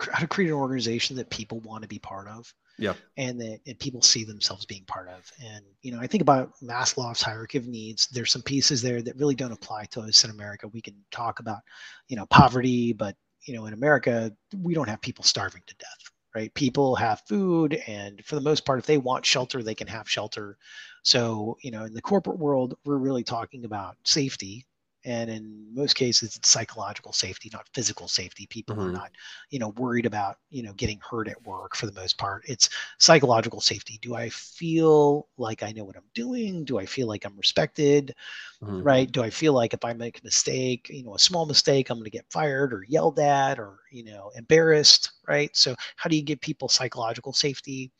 how 0.00 0.20
to 0.20 0.26
create 0.26 0.48
an 0.48 0.54
organization 0.54 1.16
that 1.16 1.30
people 1.30 1.60
want 1.60 1.82
to 1.82 1.88
be 1.88 1.98
part 1.98 2.28
of 2.28 2.52
yeah. 2.78 2.94
and 3.16 3.40
that 3.40 3.60
and 3.66 3.78
people 3.78 4.02
see 4.02 4.24
themselves 4.24 4.66
being 4.66 4.84
part 4.84 5.08
of. 5.08 5.30
And 5.44 5.64
you 5.82 5.92
know 5.92 6.00
i 6.00 6.06
think 6.06 6.22
about 6.22 6.52
maslow's 6.62 7.22
hierarchy 7.22 7.58
of 7.58 7.66
needs. 7.66 8.06
There's 8.08 8.32
some 8.32 8.42
pieces 8.42 8.82
there 8.82 9.02
that 9.02 9.16
really 9.16 9.34
don't 9.34 9.52
apply 9.52 9.84
to 9.86 10.00
us 10.02 10.24
in 10.24 10.30
america. 10.30 10.68
We 10.68 10.80
can 10.80 10.94
talk 11.10 11.40
about 11.40 11.60
you 12.08 12.16
know 12.16 12.26
poverty 12.26 12.92
but 12.92 13.16
you 13.42 13.54
know 13.54 13.66
in 13.66 13.74
america 13.74 14.32
we 14.62 14.74
don't 14.74 14.88
have 14.88 15.00
people 15.00 15.24
starving 15.24 15.62
to 15.66 15.74
death 15.76 16.12
right? 16.34 16.54
People 16.54 16.96
have 16.96 17.20
food 17.28 17.74
and 17.86 18.24
for 18.24 18.36
the 18.36 18.40
most 18.40 18.64
part 18.64 18.78
if 18.78 18.86
they 18.86 18.96
want 18.96 19.26
shelter 19.26 19.62
they 19.62 19.74
can 19.74 19.86
have 19.86 20.08
shelter. 20.08 20.56
So 21.02 21.56
you 21.62 21.70
know 21.70 21.84
in 21.84 21.94
the 21.94 22.02
corporate 22.02 22.38
world 22.38 22.74
we're 22.84 22.96
really 22.96 23.24
talking 23.24 23.64
about 23.64 23.96
safety 24.04 24.66
and 25.04 25.30
in 25.30 25.66
most 25.74 25.94
cases 25.94 26.36
it's 26.36 26.48
psychological 26.48 27.12
safety 27.12 27.50
not 27.52 27.68
physical 27.74 28.08
safety. 28.08 28.46
People 28.46 28.76
mm-hmm. 28.76 28.88
are 28.88 28.92
not 28.92 29.10
you 29.50 29.58
know 29.58 29.70
worried 29.70 30.06
about 30.06 30.36
you 30.50 30.62
know 30.62 30.72
getting 30.74 31.00
hurt 31.00 31.28
at 31.28 31.42
work 31.44 31.76
for 31.76 31.86
the 31.86 32.00
most 32.00 32.18
part. 32.18 32.44
It's 32.46 32.68
psychological 32.98 33.60
safety. 33.60 33.98
Do 34.02 34.14
i 34.14 34.28
feel 34.28 35.28
like 35.36 35.62
i 35.62 35.72
know 35.72 35.84
what 35.84 35.96
i'm 35.96 36.02
doing? 36.14 36.64
Do 36.64 36.78
i 36.78 36.86
feel 36.86 37.08
like 37.08 37.24
i'm 37.24 37.36
respected? 37.36 38.14
Mm-hmm. 38.62 38.82
right? 38.82 39.10
Do 39.10 39.22
i 39.22 39.30
feel 39.30 39.52
like 39.52 39.74
if 39.74 39.84
i 39.84 39.92
make 39.92 40.18
a 40.18 40.24
mistake 40.24 40.88
you 40.90 41.04
know 41.04 41.14
a 41.14 41.18
small 41.18 41.46
mistake 41.46 41.90
i'm 41.90 41.98
going 41.98 42.04
to 42.04 42.10
get 42.10 42.30
fired 42.30 42.72
or 42.72 42.84
yelled 42.88 43.18
at 43.18 43.58
or 43.58 43.78
you 43.90 44.04
know 44.04 44.30
embarrassed 44.36 45.12
right? 45.28 45.54
So 45.56 45.74
how 45.96 46.08
do 46.08 46.16
you 46.16 46.22
give 46.22 46.40
people 46.40 46.68
psychological 46.68 47.32
safety? 47.32 47.90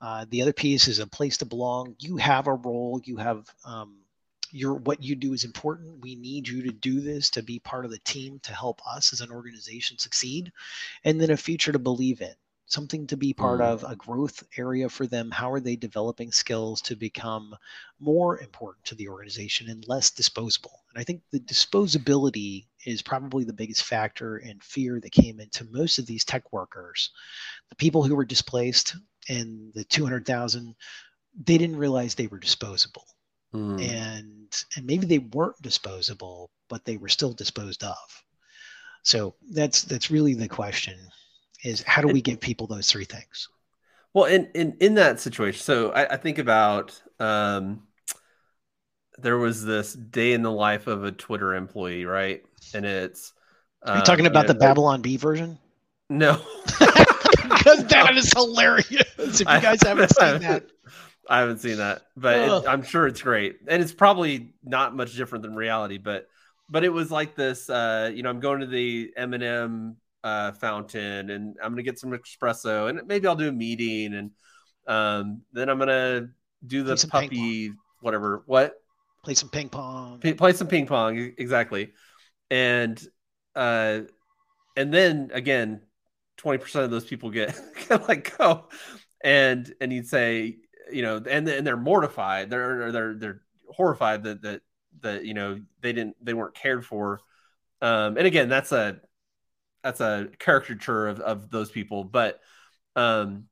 Uh, 0.00 0.26
the 0.30 0.40
other 0.42 0.52
piece 0.52 0.86
is 0.86 1.00
a 1.00 1.06
place 1.06 1.36
to 1.38 1.44
belong. 1.44 1.94
You 1.98 2.16
have 2.18 2.46
a 2.46 2.54
role. 2.54 3.00
You 3.04 3.16
have 3.16 3.46
um, 3.64 3.97
your 4.50 4.74
what 4.74 5.02
you 5.02 5.14
do 5.14 5.32
is 5.32 5.44
important. 5.44 6.02
We 6.02 6.14
need 6.14 6.48
you 6.48 6.62
to 6.62 6.72
do 6.72 7.00
this 7.00 7.30
to 7.30 7.42
be 7.42 7.58
part 7.58 7.84
of 7.84 7.90
the 7.90 7.98
team 8.00 8.40
to 8.44 8.54
help 8.54 8.80
us 8.86 9.12
as 9.12 9.20
an 9.20 9.30
organization 9.30 9.98
succeed, 9.98 10.52
and 11.04 11.20
then 11.20 11.30
a 11.30 11.36
future 11.36 11.72
to 11.72 11.78
believe 11.78 12.20
in 12.20 12.34
something 12.68 13.06
to 13.06 13.16
be 13.16 13.32
part 13.32 13.60
mm. 13.60 13.64
of, 13.64 13.82
a 13.84 13.96
growth 13.96 14.44
area 14.56 14.88
for 14.88 15.06
them. 15.06 15.30
How 15.30 15.50
are 15.50 15.60
they 15.60 15.74
developing 15.74 16.30
skills 16.30 16.80
to 16.82 16.96
become 16.96 17.56
more 17.98 18.38
important 18.40 18.84
to 18.86 18.94
the 18.94 19.08
organization 19.08 19.68
and 19.68 19.86
less 19.88 20.10
disposable? 20.10 20.82
And 20.92 21.00
I 21.00 21.04
think 21.04 21.22
the 21.30 21.40
disposability 21.40 22.66
is 22.84 23.02
probably 23.02 23.44
the 23.44 23.52
biggest 23.52 23.82
factor 23.82 24.36
and 24.36 24.62
fear 24.62 25.00
that 25.00 25.12
came 25.12 25.40
into 25.40 25.64
most 25.70 25.98
of 25.98 26.06
these 26.06 26.24
tech 26.24 26.52
workers. 26.52 27.10
The 27.70 27.76
people 27.76 28.04
who 28.04 28.14
were 28.14 28.24
displaced 28.24 28.96
and 29.28 29.72
the 29.74 29.84
200,000, 29.84 30.74
they 31.44 31.58
didn't 31.58 31.76
realize 31.76 32.14
they 32.14 32.26
were 32.26 32.38
disposable 32.38 33.06
mm. 33.54 33.82
and 33.82 34.64
and 34.76 34.86
maybe 34.86 35.06
they 35.06 35.18
weren't 35.18 35.60
disposable, 35.62 36.50
but 36.68 36.84
they 36.84 36.96
were 36.96 37.08
still 37.08 37.32
disposed 37.32 37.84
of. 37.84 37.96
So 39.02 39.34
that's 39.50 39.82
that's 39.82 40.10
really 40.10 40.34
the 40.34 40.48
question: 40.48 40.98
is 41.64 41.82
how 41.82 42.02
do 42.02 42.08
we 42.08 42.20
give 42.20 42.40
people 42.40 42.66
those 42.66 42.90
three 42.90 43.04
things? 43.04 43.48
Well, 44.14 44.24
in 44.24 44.48
in 44.54 44.76
in 44.80 44.94
that 44.94 45.20
situation, 45.20 45.60
so 45.60 45.92
I, 45.92 46.14
I 46.14 46.16
think 46.16 46.38
about 46.38 47.00
um, 47.20 47.82
there 49.18 49.38
was 49.38 49.64
this 49.64 49.92
day 49.92 50.32
in 50.32 50.42
the 50.42 50.52
life 50.52 50.86
of 50.86 51.04
a 51.04 51.12
Twitter 51.12 51.54
employee, 51.54 52.04
right? 52.04 52.42
And 52.74 52.84
it's 52.84 53.32
are 53.82 53.98
you 53.98 54.04
talking 54.04 54.26
um, 54.26 54.32
about 54.32 54.46
the 54.46 54.54
Babylon 54.54 55.02
Bee 55.02 55.16
version? 55.16 55.58
No, 56.10 56.40
because 56.68 57.84
that 57.86 58.16
is 58.16 58.32
hilarious. 58.32 59.04
If 59.18 59.40
you 59.40 59.44
guys 59.44 59.82
haven't 59.82 60.08
seen 60.10 60.40
that, 60.42 60.64
I 61.28 61.40
haven't 61.40 61.58
seen 61.58 61.76
that, 61.76 62.02
but 62.16 62.38
it, 62.38 62.68
I'm 62.68 62.82
sure 62.82 63.06
it's 63.06 63.22
great, 63.22 63.58
and 63.66 63.82
it's 63.82 63.92
probably 63.92 64.54
not 64.64 64.96
much 64.96 65.14
different 65.14 65.42
than 65.42 65.54
reality. 65.54 65.98
But 65.98 66.26
but 66.70 66.84
it 66.84 66.88
was 66.88 67.10
like 67.10 67.34
this. 67.34 67.68
Uh, 67.68 68.10
you 68.14 68.22
know, 68.22 68.30
I'm 68.30 68.40
going 68.40 68.60
to 68.60 68.66
the 68.66 69.12
M 69.16 69.34
and 69.34 69.42
M 69.42 69.96
uh, 70.24 70.52
fountain, 70.52 71.30
and 71.30 71.56
I'm 71.62 71.72
gonna 71.72 71.82
get 71.82 71.98
some 71.98 72.10
espresso, 72.10 72.88
and 72.88 73.06
maybe 73.06 73.26
I'll 73.26 73.36
do 73.36 73.48
a 73.48 73.52
meeting, 73.52 74.14
and 74.14 74.30
um, 74.86 75.42
then 75.52 75.68
I'm 75.68 75.78
gonna 75.78 76.28
do 76.66 76.82
the 76.82 76.96
puppy, 77.10 77.72
whatever. 78.00 78.42
What? 78.46 78.74
Play 79.22 79.34
some 79.34 79.48
ping 79.48 79.68
pong. 79.68 80.20
P- 80.20 80.34
play 80.34 80.52
some 80.52 80.66
ping 80.66 80.86
pong, 80.86 81.34
exactly. 81.36 81.92
And 82.50 83.00
uh, 83.54 84.00
and 84.76 84.92
then 84.92 85.30
again, 85.32 85.82
twenty 86.36 86.58
percent 86.58 86.84
of 86.84 86.90
those 86.90 87.04
people 87.04 87.30
get, 87.30 87.58
get 87.88 88.08
like 88.08 88.36
go, 88.38 88.68
and 89.22 89.72
and 89.80 89.92
you'd 89.92 90.06
say, 90.06 90.56
you 90.92 91.02
know, 91.02 91.16
and 91.16 91.48
and 91.48 91.66
they're 91.66 91.76
mortified. 91.76 92.50
They're 92.50 92.92
they're 92.92 93.14
they're 93.14 93.42
horrified 93.70 94.24
that 94.24 94.42
that 94.42 94.62
that 95.00 95.24
you 95.24 95.34
know 95.34 95.60
they 95.80 95.92
didn't 95.92 96.16
they 96.22 96.34
weren't 96.34 96.54
cared 96.54 96.84
for. 96.84 97.20
Um, 97.80 98.16
and 98.16 98.26
again, 98.26 98.48
that's 98.48 98.72
a 98.72 99.00
that's 99.82 100.00
a 100.00 100.28
caricature 100.38 101.08
of, 101.08 101.20
of 101.20 101.50
those 101.50 101.70
people. 101.70 102.04
But 102.04 102.40
um, 102.96 103.44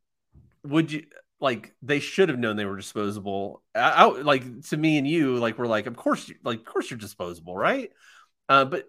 would 0.64 0.90
you 0.92 1.04
like 1.40 1.74
they 1.82 2.00
should 2.00 2.28
have 2.28 2.38
known 2.38 2.56
they 2.56 2.64
were 2.64 2.76
disposable? 2.76 3.62
I, 3.74 3.90
I, 3.90 4.06
like 4.06 4.62
to 4.68 4.76
me 4.76 4.98
and 4.98 5.06
you, 5.06 5.36
like 5.36 5.58
we're 5.58 5.66
like, 5.66 5.86
of 5.86 5.96
course, 5.96 6.28
you, 6.28 6.36
like 6.42 6.60
of 6.60 6.64
course 6.64 6.90
you're 6.90 6.98
disposable, 6.98 7.56
right? 7.56 7.90
Uh, 8.48 8.64
but 8.64 8.88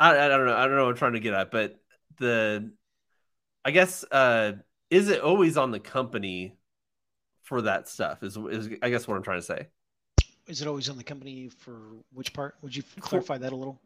I, 0.00 0.10
I 0.10 0.28
don't 0.28 0.46
know. 0.46 0.56
I 0.56 0.66
don't 0.66 0.76
know 0.76 0.88
I'm 0.88 0.96
trying 0.96 1.12
to 1.14 1.20
get 1.20 1.34
at, 1.34 1.50
but 1.50 1.76
the 2.18 2.72
I 3.64 3.70
guess 3.70 4.04
uh, 4.10 4.52
is 4.90 5.08
it 5.08 5.20
always 5.20 5.56
on 5.56 5.70
the 5.70 5.80
company 5.80 6.56
for 7.44 7.62
that 7.62 7.88
stuff? 7.88 8.22
Is 8.22 8.36
is 8.36 8.70
I 8.82 8.90
guess 8.90 9.06
what 9.06 9.16
I'm 9.16 9.22
trying 9.22 9.38
to 9.38 9.46
say. 9.46 9.68
Is 10.46 10.60
it 10.60 10.68
always 10.68 10.88
on 10.88 10.96
the 10.98 11.04
company 11.04 11.48
for 11.48 11.78
which 12.12 12.32
part? 12.32 12.56
Would 12.62 12.74
you 12.74 12.82
clarify 13.00 13.38
that 13.38 13.52
a 13.52 13.56
little? 13.56 13.80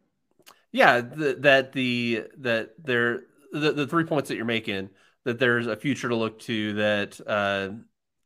Yeah, 0.71 1.01
the, 1.01 1.35
that 1.39 1.73
the 1.73 2.25
that 2.37 2.73
there 2.83 3.21
the, 3.51 3.71
the 3.71 3.87
three 3.87 4.03
points 4.05 4.29
that 4.29 4.35
you're 4.35 4.45
making 4.45 4.89
that 5.25 5.39
there's 5.39 5.67
a 5.67 5.75
future 5.75 6.09
to 6.09 6.15
look 6.15 6.39
to 6.39 6.73
that 6.73 7.19
uh 7.27 7.69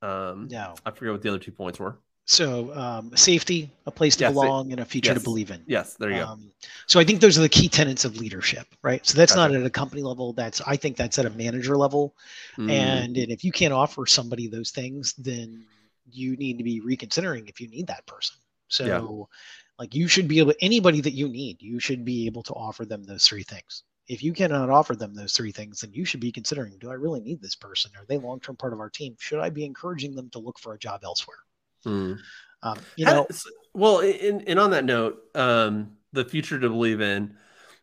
um 0.05 0.47
no 0.49 0.75
I 0.85 0.91
forget 0.91 1.13
what 1.13 1.21
the 1.21 1.29
other 1.29 1.39
two 1.39 1.51
points 1.51 1.79
were. 1.79 1.97
So 2.25 2.73
um, 2.73 3.15
safety, 3.17 3.69
a 3.85 3.91
place 3.91 4.15
to 4.17 4.23
yes, 4.23 4.33
belong, 4.33 4.71
and 4.71 4.79
a 4.79 4.85
future 4.85 5.11
yes, 5.11 5.17
to 5.17 5.23
believe 5.23 5.51
in. 5.51 5.61
Yes, 5.67 5.95
there 5.95 6.09
you 6.09 6.21
um, 6.21 6.39
go. 6.39 6.67
So 6.87 6.99
I 6.99 7.03
think 7.03 7.19
those 7.19 7.37
are 7.37 7.41
the 7.41 7.49
key 7.49 7.67
tenets 7.67 8.05
of 8.05 8.17
leadership, 8.17 8.65
right? 8.81 9.05
So 9.05 9.17
that's 9.17 9.35
gotcha. 9.35 9.53
not 9.53 9.59
at 9.59 9.65
a 9.65 9.69
company 9.69 10.03
level. 10.03 10.31
That's 10.31 10.61
I 10.61 10.77
think 10.77 10.95
that's 10.95 11.19
at 11.19 11.25
a 11.25 11.29
manager 11.31 11.75
level, 11.75 12.15
mm. 12.57 12.71
and, 12.71 13.17
and 13.17 13.29
if 13.29 13.43
you 13.43 13.51
can't 13.51 13.73
offer 13.73 14.05
somebody 14.05 14.47
those 14.47 14.71
things, 14.71 15.13
then 15.13 15.65
you 16.09 16.37
need 16.37 16.57
to 16.59 16.63
be 16.63 16.79
reconsidering 16.79 17.47
if 17.47 17.59
you 17.59 17.67
need 17.67 17.87
that 17.87 18.05
person. 18.05 18.37
So, 18.69 18.85
yeah. 18.85 19.83
like 19.83 19.93
you 19.93 20.07
should 20.07 20.29
be 20.29 20.39
able 20.39 20.53
anybody 20.61 21.01
that 21.01 21.13
you 21.13 21.27
need, 21.27 21.61
you 21.61 21.79
should 21.79 22.05
be 22.05 22.25
able 22.25 22.43
to 22.43 22.53
offer 22.53 22.85
them 22.85 23.03
those 23.03 23.27
three 23.27 23.43
things. 23.43 23.83
If 24.07 24.23
you 24.23 24.31
cannot 24.31 24.69
offer 24.69 24.95
them 24.95 25.13
those 25.13 25.33
three 25.33 25.51
things, 25.51 25.81
then 25.81 25.93
you 25.93 26.05
should 26.05 26.21
be 26.21 26.31
considering: 26.31 26.77
Do 26.79 26.89
I 26.89 26.93
really 26.93 27.19
need 27.19 27.41
this 27.41 27.55
person? 27.55 27.91
Are 27.97 28.05
they 28.05 28.17
long 28.17 28.39
term 28.39 28.55
part 28.55 28.71
of 28.71 28.79
our 28.79 28.89
team? 28.89 29.17
Should 29.19 29.39
I 29.39 29.49
be 29.49 29.65
encouraging 29.65 30.15
them 30.15 30.29
to 30.29 30.39
look 30.39 30.57
for 30.57 30.73
a 30.73 30.79
job 30.79 31.01
elsewhere? 31.03 31.39
Hmm. 31.83 32.13
Um, 32.61 32.79
you 32.95 33.05
know, 33.05 33.27
well, 33.73 33.99
and, 33.99 34.47
and 34.47 34.59
on 34.59 34.71
that 34.71 34.85
note, 34.85 35.21
um, 35.35 35.97
the 36.13 36.23
future 36.23 36.59
to 36.59 36.69
believe 36.69 37.01
in, 37.01 37.35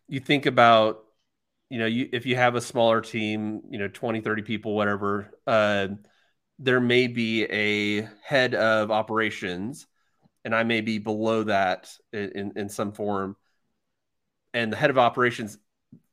you 0.07 0.19
think 0.19 0.45
about, 0.45 1.03
you 1.69 1.79
know, 1.79 1.85
you, 1.85 2.09
if 2.11 2.25
you 2.25 2.35
have 2.35 2.55
a 2.55 2.61
smaller 2.61 3.01
team, 3.01 3.61
you 3.69 3.77
know, 3.77 3.87
20, 3.87 4.21
30 4.21 4.41
people, 4.41 4.75
whatever, 4.75 5.31
uh, 5.45 5.87
there 6.57 6.79
may 6.79 7.07
be 7.07 7.43
a 7.45 8.07
head 8.23 8.55
of 8.55 8.91
operations 8.91 9.87
and 10.43 10.55
I 10.55 10.63
may 10.63 10.81
be 10.81 10.97
below 10.97 11.43
that 11.43 11.91
in, 12.11 12.53
in 12.55 12.69
some 12.69 12.91
form. 12.91 13.35
And 14.53 14.71
the 14.71 14.77
head 14.77 14.89
of 14.89 14.97
operations, 14.97 15.57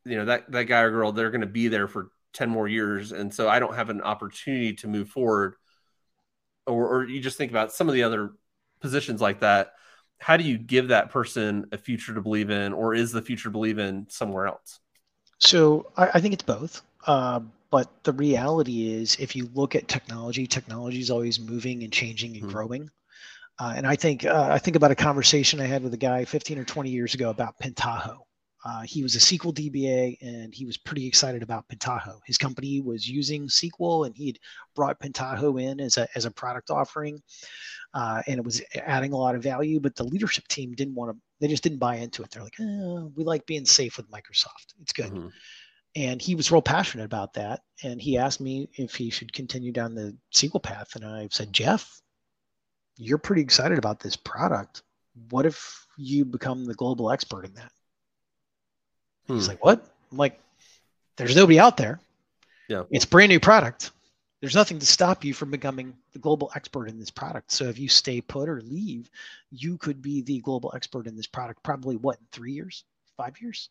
you 0.05 0.17
know, 0.17 0.25
that, 0.25 0.51
that 0.51 0.65
guy 0.65 0.81
or 0.81 0.91
girl, 0.91 1.11
they're 1.11 1.31
going 1.31 1.41
to 1.41 1.47
be 1.47 1.67
there 1.67 1.87
for 1.87 2.11
10 2.33 2.49
more 2.49 2.67
years. 2.67 3.11
And 3.11 3.33
so 3.33 3.49
I 3.49 3.59
don't 3.59 3.75
have 3.75 3.89
an 3.89 4.01
opportunity 4.01 4.73
to 4.75 4.87
move 4.87 5.09
forward 5.09 5.55
or, 6.69 6.87
or 6.87 7.07
you 7.07 7.19
just 7.19 7.37
think 7.37 7.51
about 7.51 7.71
some 7.71 7.87
of 7.89 7.95
the 7.95 8.03
other 8.03 8.31
positions 8.81 9.21
like 9.21 9.41
that, 9.41 9.73
how 10.19 10.37
do 10.37 10.43
you 10.43 10.57
give 10.57 10.89
that 10.89 11.09
person 11.09 11.65
a 11.71 11.77
future 11.77 12.13
to 12.13 12.21
believe 12.21 12.49
in, 12.49 12.73
or 12.73 12.93
is 12.93 13.11
the 13.11 13.21
future 13.21 13.45
to 13.45 13.51
believe 13.51 13.79
in 13.79 14.05
somewhere 14.09 14.47
else? 14.47 14.79
So 15.39 15.91
I, 15.97 16.09
I 16.15 16.21
think 16.21 16.33
it's 16.33 16.43
both. 16.43 16.81
Uh, 17.07 17.39
but 17.71 18.03
the 18.03 18.13
reality 18.13 18.91
is, 18.91 19.15
if 19.19 19.35
you 19.35 19.49
look 19.53 19.75
at 19.75 19.87
technology, 19.87 20.47
technology 20.47 20.99
is 20.99 21.11
always 21.11 21.39
moving 21.39 21.83
and 21.83 21.93
changing 21.93 22.33
and 22.33 22.43
mm-hmm. 22.43 22.51
growing. 22.51 22.89
Uh, 23.59 23.73
and 23.75 23.85
I 23.85 23.95
think 23.95 24.25
uh, 24.25 24.47
I 24.51 24.57
think 24.57 24.75
about 24.75 24.91
a 24.91 24.95
conversation 24.95 25.59
I 25.59 25.65
had 25.65 25.83
with 25.83 25.93
a 25.93 25.97
guy 25.97 26.25
15 26.25 26.59
or 26.59 26.63
20 26.63 26.89
years 26.89 27.13
ago 27.13 27.29
about 27.29 27.59
Pentaho. 27.59 28.19
Uh, 28.65 28.81
he 28.81 29.03
was 29.03 29.15
a 29.15 29.19
SQL 29.19 29.53
DBA 29.53 30.17
and 30.21 30.53
he 30.53 30.65
was 30.65 30.77
pretty 30.77 31.07
excited 31.07 31.41
about 31.41 31.67
Pentaho. 31.69 32.19
His 32.25 32.37
company 32.37 32.81
was 32.81 33.07
using 33.07 33.47
SQL 33.47 34.05
and 34.05 34.15
he'd 34.15 34.39
brought 34.75 34.99
Pentaho 34.99 35.61
in 35.61 35.79
as 35.79 35.97
a, 35.97 36.07
as 36.15 36.25
a 36.25 36.31
product 36.31 36.69
offering 36.69 37.21
uh, 37.93 38.21
and 38.27 38.37
it 38.37 38.45
was 38.45 38.61
adding 38.75 39.13
a 39.13 39.17
lot 39.17 39.35
of 39.35 39.41
value, 39.43 39.79
but 39.79 39.95
the 39.95 40.03
leadership 40.03 40.47
team 40.47 40.73
didn't 40.73 40.95
want 40.95 41.11
to, 41.11 41.17
they 41.39 41.47
just 41.47 41.63
didn't 41.63 41.79
buy 41.79 41.95
into 41.95 42.21
it. 42.21 42.29
They're 42.29 42.43
like, 42.43 42.59
oh, 42.59 43.11
we 43.15 43.23
like 43.23 43.45
being 43.45 43.65
safe 43.65 43.97
with 43.97 44.11
Microsoft. 44.11 44.73
It's 44.81 44.93
good. 44.93 45.11
Mm-hmm. 45.11 45.27
And 45.95 46.21
he 46.21 46.35
was 46.35 46.51
real 46.51 46.61
passionate 46.61 47.05
about 47.05 47.33
that. 47.33 47.61
And 47.83 47.99
he 47.99 48.17
asked 48.17 48.41
me 48.41 48.69
if 48.75 48.93
he 48.93 49.09
should 49.09 49.33
continue 49.33 49.71
down 49.71 49.95
the 49.95 50.15
SQL 50.33 50.61
path. 50.61 50.95
And 50.95 51.03
I 51.03 51.27
said, 51.31 51.51
Jeff, 51.51 51.99
you're 52.97 53.17
pretty 53.17 53.41
excited 53.41 53.79
about 53.79 53.99
this 53.99 54.15
product. 54.15 54.83
What 55.31 55.47
if 55.47 55.87
you 55.97 56.25
become 56.25 56.65
the 56.65 56.75
global 56.75 57.09
expert 57.09 57.45
in 57.45 57.53
that? 57.55 57.71
Hmm. 59.29 59.35
He's 59.35 59.47
like, 59.47 59.63
what? 59.63 59.85
I'm 60.11 60.17
like, 60.17 60.39
there's 61.17 61.35
nobody 61.35 61.59
out 61.59 61.77
there. 61.77 61.99
Yeah. 62.67 62.83
It's 62.89 63.05
brand 63.05 63.29
new 63.29 63.39
product. 63.39 63.91
There's 64.41 64.55
nothing 64.55 64.79
to 64.79 64.85
stop 64.85 65.23
you 65.23 65.33
from 65.33 65.51
becoming 65.51 65.93
the 66.13 66.19
global 66.19 66.49
expert 66.55 66.87
in 66.87 66.97
this 66.97 67.11
product. 67.11 67.51
So 67.51 67.65
if 67.65 67.77
you 67.77 67.89
stay 67.89 68.21
put 68.21 68.49
or 68.49 68.61
leave, 68.61 69.09
you 69.51 69.77
could 69.77 70.01
be 70.01 70.21
the 70.21 70.39
global 70.39 70.71
expert 70.75 71.07
in 71.07 71.15
this 71.15 71.27
product 71.27 71.61
probably 71.61 71.97
what, 71.97 72.17
in 72.17 72.25
three 72.31 72.53
years, 72.53 72.85
five 73.17 73.39
years? 73.41 73.69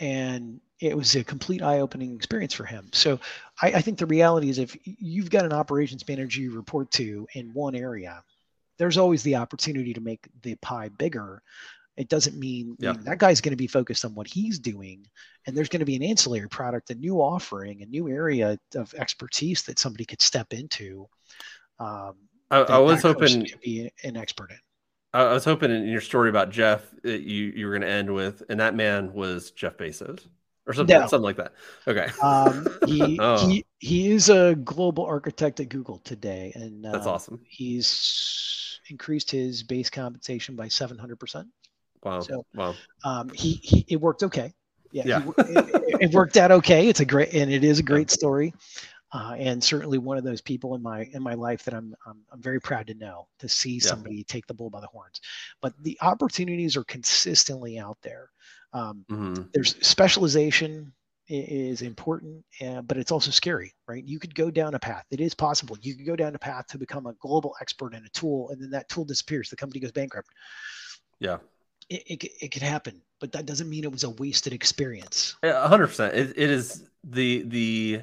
And 0.00 0.60
it 0.80 0.96
was 0.96 1.14
a 1.14 1.24
complete 1.24 1.62
eye-opening 1.62 2.14
experience 2.14 2.52
for 2.52 2.64
him. 2.64 2.88
So 2.92 3.20
I, 3.62 3.68
I 3.74 3.80
think 3.80 3.98
the 3.98 4.06
reality 4.06 4.50
is 4.50 4.58
if 4.58 4.76
you've 4.84 5.30
got 5.30 5.46
an 5.46 5.52
operations 5.52 6.06
manager 6.06 6.40
you 6.40 6.54
report 6.54 6.90
to 6.92 7.26
in 7.32 7.54
one 7.54 7.74
area, 7.74 8.22
there's 8.78 8.98
always 8.98 9.22
the 9.22 9.36
opportunity 9.36 9.94
to 9.94 10.00
make 10.00 10.26
the 10.42 10.56
pie 10.56 10.88
bigger 10.88 11.40
it 11.96 12.08
doesn't 12.08 12.38
mean, 12.38 12.76
yeah. 12.78 12.94
that 13.04 13.18
guy's 13.18 13.40
going 13.40 13.52
to 13.52 13.56
be 13.56 13.66
focused 13.66 14.04
on 14.04 14.14
what 14.14 14.26
he's 14.26 14.58
doing, 14.58 15.06
and 15.46 15.56
there's 15.56 15.68
going 15.68 15.80
to 15.80 15.86
be 15.86 15.96
an 15.96 16.02
ancillary 16.02 16.48
product, 16.48 16.90
a 16.90 16.94
new 16.94 17.16
offering, 17.20 17.82
a 17.82 17.86
new 17.86 18.08
area 18.08 18.58
of 18.74 18.94
expertise 18.94 19.62
that 19.62 19.78
somebody 19.78 20.04
could 20.04 20.20
step 20.20 20.52
into. 20.52 21.08
Um, 21.78 22.14
I, 22.50 22.58
I 22.58 22.78
was 22.78 23.02
hoping 23.02 23.46
to 23.46 23.58
be 23.58 23.90
an 24.04 24.16
expert 24.16 24.50
in. 24.50 24.58
I 25.12 25.32
was 25.32 25.44
hoping 25.44 25.70
in 25.70 25.86
your 25.88 26.02
story 26.02 26.28
about 26.28 26.50
Jeff, 26.50 26.82
you 27.02 27.12
you 27.56 27.66
were 27.66 27.72
going 27.72 27.82
to 27.82 27.88
end 27.88 28.12
with, 28.12 28.42
and 28.50 28.60
that 28.60 28.74
man 28.74 29.12
was 29.14 29.50
Jeff 29.52 29.78
Bezos 29.78 30.26
or 30.66 30.74
something, 30.74 30.98
no. 30.98 31.06
something 31.06 31.24
like 31.24 31.36
that. 31.36 31.52
Okay. 31.86 32.08
Um, 32.22 32.66
he, 32.86 33.18
oh. 33.22 33.48
he 33.48 33.64
he 33.78 34.10
is 34.10 34.28
a 34.28 34.54
global 34.56 35.06
architect 35.06 35.60
at 35.60 35.68
Google 35.68 35.98
today, 35.98 36.52
and 36.54 36.84
that's 36.84 37.06
uh, 37.06 37.14
awesome. 37.14 37.40
He's 37.48 38.80
increased 38.90 39.30
his 39.30 39.62
base 39.62 39.90
compensation 39.90 40.56
by 40.56 40.68
seven 40.68 40.98
hundred 40.98 41.18
percent. 41.18 41.48
Wow. 42.06 42.20
So, 42.20 42.46
wow. 42.54 42.74
Um, 43.04 43.30
he, 43.30 43.54
he, 43.54 43.84
it 43.88 44.00
worked 44.00 44.22
okay. 44.22 44.54
Yeah. 44.92 45.02
yeah. 45.06 45.22
He, 45.22 45.30
it, 45.30 46.02
it, 46.02 46.12
worked 46.12 46.36
out 46.36 46.52
okay. 46.52 46.88
It's 46.88 47.00
a 47.00 47.04
great, 47.04 47.34
and 47.34 47.50
it 47.50 47.64
is 47.64 47.80
a 47.80 47.82
great 47.82 48.10
story. 48.10 48.54
Uh, 49.12 49.34
and 49.38 49.62
certainly 49.62 49.98
one 49.98 50.18
of 50.18 50.24
those 50.24 50.40
people 50.40 50.74
in 50.74 50.82
my 50.82 51.08
in 51.12 51.22
my 51.22 51.34
life 51.34 51.62
that 51.64 51.74
I'm 51.74 51.94
I'm, 52.06 52.18
I'm 52.32 52.42
very 52.42 52.60
proud 52.60 52.86
to 52.88 52.94
know 52.94 53.28
to 53.38 53.48
see 53.48 53.74
yeah. 53.74 53.88
somebody 53.88 54.24
take 54.24 54.46
the 54.46 54.54
bull 54.54 54.70
by 54.70 54.80
the 54.80 54.88
horns. 54.88 55.20
But 55.60 55.74
the 55.82 55.98
opportunities 56.00 56.76
are 56.76 56.84
consistently 56.84 57.78
out 57.78 57.98
there. 58.02 58.30
Um, 58.72 59.04
mm-hmm. 59.10 59.42
There's 59.52 59.76
specialization 59.86 60.92
is 61.28 61.82
important, 61.82 62.44
uh, 62.64 62.82
but 62.82 62.98
it's 62.98 63.10
also 63.10 63.32
scary, 63.32 63.74
right? 63.88 64.04
You 64.04 64.20
could 64.20 64.34
go 64.34 64.48
down 64.48 64.74
a 64.74 64.78
path. 64.78 65.04
It 65.10 65.20
is 65.20 65.34
possible. 65.34 65.76
You 65.80 65.96
could 65.96 66.06
go 66.06 66.14
down 66.14 66.36
a 66.36 66.38
path 66.38 66.68
to 66.68 66.78
become 66.78 67.06
a 67.06 67.14
global 67.14 67.56
expert 67.60 67.94
in 67.94 68.04
a 68.04 68.08
tool, 68.10 68.50
and 68.50 68.62
then 68.62 68.70
that 68.70 68.88
tool 68.88 69.04
disappears. 69.04 69.50
The 69.50 69.56
company 69.56 69.80
goes 69.80 69.92
bankrupt. 69.92 70.28
Yeah 71.18 71.38
it, 71.88 72.02
it, 72.06 72.32
it 72.42 72.48
could 72.48 72.62
happen, 72.62 73.00
but 73.20 73.32
that 73.32 73.46
doesn't 73.46 73.68
mean 73.68 73.84
it 73.84 73.92
was 73.92 74.04
a 74.04 74.10
wasted 74.10 74.52
experience. 74.52 75.36
hundred 75.44 75.88
percent. 75.88 76.14
It, 76.14 76.30
it 76.36 76.50
is 76.50 76.88
the, 77.04 77.42
the 77.42 78.02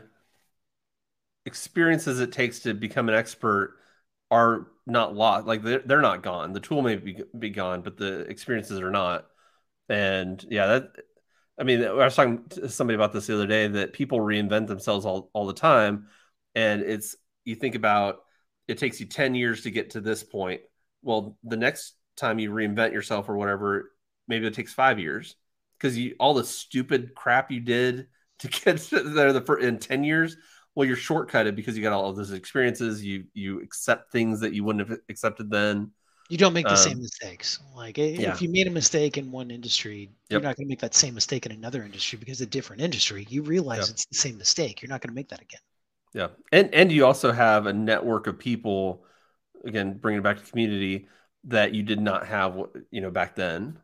experiences 1.46 2.20
it 2.20 2.32
takes 2.32 2.60
to 2.60 2.74
become 2.74 3.10
an 3.10 3.16
expert 3.16 3.78
are 4.32 4.68
not 4.86 5.16
lost. 5.16 5.46
Like 5.46 5.64
they're, 5.64 5.84
they're 5.86 6.02
not 6.02 6.24
gone. 6.24 6.54
The 6.54 6.60
tool 6.60 6.82
may 6.82 6.96
be, 6.96 7.22
be 7.38 7.50
gone, 7.50 7.82
but 7.82 7.98
the 7.98 8.22
experiences 8.22 8.80
are 8.80 8.92
not. 8.92 9.28
And 9.90 10.44
yeah, 10.50 10.68
that 10.68 10.92
I 11.60 11.64
mean, 11.64 11.84
I 11.84 11.92
was 11.92 12.16
talking 12.16 12.44
to 12.50 12.70
somebody 12.70 12.96
about 12.96 13.14
this 13.14 13.28
the 13.28 13.36
other 13.36 13.48
day 13.48 13.68
that 13.68 13.94
people 13.94 14.20
reinvent 14.20 14.68
themselves 14.68 15.06
all, 15.06 15.30
all 15.34 15.46
the 15.46 15.54
time. 15.54 16.08
And 16.56 16.82
it's, 16.82 17.16
you 17.46 17.56
think 17.56 17.76
about 17.76 18.24
it 18.68 18.78
takes 18.78 19.00
you 19.00 19.06
10 19.06 19.36
years 19.36 19.64
to 19.64 19.72
get 19.72 19.92
to 19.92 20.02
this 20.02 20.24
point. 20.24 20.62
Well, 21.04 21.38
the 21.44 21.58
next 21.58 21.94
time 22.16 22.40
you 22.40 22.52
reinvent 22.52 22.94
yourself 22.94 23.30
or 23.30 23.38
whatever, 23.38 23.92
maybe 24.28 24.48
it 24.48 24.54
takes 24.54 24.74
five 24.74 25.00
years 25.00 25.36
because 25.78 25.98
you 25.98 26.16
all 26.20 26.34
the 26.34 26.44
stupid 26.44 27.14
crap 27.16 27.52
you 27.52 27.60
did 27.60 28.08
to 28.40 28.48
get 28.66 28.80
there 28.90 29.34
the 29.34 29.58
in 29.62 29.80
10 29.80 30.04
years. 30.04 30.38
Well, 30.76 30.88
you're 30.88 30.98
shortcutted 30.98 31.56
because 31.56 31.78
you 31.78 31.84
got 31.84 31.94
all 31.94 32.10
of 32.10 32.16
those 32.16 32.32
experiences. 32.32 33.04
You 33.04 33.26
you 33.34 33.62
accept 33.62 34.12
things 34.12 34.40
that 34.40 34.54
you 34.54 34.64
wouldn't 34.64 34.90
have 34.90 35.00
accepted 35.10 35.52
then. 35.52 35.92
You 36.30 36.38
don't 36.38 36.54
make 36.54 36.66
the 36.66 36.72
um, 36.72 36.78
same 36.78 37.00
mistakes. 37.00 37.60
Like 37.76 37.98
yeah. 37.98 38.34
if 38.34 38.42
you 38.42 38.50
made 38.50 38.66
a 38.66 38.72
mistake 38.72 39.18
in 39.18 39.30
one 39.30 39.52
industry, 39.52 40.10
you're 40.30 40.40
not 40.40 40.56
going 40.56 40.66
to 40.66 40.70
make 40.70 40.80
that 40.80 40.96
same 40.96 41.14
mistake 41.14 41.46
in 41.46 41.52
another 41.52 41.84
industry 41.84 42.18
because 42.18 42.42
a 42.42 42.46
different 42.46 42.82
industry. 42.82 43.28
You 43.30 43.44
realize 43.44 43.82
yep. 43.82 43.90
it's 43.90 44.06
the 44.06 44.16
same 44.16 44.38
mistake. 44.38 44.82
You're 44.82 44.90
not 44.90 45.02
going 45.02 45.10
to 45.10 45.16
make 45.16 45.30
that 45.30 45.42
again. 45.42 45.60
Yeah, 46.14 46.28
and 46.52 46.74
and 46.74 46.92
you 46.92 47.06
also 47.06 47.32
have 47.32 47.68
a 47.68 47.74
network 47.74 48.26
of 48.28 48.40
people. 48.40 49.04
Again, 49.66 49.94
bringing 49.94 50.20
it 50.20 50.24
back 50.24 50.38
to 50.38 50.50
community 50.50 51.08
that 51.46 51.74
you 51.74 51.84
did 51.84 52.00
not 52.00 52.28
have, 52.28 52.58
you 52.92 53.02
know, 53.02 53.12
back 53.12 53.36
then. 53.36 53.78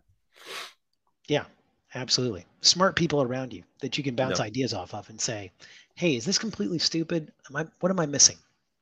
Yeah, 1.28 1.46
absolutely. 1.94 2.46
Smart 2.62 2.96
people 2.96 3.22
around 3.22 3.54
you 3.54 3.64
that 3.82 3.98
you 3.98 4.04
can 4.04 4.16
bounce 4.16 4.40
ideas 4.40 4.74
off 4.74 4.94
of 4.94 5.10
and 5.10 5.20
say, 5.20 5.52
"Hey, 5.96 6.16
is 6.16 6.26
this 6.26 6.38
completely 6.38 6.80
stupid? 6.80 7.32
Am 7.50 7.56
I? 7.56 7.66
What 7.80 7.92
am 7.92 8.00
I 8.00 8.06
missing?" 8.06 8.38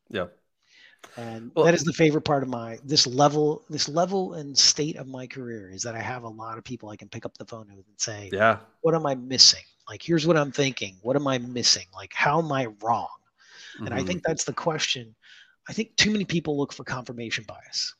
Yeah 0.09 0.27
and 1.15 1.51
well, 1.55 1.65
that 1.65 1.73
is 1.73 1.83
the 1.83 1.93
favorite 1.93 2.21
part 2.21 2.43
of 2.43 2.49
my 2.49 2.77
this 2.83 3.07
level 3.07 3.63
this 3.69 3.87
level 3.87 4.33
and 4.33 4.57
state 4.57 4.97
of 4.97 5.07
my 5.07 5.25
career 5.25 5.69
is 5.69 5.81
that 5.83 5.95
i 5.95 5.99
have 5.99 6.23
a 6.23 6.29
lot 6.29 6.57
of 6.57 6.63
people 6.63 6.89
i 6.89 6.95
can 6.95 7.07
pick 7.07 7.25
up 7.25 7.37
the 7.37 7.45
phone 7.45 7.67
with 7.75 7.85
and 7.87 7.99
say 7.99 8.29
yeah 8.31 8.57
what 8.81 8.93
am 8.93 9.05
i 9.05 9.15
missing 9.15 9.63
like 9.89 10.01
here's 10.01 10.27
what 10.27 10.37
i'm 10.37 10.51
thinking 10.51 10.95
what 11.01 11.15
am 11.15 11.27
i 11.27 11.37
missing 11.37 11.85
like 11.95 12.11
how 12.13 12.39
am 12.39 12.51
i 12.51 12.67
wrong 12.81 13.07
mm-hmm. 13.75 13.85
and 13.85 13.93
i 13.93 13.97
think 13.97 14.19
mm-hmm. 14.19 14.29
that's 14.29 14.43
the 14.43 14.53
question 14.53 15.15
i 15.69 15.73
think 15.73 15.95
too 15.95 16.11
many 16.11 16.25
people 16.25 16.57
look 16.57 16.73
for 16.73 16.83
confirmation 16.83 17.43
bias 17.47 17.95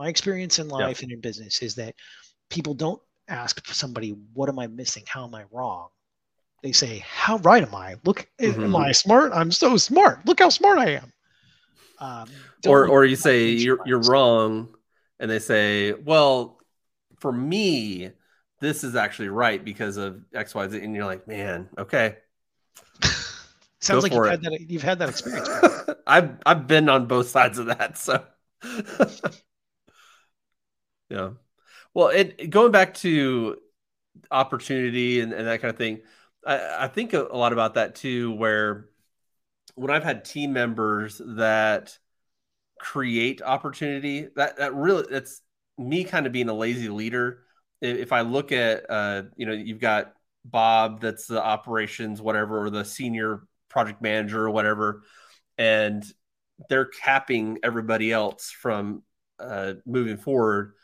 my 0.00 0.08
experience 0.08 0.58
in 0.58 0.68
life 0.68 1.02
and 1.02 1.12
in 1.12 1.20
business 1.20 1.60
is 1.60 1.74
that 1.74 1.94
people 2.48 2.72
don't 2.72 3.00
ask 3.28 3.64
somebody 3.66 4.16
what 4.32 4.48
am 4.48 4.58
i 4.58 4.66
missing? 4.66 5.04
How 5.06 5.26
am 5.26 5.34
i 5.34 5.44
wrong? 5.52 5.88
They 6.62 6.72
say 6.72 7.04
how 7.06 7.36
right 7.38 7.62
am 7.62 7.74
i? 7.74 7.96
Look 8.04 8.26
mm-hmm. 8.40 8.64
am 8.64 8.76
i 8.76 8.92
smart? 8.92 9.30
I'm 9.34 9.52
so 9.52 9.76
smart. 9.76 10.24
Look 10.24 10.40
how 10.40 10.48
smart 10.48 10.78
i 10.78 10.92
am. 10.92 11.12
Um, 11.98 12.30
or 12.66 12.88
or 12.88 13.04
you 13.04 13.14
say 13.14 13.50
you're 13.50 13.80
you're 13.84 14.00
wrong, 14.00 14.74
and 15.18 15.30
they 15.30 15.38
say, 15.38 15.92
well, 15.92 16.58
for 17.18 17.30
me, 17.30 18.10
this 18.58 18.84
is 18.84 18.96
actually 18.96 19.28
right 19.28 19.62
because 19.62 19.98
of 19.98 20.24
X 20.32 20.54
Y 20.54 20.66
Z, 20.68 20.82
and 20.82 20.94
you're 20.96 21.04
like, 21.04 21.28
man, 21.28 21.68
okay. 21.76 22.16
Sounds 23.80 24.02
like 24.02 24.14
you've 24.14 24.26
had, 24.26 24.42
that, 24.42 24.60
you've 24.66 24.82
had 24.82 24.98
that 25.00 25.08
experience. 25.10 25.48
I've 26.06 26.38
I've 26.46 26.66
been 26.66 26.88
on 26.88 27.04
both 27.04 27.28
sides 27.28 27.58
of 27.58 27.66
that, 27.66 27.98
so 27.98 28.24
yeah. 31.10 31.30
Well, 31.94 32.08
it 32.08 32.50
going 32.50 32.72
back 32.72 32.94
to 32.94 33.58
opportunity 34.30 35.20
and, 35.20 35.32
and 35.32 35.46
that 35.46 35.60
kind 35.60 35.70
of 35.70 35.78
thing, 35.78 36.02
I, 36.46 36.84
I 36.84 36.88
think 36.88 37.12
a, 37.14 37.26
a 37.26 37.36
lot 37.36 37.52
about 37.52 37.74
that 37.74 37.94
too, 37.96 38.32
where 38.32 38.88
when 39.74 39.90
I've 39.90 40.04
had 40.04 40.24
team 40.24 40.52
members 40.52 41.20
that 41.24 41.98
create 42.78 43.42
opportunity, 43.42 44.28
that 44.36 44.58
that 44.58 44.74
really 44.74 45.06
that's 45.10 45.42
me 45.78 46.04
kind 46.04 46.26
of 46.26 46.32
being 46.32 46.48
a 46.48 46.54
lazy 46.54 46.88
leader. 46.88 47.40
If 47.80 48.12
I 48.12 48.22
look 48.22 48.52
at 48.52 48.90
uh, 48.90 49.24
you 49.36 49.46
know, 49.46 49.52
you've 49.52 49.80
got 49.80 50.14
Bob 50.44 51.00
that's 51.00 51.26
the 51.26 51.42
operations, 51.42 52.22
whatever, 52.22 52.64
or 52.64 52.70
the 52.70 52.84
senior 52.84 53.42
project 53.68 54.02
manager 54.02 54.44
or 54.44 54.50
whatever, 54.50 55.02
and 55.58 56.04
they're 56.68 56.86
capping 56.86 57.58
everybody 57.62 58.12
else 58.12 58.50
from 58.50 59.02
uh, 59.38 59.74
moving 59.86 60.18
forward. 60.18 60.74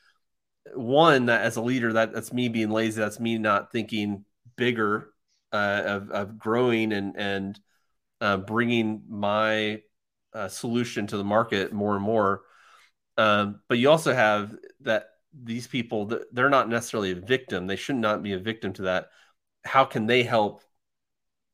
One 0.75 1.27
that 1.27 1.43
as 1.43 1.57
a 1.57 1.63
leader, 1.63 1.93
that 1.95 2.13
that's 2.13 2.33
me 2.33 2.49
being 2.49 2.71
lazy. 2.71 3.01
That's 3.01 3.21
me 3.21 3.39
not 3.39 3.73
thinking 3.73 4.25
bigger 4.57 5.11
uh, 5.53 5.83
of, 5.85 6.11
of 6.11 6.39
growing 6.39 6.93
and 6.93 7.17
and 7.17 7.61
uh, 8.21 8.39
bringing 8.39 9.03
my 9.09 9.83
uh, 10.33 10.49
solution 10.49 11.07
to 11.07 11.17
the 11.17 11.25
market 11.25 11.73
more 11.73 11.95
and 11.95 12.05
more. 12.05 12.43
Um, 13.17 13.61
but 13.69 13.79
you 13.79 13.91
also 13.91 14.15
have 14.15 14.55
that 14.81 15.09
these 15.33 15.67
people 15.67 16.11
they're 16.33 16.51
not 16.51 16.69
necessarily 16.69 17.13
a 17.13 17.17
victim. 17.17 17.67
They 17.67 17.77
should 17.77 17.97
not 17.97 18.23
be 18.23 18.33
a 18.33 18.39
victim 18.39 18.73
to 18.75 18.83
that. 18.83 19.09
How 19.65 19.85
can 19.85 20.07
they 20.07 20.23
help 20.23 20.63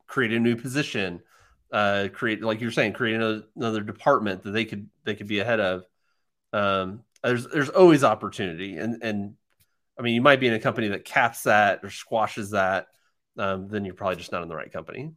create 0.07 0.33
a 0.33 0.41
new 0.41 0.57
position? 0.57 1.23
Uh, 1.71 2.09
create 2.13 2.43
like 2.43 2.61
you're 2.61 2.71
saying, 2.71 2.93
create 2.93 3.17
another, 3.17 3.45
another 3.57 3.81
department 3.81 4.43
that 4.43 4.51
they 4.51 4.65
could 4.65 4.89
they 5.05 5.15
could 5.15 5.29
be 5.29 5.41
ahead 5.41 5.61
of. 5.61 5.85
Um, 6.53 7.05
there's 7.23 7.47
there's 7.49 7.69
always 7.69 8.05
opportunity, 8.05 8.79
and 8.79 9.03
and 9.03 9.35
I 9.99 10.03
mean 10.03 10.15
you 10.15 10.23
might 10.23 10.41
be 10.41 10.49
in 10.49 10.55
a 10.55 10.61
company 10.61 10.89
that 10.89 11.05
caps 11.05 11.45
that 11.45 11.81
or 11.83 11.91
squashes 11.91 12.51
that. 12.51 12.89
Um, 13.39 13.69
then 13.69 13.85
you're 13.85 13.95
probably 13.95 14.17
just 14.17 14.33
not 14.33 14.43
in 14.43 14.49
the 14.49 14.57
right 14.57 14.73
company. 14.73 15.13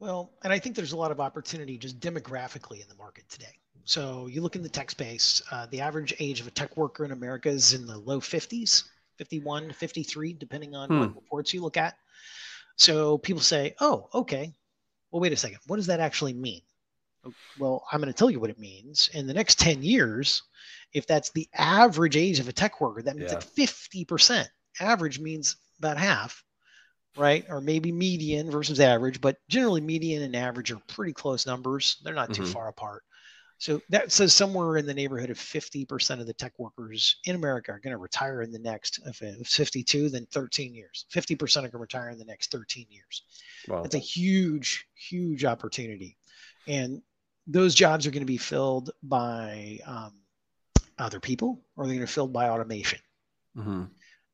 Well, 0.00 0.32
and 0.42 0.52
I 0.52 0.58
think 0.58 0.76
there's 0.76 0.92
a 0.92 0.96
lot 0.96 1.10
of 1.10 1.20
opportunity 1.20 1.76
just 1.76 2.00
demographically 2.00 2.80
in 2.80 2.88
the 2.88 2.94
market 2.94 3.28
today. 3.28 3.58
So 3.84 4.26
you 4.26 4.42
look 4.42 4.54
in 4.54 4.62
the 4.62 4.68
tech 4.68 4.90
space, 4.90 5.42
uh, 5.50 5.66
the 5.70 5.80
average 5.80 6.14
age 6.18 6.40
of 6.40 6.46
a 6.46 6.50
tech 6.50 6.76
worker 6.76 7.04
in 7.04 7.10
America 7.10 7.48
is 7.48 7.74
in 7.74 7.86
the 7.86 7.98
low 7.98 8.20
50s, 8.20 8.84
51 9.16 9.72
53, 9.72 10.34
depending 10.34 10.74
on 10.74 10.88
hmm. 10.88 11.00
what 11.00 11.14
reports 11.14 11.52
you 11.52 11.62
look 11.62 11.76
at. 11.76 11.96
So 12.76 13.18
people 13.18 13.42
say, 13.42 13.74
oh, 13.80 14.08
okay. 14.14 14.52
Well, 15.10 15.20
wait 15.20 15.32
a 15.32 15.36
second. 15.36 15.58
What 15.66 15.76
does 15.76 15.86
that 15.86 16.00
actually 16.00 16.34
mean? 16.34 16.60
Well, 17.58 17.84
I'm 17.90 18.00
going 18.00 18.12
to 18.12 18.16
tell 18.16 18.30
you 18.30 18.40
what 18.40 18.50
it 18.50 18.58
means. 18.58 19.10
In 19.14 19.26
the 19.26 19.34
next 19.34 19.58
10 19.58 19.82
years, 19.82 20.42
if 20.92 21.06
that's 21.06 21.30
the 21.30 21.48
average 21.54 22.16
age 22.16 22.40
of 22.40 22.48
a 22.48 22.52
tech 22.52 22.80
worker, 22.80 23.02
that 23.02 23.16
means 23.16 23.32
yeah. 23.32 23.38
that 23.38 23.46
50%. 23.46 24.46
Average 24.80 25.18
means 25.18 25.56
about 25.78 25.98
half 25.98 26.44
right? 27.18 27.44
Or 27.48 27.60
maybe 27.60 27.92
median 27.92 28.50
versus 28.50 28.80
average, 28.80 29.20
but 29.20 29.36
generally 29.48 29.80
median 29.80 30.22
and 30.22 30.36
average 30.36 30.70
are 30.70 30.80
pretty 30.86 31.12
close 31.12 31.46
numbers. 31.46 32.00
They're 32.02 32.14
not 32.14 32.32
too 32.32 32.42
mm-hmm. 32.42 32.52
far 32.52 32.68
apart. 32.68 33.02
So 33.60 33.82
that 33.88 34.12
says 34.12 34.32
somewhere 34.32 34.76
in 34.76 34.86
the 34.86 34.94
neighborhood 34.94 35.30
of 35.30 35.36
50% 35.36 36.20
of 36.20 36.28
the 36.28 36.32
tech 36.32 36.52
workers 36.58 37.16
in 37.24 37.34
America 37.34 37.72
are 37.72 37.80
going 37.80 37.92
to 37.92 37.98
retire 37.98 38.42
in 38.42 38.52
the 38.52 38.58
next, 38.60 39.00
if 39.04 39.20
it's 39.20 39.56
52, 39.56 40.10
then 40.10 40.26
13 40.30 40.74
years. 40.74 41.06
50% 41.12 41.56
are 41.56 41.60
going 41.62 41.70
to 41.72 41.78
retire 41.78 42.10
in 42.10 42.18
the 42.18 42.24
next 42.24 42.52
13 42.52 42.86
years. 42.88 43.24
Wow. 43.66 43.82
That's 43.82 43.96
a 43.96 43.98
huge, 43.98 44.86
huge 44.94 45.44
opportunity. 45.44 46.16
And 46.68 47.02
those 47.48 47.74
jobs 47.74 48.06
are 48.06 48.12
going 48.12 48.22
to 48.22 48.26
be 48.26 48.36
filled 48.36 48.90
by 49.02 49.80
um, 49.84 50.12
other 50.98 51.20
people 51.20 51.60
or 51.76 51.84
they're 51.84 51.94
going 51.94 52.06
to 52.06 52.10
be 52.10 52.14
filled 52.14 52.32
by 52.32 52.48
automation. 52.48 52.98
Mm-hmm. 53.56 53.84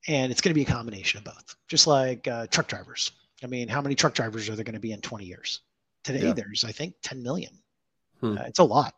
And 0.06 0.32
it's 0.32 0.40
going 0.40 0.50
to 0.50 0.54
be 0.54 0.62
a 0.62 0.72
combination 0.72 1.18
of 1.18 1.24
both. 1.24 1.56
Just 1.68 1.86
like 1.86 2.28
uh, 2.28 2.46
truck 2.48 2.66
drivers. 2.66 3.12
I 3.42 3.46
mean 3.46 3.68
how 3.68 3.80
many 3.80 3.94
truck 3.94 4.14
drivers 4.14 4.48
are 4.48 4.54
there 4.54 4.64
going 4.64 4.74
to 4.74 4.80
be 4.80 4.92
in 4.92 5.00
20 5.00 5.24
years? 5.24 5.60
Today 6.02 6.26
yeah. 6.26 6.32
there's 6.32 6.64
i 6.64 6.72
think 6.72 6.94
10 7.02 7.22
million. 7.22 7.52
Hmm. 8.20 8.38
uh, 8.38 8.42
it's 8.42 8.58
a 8.58 8.64
lot. 8.64 8.94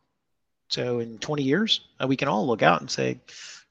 So 0.68 0.98
in 0.98 1.18
20 1.18 1.42
years 1.42 1.80
uh, 2.00 2.06
we 2.06 2.16
can 2.16 2.28
all 2.28 2.46
look 2.46 2.62
out 2.62 2.80
and 2.80 2.90
say 2.90 3.20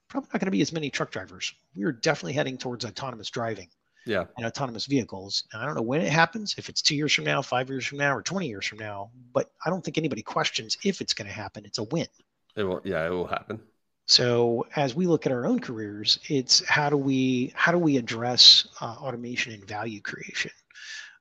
probably 0.07 0.29
not 0.33 0.39
going 0.39 0.47
to 0.47 0.51
be 0.51 0.61
as 0.61 0.71
many 0.71 0.89
truck 0.89 1.11
drivers. 1.11 1.53
We're 1.75 1.91
definitely 1.91 2.33
heading 2.33 2.57
towards 2.57 2.85
autonomous 2.85 3.29
driving 3.29 3.67
yeah. 4.05 4.25
and 4.37 4.45
autonomous 4.45 4.85
vehicles. 4.85 5.43
Now, 5.53 5.61
i 5.61 5.65
don't 5.65 5.75
know 5.75 5.81
when 5.81 6.01
it 6.01 6.11
happens 6.11 6.55
if 6.57 6.69
it's 6.69 6.81
two 6.81 6.95
years 6.95 7.13
from 7.13 7.25
now 7.25 7.41
five 7.41 7.69
years 7.69 7.85
from 7.85 7.97
now 7.97 8.15
or 8.15 8.21
20 8.21 8.47
years 8.47 8.65
from 8.65 8.79
now 8.79 9.11
but 9.33 9.51
i 9.65 9.69
don't 9.69 9.83
think 9.83 9.97
anybody 9.97 10.21
questions 10.21 10.77
if 10.83 11.01
it's 11.01 11.13
going 11.13 11.27
to 11.27 11.33
happen. 11.33 11.65
It's 11.65 11.79
a 11.79 11.83
win. 11.83 12.07
It 12.55 12.63
will 12.63 12.81
yeah 12.85 13.05
it 13.05 13.09
will 13.09 13.27
happen 13.27 13.59
so 14.07 14.67
as 14.75 14.95
we 14.95 15.07
look 15.07 15.25
at 15.25 15.31
our 15.31 15.45
own 15.45 15.59
careers, 15.59 16.19
it's 16.29 16.65
how 16.67 16.89
do 16.89 16.97
we 16.97 17.51
how 17.55 17.71
do 17.71 17.79
we 17.79 17.97
address 17.97 18.67
uh, 18.81 18.95
automation 18.99 19.53
and 19.53 19.65
value 19.65 20.01
creation? 20.01 20.51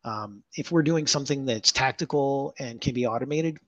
Um, 0.05 0.43
if 0.55 0.71
we're 0.71 0.83
doing 0.83 1.07
something 1.07 1.47
that's 1.47 1.73
tactical 1.73 2.55
and 2.59 2.81
can 2.81 2.93
be 2.93 3.07
automated, 3.07 3.59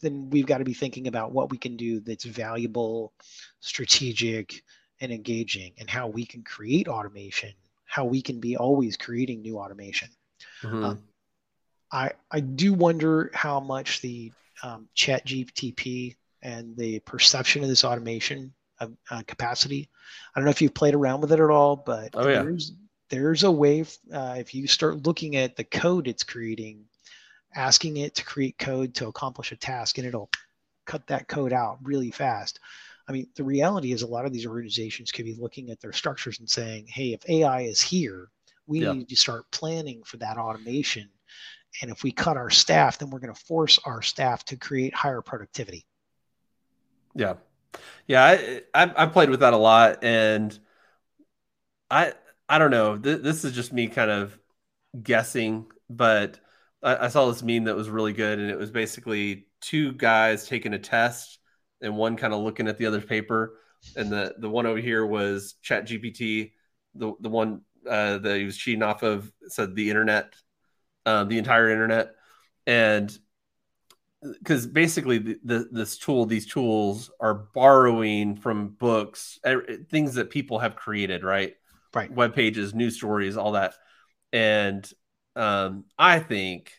then 0.00 0.30
we've 0.30 0.46
got 0.46 0.58
to 0.58 0.64
be 0.64 0.72
thinking 0.72 1.06
about 1.06 1.32
what 1.32 1.50
we 1.50 1.58
can 1.58 1.76
do 1.76 2.00
that's 2.00 2.24
valuable, 2.24 3.12
strategic, 3.60 4.62
and 5.00 5.12
engaging, 5.12 5.74
and 5.78 5.90
how 5.90 6.06
we 6.06 6.24
can 6.24 6.42
create 6.42 6.88
automation, 6.88 7.52
how 7.84 8.06
we 8.06 8.22
can 8.22 8.40
be 8.40 8.56
always 8.56 8.96
creating 8.96 9.42
new 9.42 9.58
automation. 9.58 10.08
Mm-hmm. 10.62 10.84
Um, 10.84 11.02
I 11.92 12.12
I 12.30 12.40
do 12.40 12.72
wonder 12.72 13.30
how 13.34 13.60
much 13.60 14.00
the 14.00 14.32
um, 14.62 14.88
Chat 14.94 15.26
GTP 15.26 16.16
and 16.46 16.76
the 16.76 17.00
perception 17.00 17.62
of 17.64 17.68
this 17.68 17.84
automation 17.84 18.54
of 18.78 18.92
uh, 19.10 19.22
capacity. 19.26 19.90
I 20.34 20.38
don't 20.38 20.44
know 20.44 20.52
if 20.52 20.62
you've 20.62 20.74
played 20.74 20.94
around 20.94 21.20
with 21.20 21.32
it 21.32 21.40
at 21.40 21.50
all, 21.50 21.74
but 21.74 22.10
oh, 22.14 22.28
yeah. 22.28 22.42
there's 22.42 22.72
there's 23.10 23.42
a 23.42 23.50
way 23.50 23.84
uh, 24.12 24.36
if 24.38 24.54
you 24.54 24.68
start 24.68 25.06
looking 25.06 25.34
at 25.36 25.56
the 25.56 25.64
code 25.64 26.06
it's 26.06 26.22
creating, 26.22 26.84
asking 27.54 27.96
it 27.96 28.14
to 28.14 28.24
create 28.24 28.58
code 28.58 28.94
to 28.94 29.08
accomplish 29.08 29.50
a 29.50 29.56
task, 29.56 29.98
and 29.98 30.06
it'll 30.06 30.30
cut 30.84 31.04
that 31.08 31.26
code 31.26 31.52
out 31.52 31.78
really 31.82 32.12
fast. 32.12 32.60
I 33.08 33.12
mean, 33.12 33.26
the 33.34 33.44
reality 33.44 33.92
is 33.92 34.02
a 34.02 34.06
lot 34.06 34.24
of 34.24 34.32
these 34.32 34.46
organizations 34.46 35.10
could 35.10 35.24
be 35.24 35.36
looking 35.38 35.70
at 35.70 35.80
their 35.80 35.92
structures 35.92 36.38
and 36.38 36.48
saying, 36.48 36.86
"Hey, 36.88 37.12
if 37.12 37.28
AI 37.28 37.62
is 37.62 37.80
here, 37.82 38.28
We 38.68 38.80
yeah. 38.80 38.92
need 38.92 39.08
to 39.08 39.16
start 39.16 39.50
planning 39.50 40.02
for 40.04 40.16
that 40.18 40.38
automation. 40.38 41.08
And 41.82 41.90
if 41.90 42.02
we 42.02 42.10
cut 42.10 42.36
our 42.36 42.50
staff, 42.50 42.98
then 42.98 43.10
we're 43.10 43.20
going 43.20 43.34
to 43.34 43.44
force 43.46 43.78
our 43.84 44.02
staff 44.02 44.44
to 44.46 44.56
create 44.56 44.94
higher 44.94 45.22
productivity. 45.22 45.86
Yeah. 47.16 47.34
Yeah. 48.06 48.24
I, 48.24 48.62
I, 48.74 49.04
I 49.04 49.06
played 49.06 49.30
with 49.30 49.40
that 49.40 49.54
a 49.54 49.58
lot. 49.58 50.04
And 50.04 50.58
I, 51.90 52.12
I 52.48 52.58
don't 52.58 52.70
know. 52.70 52.96
Th- 52.96 53.20
this 53.20 53.44
is 53.44 53.52
just 53.52 53.72
me 53.72 53.88
kind 53.88 54.10
of 54.10 54.38
guessing, 55.02 55.66
but 55.90 56.40
I, 56.82 57.06
I 57.06 57.08
saw 57.08 57.28
this 57.28 57.42
meme 57.42 57.64
that 57.64 57.76
was 57.76 57.90
really 57.90 58.12
good. 58.12 58.38
And 58.38 58.50
it 58.50 58.58
was 58.58 58.70
basically 58.70 59.48
two 59.60 59.92
guys 59.92 60.46
taking 60.48 60.74
a 60.74 60.78
test 60.78 61.38
and 61.82 61.96
one 61.96 62.16
kind 62.16 62.34
of 62.34 62.40
looking 62.42 62.68
at 62.68 62.78
the 62.78 62.86
other's 62.86 63.04
paper. 63.04 63.58
And 63.96 64.10
the, 64.12 64.34
the 64.38 64.50
one 64.50 64.66
over 64.66 64.80
here 64.80 65.06
was 65.06 65.54
Chat 65.62 65.86
GPT. 65.86 66.52
The, 66.94 67.14
the 67.20 67.30
one 67.30 67.62
uh, 67.88 68.18
that 68.18 68.38
he 68.38 68.44
was 68.44 68.56
cheating 68.56 68.82
off 68.82 69.02
of 69.02 69.32
said 69.48 69.74
the 69.74 69.90
internet, 69.90 70.34
uh, 71.06 71.24
the 71.24 71.38
entire 71.38 71.70
internet. 71.70 72.14
And 72.66 73.16
because 74.38 74.66
basically 74.66 75.18
the, 75.18 75.38
the, 75.44 75.68
this 75.70 75.98
tool, 75.98 76.26
these 76.26 76.46
tools 76.46 77.10
are 77.20 77.34
borrowing 77.54 78.36
from 78.36 78.68
books, 78.68 79.38
things 79.90 80.14
that 80.14 80.30
people 80.30 80.58
have 80.58 80.76
created, 80.76 81.24
right? 81.24 81.54
Right. 81.94 82.10
Web 82.10 82.34
pages, 82.34 82.74
news 82.74 82.96
stories, 82.96 83.36
all 83.36 83.52
that. 83.52 83.74
And 84.32 84.88
um, 85.34 85.84
I 85.98 86.18
think 86.18 86.72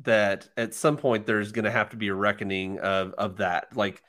that 0.00 0.48
at 0.56 0.74
some 0.74 0.96
point 0.96 1.26
there's 1.26 1.52
going 1.52 1.64
to 1.64 1.70
have 1.70 1.90
to 1.90 1.96
be 1.96 2.08
a 2.08 2.14
reckoning 2.14 2.78
of 2.80 3.12
of 3.14 3.36
that. 3.36 3.76
Like 3.76 4.02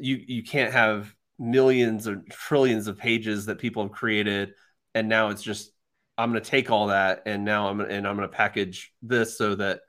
you 0.00 0.22
you 0.26 0.42
can't 0.42 0.72
have 0.72 1.14
millions 1.38 2.08
or 2.08 2.22
trillions 2.30 2.86
of 2.86 2.98
pages 2.98 3.46
that 3.46 3.58
people 3.58 3.82
have 3.82 3.92
created, 3.92 4.54
and 4.94 5.08
now 5.08 5.28
it's 5.28 5.42
just 5.42 5.72
I'm 6.18 6.30
going 6.30 6.42
to 6.42 6.50
take 6.50 6.70
all 6.70 6.88
that 6.88 7.22
and 7.26 7.44
now 7.44 7.68
I'm 7.68 7.80
and 7.80 8.06
I'm 8.06 8.16
going 8.16 8.28
to 8.28 8.34
package 8.34 8.92
this 9.02 9.36
so 9.36 9.54
that 9.56 9.80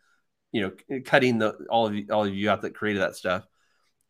you 0.51 0.61
know 0.61 0.99
cutting 1.01 1.39
the 1.39 1.65
all 1.69 1.87
of 1.87 1.95
you 1.95 2.07
all 2.11 2.25
of 2.25 2.33
you 2.33 2.49
out 2.49 2.61
that 2.61 2.75
created 2.75 3.01
that 3.01 3.15
stuff. 3.15 3.47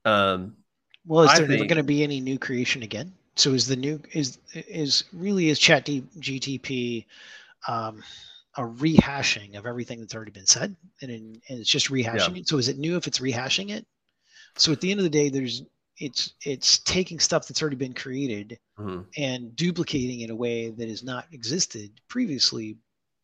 Um, 0.06 0.58
well, 1.06 1.24
is 1.24 1.38
there 1.38 1.48
think, 1.48 1.60
never 1.60 1.66
going 1.66 1.78
to 1.78 1.84
be 1.84 2.04
any 2.04 2.20
new 2.20 2.38
creation 2.38 2.84
again? 2.84 3.14
So 3.36 3.54
is 3.54 3.68
the 3.68 3.76
new 3.76 4.02
is 4.14 4.40
is 4.54 5.04
really 5.14 5.50
is 5.50 5.60
Chat 5.60 5.86
GTP 5.86 7.06
um, 7.68 8.04
a 8.56 8.62
rehashing 8.62 9.58
of 9.58 9.66
everything 9.66 10.00
that's 10.00 10.16
already 10.16 10.32
been 10.32 10.46
said, 10.46 10.76
and, 11.02 11.12
in, 11.12 11.42
and 11.48 11.60
it's 11.60 11.70
just 11.70 11.90
rehashing 11.90 12.36
yeah. 12.36 12.42
it. 12.42 12.48
So 12.48 12.58
is 12.58 12.68
it 12.68 12.78
new 12.78 12.98
if 12.98 13.08
it's 13.08 13.20
rehashing 13.20 13.70
it? 13.70 13.86
So 14.58 14.72
at 14.72 14.82
the 14.82 14.92
end 14.92 15.00
of 15.00 15.04
the 15.04 15.10
day, 15.10 15.30
there's 15.30 15.64
it's 16.00 16.34
it's 16.44 16.80
taking 16.80 17.20
stuff 17.20 17.48
that's 17.48 17.62
already 17.62 17.76
been 17.76 17.94
created 17.94 18.60
mm-hmm. 18.80 19.02
and 19.18 19.56
duplicating 19.56 20.22
it 20.22 20.26
in 20.26 20.30
a 20.32 20.36
way 20.36 20.70
that 20.70 20.90
has 20.90 21.04
not 21.04 21.26
existed 21.32 21.92
previously. 22.08 22.78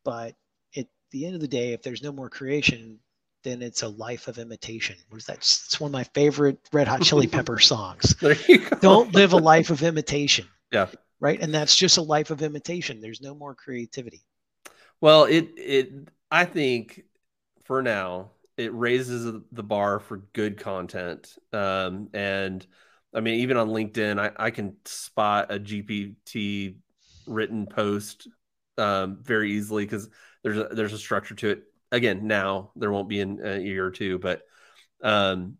But 0.06 0.36
the 1.14 1.26
end 1.26 1.36
of 1.36 1.42
the 1.42 1.48
day, 1.48 1.72
if 1.72 1.82
there's 1.82 2.04
no 2.04 2.12
more 2.12 2.30
creation, 2.30 3.00
then 3.44 3.62
it's 3.62 3.84
a 3.84 3.88
life 3.88 4.28
of 4.28 4.38
imitation. 4.38 4.96
What 5.10 5.18
is 5.20 5.26
that? 5.28 5.38
It's 5.38 5.80
one 5.80 5.90
of 5.90 5.94
my 5.94 6.04
favorite 6.04 6.58
Red 6.74 6.88
Hot 6.88 7.02
Chili 7.02 7.28
Pepper 7.38 7.60
songs. 7.60 8.16
Don't 8.82 9.14
live 9.14 9.34
a 9.34 9.38
life 9.38 9.70
of 9.70 9.84
imitation. 9.84 10.48
Yeah. 10.72 10.88
Right. 11.20 11.40
And 11.40 11.54
that's 11.54 11.76
just 11.76 11.98
a 11.98 12.02
life 12.02 12.32
of 12.32 12.42
imitation. 12.42 13.00
There's 13.00 13.22
no 13.22 13.34
more 13.34 13.56
creativity. 13.56 14.24
Well, 15.00 15.26
it 15.26 15.50
it 15.58 15.92
I 16.32 16.46
think 16.46 17.04
for 17.64 17.82
now 17.82 18.32
it 18.58 18.74
raises 18.74 19.32
the 19.52 19.64
bar 19.64 20.00
for 20.00 20.18
good 20.34 20.58
content. 20.60 21.38
Um, 21.52 22.10
and 22.14 22.66
I 23.14 23.20
mean, 23.20 23.36
even 23.36 23.58
on 23.58 23.70
LinkedIn, 23.70 24.20
I, 24.20 24.32
I 24.46 24.52
can 24.52 24.76
spot 24.86 25.52
a 25.52 25.60
GPT 25.60 26.76
written 27.28 27.68
post 27.68 28.28
um, 28.78 29.20
very 29.22 29.52
easily 29.54 29.86
because 29.86 30.10
there's 30.44 30.58
a, 30.58 30.70
there's 30.72 30.94
a 30.94 30.98
structure 30.98 31.36
to 31.36 31.50
it. 31.50 31.64
Again, 31.92 32.28
now 32.28 32.72
there 32.76 32.92
won't 32.92 33.10
be 33.10 33.20
in 33.20 33.40
a 33.44 33.60
year 33.60 33.86
or 33.86 33.92
two, 33.92 34.18
but 34.20 34.42
um, 35.04 35.58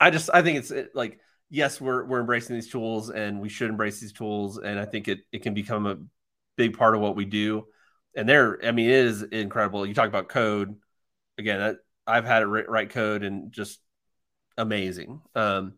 I 0.00 0.10
just 0.10 0.30
I 0.32 0.42
think 0.42 0.58
it's 0.58 0.72
like 0.94 1.20
yes, 1.50 1.80
we're 1.80 2.04
we're 2.04 2.20
embracing 2.20 2.56
these 2.56 2.70
tools 2.70 3.10
and 3.10 3.40
we 3.40 3.48
should 3.48 3.70
embrace 3.70 4.00
these 4.00 4.12
tools, 4.12 4.58
and 4.58 4.78
I 4.78 4.84
think 4.84 5.08
it 5.08 5.20
it 5.30 5.42
can 5.42 5.54
become 5.54 5.86
a 5.86 5.98
big 6.56 6.76
part 6.76 6.94
of 6.94 7.00
what 7.00 7.16
we 7.16 7.24
do 7.24 7.66
and 8.14 8.28
there, 8.28 8.58
I 8.64 8.72
mean, 8.72 8.88
it 8.88 8.94
is 8.94 9.22
incredible. 9.22 9.86
You 9.86 9.94
talk 9.94 10.08
about 10.08 10.28
code 10.28 10.76
again. 11.38 11.78
I've 12.06 12.24
had 12.24 12.42
it 12.42 12.46
write 12.46 12.90
code 12.90 13.22
and 13.22 13.52
just 13.52 13.80
amazing. 14.58 15.22
Um, 15.34 15.74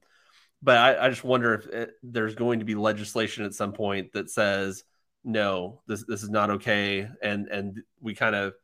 but 0.63 0.79
I, 0.79 1.07
I, 1.07 1.11
just 1.11 1.23
wonder 1.23 1.55
if 1.55 1.67
it, 1.67 1.91
there's 2.03 2.35
going 2.35 2.61
to 2.61 2.65
be 2.65 2.75
legislation 2.75 3.45
at 3.45 3.53
some 3.53 3.73
point 3.73 4.13
that 4.15 4.31
says 4.31 4.83
no, 5.25 5.81
this 5.87 6.05
this 6.07 6.23
is 6.23 6.31
not 6.31 6.51
okay, 6.51 7.09
and 7.23 7.49
and 7.49 7.83
we 8.01 8.15
kind 8.15 8.35
of 8.35 8.55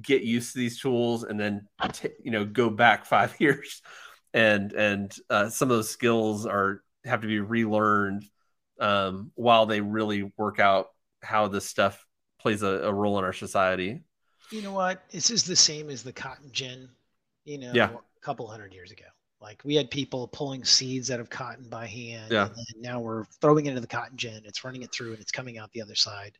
get 0.00 0.22
used 0.22 0.52
to 0.52 0.58
these 0.58 0.78
tools 0.78 1.24
and 1.24 1.40
then 1.40 1.66
t- 1.92 2.10
you 2.22 2.30
know 2.30 2.44
go 2.44 2.68
back 2.68 3.04
five 3.06 3.34
years, 3.40 3.82
and 4.34 4.72
and 4.72 5.14
uh, 5.30 5.48
some 5.48 5.70
of 5.70 5.76
those 5.76 5.90
skills 5.90 6.46
are 6.46 6.82
have 7.04 7.22
to 7.22 7.26
be 7.26 7.40
relearned 7.40 8.24
um, 8.80 9.30
while 9.34 9.66
they 9.66 9.80
really 9.80 10.30
work 10.36 10.60
out 10.60 10.88
how 11.22 11.48
this 11.48 11.64
stuff 11.64 12.04
plays 12.40 12.62
a, 12.62 12.66
a 12.66 12.92
role 12.92 13.18
in 13.18 13.24
our 13.24 13.32
society. 13.32 14.04
You 14.50 14.62
know 14.62 14.72
what? 14.72 15.02
This 15.10 15.30
is 15.30 15.44
the 15.44 15.56
same 15.56 15.90
as 15.90 16.02
the 16.02 16.12
cotton 16.12 16.50
gin, 16.52 16.88
you 17.44 17.58
know, 17.58 17.72
yeah. 17.74 17.90
a 17.90 18.24
couple 18.24 18.46
hundred 18.46 18.72
years 18.72 18.92
ago. 18.92 19.06
Like 19.46 19.62
we 19.64 19.76
had 19.76 19.92
people 19.92 20.26
pulling 20.26 20.64
seeds 20.64 21.08
out 21.12 21.20
of 21.20 21.30
cotton 21.30 21.68
by 21.68 21.86
hand. 21.86 22.32
Yeah. 22.32 22.48
And 22.48 22.82
now 22.82 22.98
we're 22.98 23.26
throwing 23.40 23.66
it 23.66 23.68
into 23.68 23.80
the 23.80 23.86
cotton 23.86 24.16
gin. 24.16 24.42
It's 24.44 24.64
running 24.64 24.82
it 24.82 24.90
through 24.90 25.12
and 25.12 25.20
it's 25.20 25.30
coming 25.30 25.56
out 25.56 25.70
the 25.70 25.82
other 25.82 25.94
side. 25.94 26.36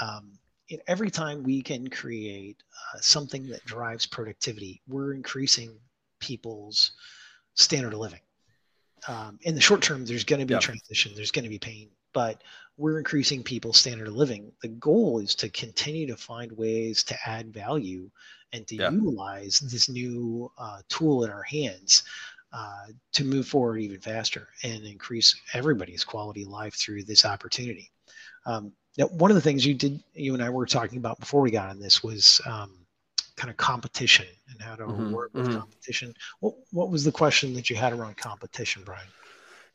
Um, 0.00 0.38
every 0.86 1.10
time 1.10 1.42
we 1.42 1.60
can 1.60 1.90
create 1.90 2.62
uh, 2.94 3.00
something 3.00 3.48
that 3.48 3.64
drives 3.64 4.06
productivity, 4.06 4.80
we're 4.86 5.12
increasing 5.12 5.76
people's 6.20 6.92
standard 7.54 7.94
of 7.94 7.98
living. 7.98 8.20
Um, 9.08 9.40
in 9.42 9.56
the 9.56 9.60
short 9.60 9.82
term, 9.82 10.04
there's 10.04 10.22
going 10.22 10.38
to 10.38 10.46
be 10.46 10.54
yep. 10.54 10.62
transition, 10.62 11.10
there's 11.16 11.32
going 11.32 11.42
to 11.42 11.50
be 11.50 11.58
pain, 11.58 11.88
but 12.12 12.44
we're 12.80 12.98
increasing 12.98 13.42
people's 13.42 13.76
standard 13.76 14.08
of 14.08 14.14
living. 14.14 14.50
The 14.62 14.68
goal 14.68 15.18
is 15.18 15.34
to 15.36 15.50
continue 15.50 16.06
to 16.06 16.16
find 16.16 16.50
ways 16.52 17.04
to 17.04 17.16
add 17.26 17.52
value 17.52 18.10
and 18.54 18.66
to 18.68 18.76
yeah. 18.76 18.90
utilize 18.90 19.60
this 19.60 19.90
new 19.90 20.50
uh, 20.56 20.80
tool 20.88 21.24
in 21.24 21.30
our 21.30 21.42
hands 21.42 22.04
uh, 22.54 22.86
to 23.12 23.24
move 23.24 23.46
forward 23.46 23.78
even 23.78 24.00
faster 24.00 24.48
and 24.64 24.84
increase 24.84 25.38
everybody's 25.52 26.04
quality 26.04 26.42
of 26.42 26.48
life 26.48 26.74
through 26.74 27.04
this 27.04 27.26
opportunity. 27.26 27.90
Um, 28.46 28.72
now, 28.96 29.06
one 29.08 29.30
of 29.30 29.34
the 29.34 29.42
things 29.42 29.66
you 29.66 29.74
did, 29.74 30.02
you 30.14 30.32
and 30.32 30.42
I 30.42 30.48
were 30.48 30.66
talking 30.66 30.98
about 30.98 31.20
before 31.20 31.42
we 31.42 31.50
got 31.50 31.68
on 31.68 31.78
this 31.78 32.02
was 32.02 32.40
um, 32.46 32.78
kind 33.36 33.50
of 33.50 33.58
competition 33.58 34.26
and 34.50 34.60
how 34.60 34.74
to 34.76 34.84
mm-hmm, 34.84 35.12
work 35.12 35.30
with 35.34 35.48
mm-hmm. 35.48 35.58
competition. 35.58 36.14
What, 36.40 36.54
what 36.72 36.88
was 36.88 37.04
the 37.04 37.12
question 37.12 37.52
that 37.54 37.68
you 37.68 37.76
had 37.76 37.92
around 37.92 38.16
competition, 38.16 38.82
Brian? 38.84 39.06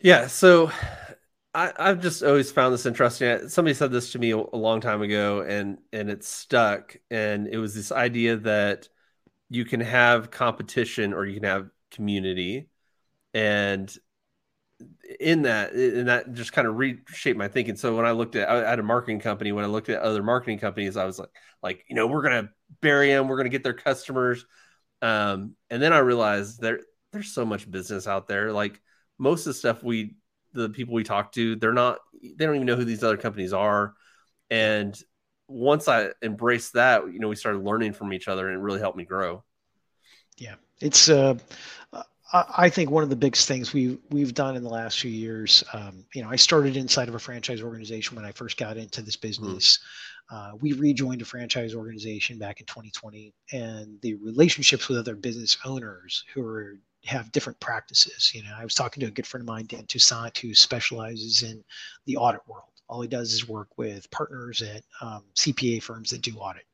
Yeah, 0.01 0.27
so 0.27 0.71
I, 1.55 1.87
have 1.87 2.01
just 2.01 2.21
always 2.21 2.51
found 2.51 2.73
this 2.73 2.85
interesting. 2.85 3.47
Somebody 3.47 3.73
said 3.73 3.91
this 3.91 4.11
to 4.11 4.19
me 4.19 4.31
a, 4.31 4.37
a 4.37 4.57
long 4.57 4.81
time 4.81 5.01
ago, 5.01 5.41
and 5.41 5.77
and 5.93 6.09
it 6.09 6.23
stuck. 6.23 6.97
And 7.09 7.47
it 7.47 7.57
was 7.57 7.73
this 7.73 7.91
idea 7.91 8.37
that 8.37 8.89
you 9.49 9.63
can 9.63 9.79
have 9.79 10.31
competition 10.31 11.13
or 11.13 11.25
you 11.25 11.35
can 11.35 11.49
have 11.49 11.69
community, 11.91 12.69
and 13.33 13.95
in 15.19 15.43
that, 15.43 15.71
and 15.71 16.09
that 16.09 16.33
just 16.33 16.51
kind 16.51 16.67
of 16.67 16.75
reshaped 16.75 17.37
my 17.37 17.47
thinking. 17.47 17.77
So 17.77 17.95
when 17.95 18.05
I 18.05 18.11
looked 18.11 18.35
at 18.35 18.49
at 18.49 18.79
a 18.79 18.83
marketing 18.83 19.21
company, 19.21 19.53
when 19.53 19.63
I 19.63 19.67
looked 19.67 19.87
at 19.89 20.01
other 20.01 20.23
marketing 20.23 20.59
companies, 20.59 20.97
I 20.97 21.05
was 21.05 21.19
like, 21.19 21.29
like 21.63 21.85
you 21.87 21.95
know, 21.95 22.07
we're 22.07 22.23
gonna 22.23 22.49
bury 22.81 23.09
them, 23.09 23.29
we're 23.29 23.37
gonna 23.37 23.49
get 23.49 23.63
their 23.63 23.73
customers, 23.73 24.45
um, 25.01 25.55
and 25.69 25.81
then 25.81 25.93
I 25.93 25.99
realized 25.99 26.59
there 26.59 26.81
there's 27.13 27.33
so 27.33 27.45
much 27.45 27.71
business 27.71 28.07
out 28.07 28.27
there. 28.27 28.51
Like 28.51 28.81
most 29.17 29.41
of 29.41 29.53
the 29.53 29.59
stuff 29.59 29.83
we 29.83 30.15
the 30.55 30.69
people 30.69 30.93
we 30.93 31.03
talk 31.03 31.31
to, 31.33 31.55
they're 31.55 31.73
not, 31.73 31.99
they 32.21 32.45
don't 32.45 32.55
even 32.55 32.65
know 32.65 32.75
who 32.75 32.85
these 32.85 33.03
other 33.03 33.17
companies 33.17 33.53
are. 33.53 33.93
And 34.49 34.97
once 35.47 35.87
I 35.87 36.09
embraced 36.21 36.73
that, 36.73 37.11
you 37.11 37.19
know, 37.19 37.27
we 37.27 37.35
started 37.35 37.63
learning 37.63 37.93
from 37.93 38.13
each 38.13 38.27
other 38.27 38.47
and 38.47 38.57
it 38.57 38.61
really 38.61 38.79
helped 38.79 38.97
me 38.97 39.05
grow. 39.05 39.43
Yeah. 40.37 40.55
It's, 40.81 41.09
uh, 41.09 41.35
I 42.33 42.69
think 42.69 42.89
one 42.89 43.03
of 43.03 43.09
the 43.09 43.15
biggest 43.15 43.47
things 43.47 43.71
we've 43.71 43.99
we've 44.09 44.33
done 44.33 44.55
in 44.55 44.63
the 44.63 44.69
last 44.69 44.99
few 44.99 45.11
years, 45.11 45.63
um, 45.73 46.05
you 46.13 46.21
know, 46.21 46.29
I 46.29 46.35
started 46.35 46.75
inside 46.75 47.07
of 47.07 47.15
a 47.15 47.19
franchise 47.19 47.61
organization 47.61 48.15
when 48.15 48.25
I 48.25 48.31
first 48.31 48.57
got 48.57 48.77
into 48.77 49.01
this 49.01 49.15
mm-hmm. 49.15 49.27
business. 49.27 49.79
Mm. 49.79 49.83
Uh, 50.31 50.55
we 50.59 50.73
rejoined 50.73 51.21
a 51.21 51.25
franchise 51.25 51.75
organization 51.75 52.39
back 52.39 52.59
in 52.59 52.65
2020, 52.65 53.33
and 53.53 54.01
the 54.01 54.15
relationships 54.15 54.87
with 54.89 54.97
other 54.97 55.15
business 55.15 55.55
owners 55.65 56.25
who 56.33 56.41
are 56.41 56.77
have 57.05 57.31
different 57.31 57.59
practices. 57.59 58.31
You 58.33 58.43
know, 58.43 58.53
I 58.57 58.63
was 58.63 58.75
talking 58.75 59.01
to 59.01 59.07
a 59.07 59.11
good 59.11 59.27
friend 59.27 59.41
of 59.41 59.47
mine, 59.47 59.65
Dan 59.67 59.85
Toussaint, 59.85 60.37
who 60.37 60.53
specializes 60.53 61.43
in 61.43 61.63
the 62.05 62.17
audit 62.17 62.41
world. 62.47 62.69
All 62.87 63.01
he 63.01 63.07
does 63.07 63.33
is 63.33 63.47
work 63.47 63.69
with 63.77 64.09
partners 64.11 64.61
at 64.61 64.83
um, 65.01 65.23
CPA 65.35 65.81
firms 65.81 66.11
that 66.11 66.21
do 66.21 66.35
audit. 66.35 66.65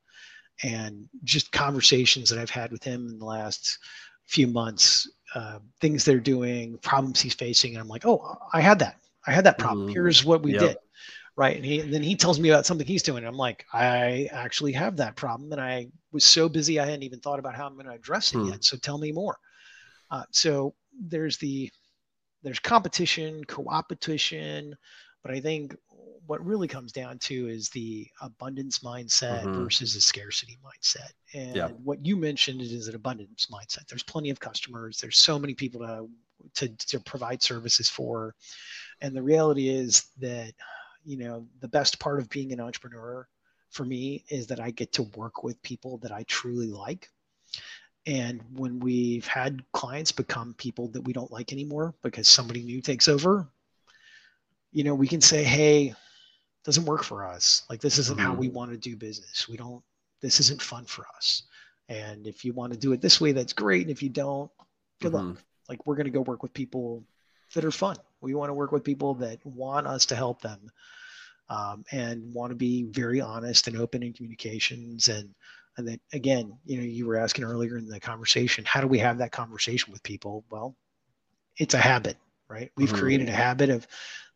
And 0.64 1.08
just 1.24 1.52
conversations 1.52 2.30
that 2.30 2.40
I've 2.40 2.50
had 2.50 2.72
with 2.72 2.84
him 2.84 3.08
in 3.08 3.18
the 3.18 3.26
last 3.26 3.80
few 4.26 4.48
months, 4.48 5.10
uh, 5.34 5.60
things 5.80 6.06
they're 6.06 6.20
doing, 6.20 6.78
problems 6.80 7.22
he's 7.22 7.34
facing. 7.34 7.74
And 7.74 7.82
I'm 7.82 7.88
like, 7.88 8.06
oh, 8.06 8.38
I 8.54 8.62
had 8.62 8.80
that. 8.80 8.98
I 9.26 9.32
had 9.32 9.46
that 9.46 9.58
problem. 9.58 9.88
Mm-hmm. 9.88 9.94
Here's 9.94 10.26
what 10.26 10.44
we 10.44 10.54
yep. 10.54 10.62
did 10.62 10.78
right 11.36 11.56
and, 11.56 11.66
he, 11.66 11.80
and 11.80 11.94
then 11.94 12.04
he 12.04 12.16
tells 12.16 12.40
me 12.40 12.50
about 12.50 12.66
something 12.66 12.86
he's 12.86 13.04
doing 13.04 13.26
i'm 13.26 13.38
like 13.38 13.66
i 13.74 14.28
actually 14.32 14.74
have 14.74 14.98
that 14.98 15.16
problem 15.16 15.52
and 15.52 15.62
i 15.62 15.88
was 16.12 16.26
so 16.26 16.50
busy 16.50 16.80
i 16.80 16.86
hadn't 16.86 17.04
even 17.04 17.20
thought 17.20 17.40
about 17.40 17.56
how 17.56 17.66
i'm 17.66 17.74
going 17.76 17.86
to 17.86 17.94
address 17.94 18.34
it 18.34 18.38
hmm. 18.38 18.50
yet 18.50 18.64
so 18.64 18.78
tell 18.78 18.98
me 18.98 19.12
more 19.12 19.38
uh, 20.12 20.24
so 20.32 20.74
there's 21.00 21.38
the 21.38 21.72
there's 22.44 22.60
competition 22.60 23.44
co-opetition 23.46 24.76
but 25.24 25.34
i 25.34 25.40
think 25.40 25.76
what 26.28 26.46
really 26.46 26.68
comes 26.68 26.92
down 26.92 27.18
to 27.18 27.48
is 27.48 27.70
the 27.70 28.08
abundance 28.22 28.80
mindset 28.80 29.42
mm-hmm. 29.42 29.64
versus 29.64 29.96
a 29.96 30.02
scarcity 30.02 30.58
mindset. 30.64 31.12
And 31.34 31.56
yeah. 31.56 31.68
what 31.84 32.06
you 32.06 32.16
mentioned 32.16 32.62
is 32.62 32.88
an 32.88 32.96
abundance 32.96 33.48
mindset. 33.52 33.88
There's 33.90 34.04
plenty 34.04 34.30
of 34.30 34.40
customers. 34.40 34.98
There's 34.98 35.18
so 35.18 35.40
many 35.40 35.56
people 35.56 35.82
to, 35.82 36.08
to, 36.54 36.88
to 36.88 37.00
provide 37.02 37.42
services 37.42 37.90
for. 37.90 38.36
And 39.02 39.16
the 39.16 39.22
reality 39.22 39.68
is 39.68 40.06
that 40.20 40.54
you 41.04 41.18
know 41.18 41.48
the 41.60 41.68
best 41.68 42.00
part 42.00 42.20
of 42.20 42.30
being 42.30 42.52
an 42.52 42.60
entrepreneur 42.60 43.28
for 43.70 43.86
me 43.86 44.24
is 44.30 44.48
that 44.48 44.60
i 44.60 44.72
get 44.72 44.92
to 44.94 45.04
work 45.16 45.44
with 45.44 45.62
people 45.64 45.98
that 46.00 46.12
i 46.12 46.24
truly 46.24 46.68
like 46.68 47.10
and 48.06 48.42
when 48.56 48.80
we've 48.80 49.28
had 49.28 49.64
clients 49.74 50.12
become 50.12 50.56
people 50.58 50.88
that 50.90 51.02
we 51.02 51.14
don't 51.14 51.32
like 51.32 51.54
anymore 51.54 51.94
because 52.02 52.28
somebody 52.28 52.64
new 52.64 52.82
takes 52.82 53.08
over 53.08 53.48
you 54.72 54.84
know 54.84 54.96
we 54.96 55.08
can 55.08 55.22
say 55.22 55.44
hey 55.44 55.94
doesn't 56.64 56.86
work 56.86 57.04
for 57.04 57.26
us 57.26 57.64
like 57.70 57.80
this 57.82 57.98
isn't 57.98 58.18
mm-hmm. 58.18 58.26
how 58.26 58.34
we 58.34 58.48
mm-hmm. 58.48 58.56
want 58.56 58.72
to 58.72 58.78
do 58.78 58.96
business 58.96 59.48
we 59.48 59.58
don't 59.58 59.84
this 60.22 60.40
isn't 60.40 60.62
fun 60.62 60.86
for 60.86 61.06
us 61.16 61.44
and 61.90 62.28
if 62.28 62.44
you 62.44 62.54
want 62.54 62.74
to 62.74 62.80
do 62.80 62.92
it 62.92 63.02
this 63.02 63.22
way 63.22 63.32
that's 63.32 63.54
great 63.54 63.82
and 63.82 63.92
if 63.92 64.02
you 64.02 64.10
don't 64.10 64.52
good 65.02 65.14
mm-hmm. 65.14 65.30
luck 65.30 65.38
like 65.70 65.86
we're 65.86 65.96
going 65.96 66.06
to 66.06 66.12
go 66.12 66.22
work 66.22 66.42
with 66.42 66.54
people 66.54 67.04
that 67.54 67.66
are 67.66 67.72
fun 67.72 67.98
we 68.22 68.34
want 68.34 68.50
to 68.50 68.54
work 68.54 68.72
with 68.72 68.84
people 68.84 69.14
that 69.14 69.44
want 69.46 69.86
us 69.86 70.06
to 70.06 70.16
help 70.16 70.42
them 70.42 70.72
um, 71.52 71.84
and 71.92 72.34
want 72.34 72.52
to 72.52 72.56
be 72.56 72.84
very 72.84 73.20
honest 73.20 73.68
and 73.68 73.78
open 73.78 74.02
in 74.02 74.14
communications. 74.14 75.10
And, 75.10 75.36
and 75.78 75.88
then 75.88 76.00
again, 76.14 76.58
you 76.66 76.78
know, 76.78 76.84
you 76.84 77.08
were 77.08 77.18
asking 77.18 77.46
earlier 77.46 77.78
in 77.78 77.88
the 77.88 78.00
conversation, 78.00 78.66
how 78.66 78.82
do 78.82 78.88
we 78.88 79.00
have 79.00 79.18
that 79.20 79.32
conversation 79.32 79.92
with 79.92 80.04
people? 80.04 80.44
Well, 80.50 80.76
it's 81.58 81.74
a 81.74 81.80
habit, 81.80 82.18
right? 82.50 82.72
We've 82.76 82.90
mm-hmm. 82.90 82.98
created 82.98 83.30
a 83.30 83.34
habit 83.34 83.70
of 83.70 83.88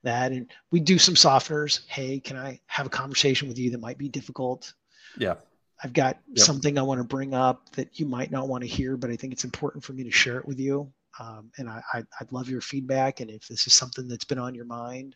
that. 0.03 0.31
And 0.31 0.49
we 0.71 0.79
do 0.79 0.97
some 0.97 1.15
softeners. 1.15 1.81
Hey, 1.87 2.19
can 2.19 2.37
I 2.37 2.59
have 2.67 2.85
a 2.85 2.89
conversation 2.89 3.47
with 3.47 3.59
you 3.59 3.71
that 3.71 3.81
might 3.81 3.97
be 3.97 4.07
difficult? 4.07 4.73
Yeah. 5.17 5.35
I've 5.83 5.93
got 5.93 6.17
yep. 6.27 6.45
something 6.45 6.77
I 6.77 6.83
want 6.83 6.99
to 6.99 7.07
bring 7.07 7.33
up 7.33 7.69
that 7.73 7.99
you 7.99 8.05
might 8.05 8.31
not 8.31 8.47
want 8.47 8.63
to 8.63 8.67
hear, 8.67 8.95
but 8.95 9.09
I 9.09 9.17
think 9.17 9.33
it's 9.33 9.43
important 9.43 9.83
for 9.83 9.93
me 9.93 10.03
to 10.03 10.11
share 10.11 10.37
it 10.37 10.47
with 10.47 10.59
you. 10.59 10.91
Um, 11.19 11.51
and 11.57 11.69
I, 11.69 11.81
I, 11.93 12.03
would 12.19 12.31
love 12.31 12.49
your 12.49 12.61
feedback. 12.61 13.19
And 13.19 13.29
if 13.29 13.47
this 13.47 13.67
is 13.67 13.73
something 13.73 14.07
that's 14.07 14.25
been 14.25 14.39
on 14.39 14.55
your 14.55 14.65
mind, 14.65 15.15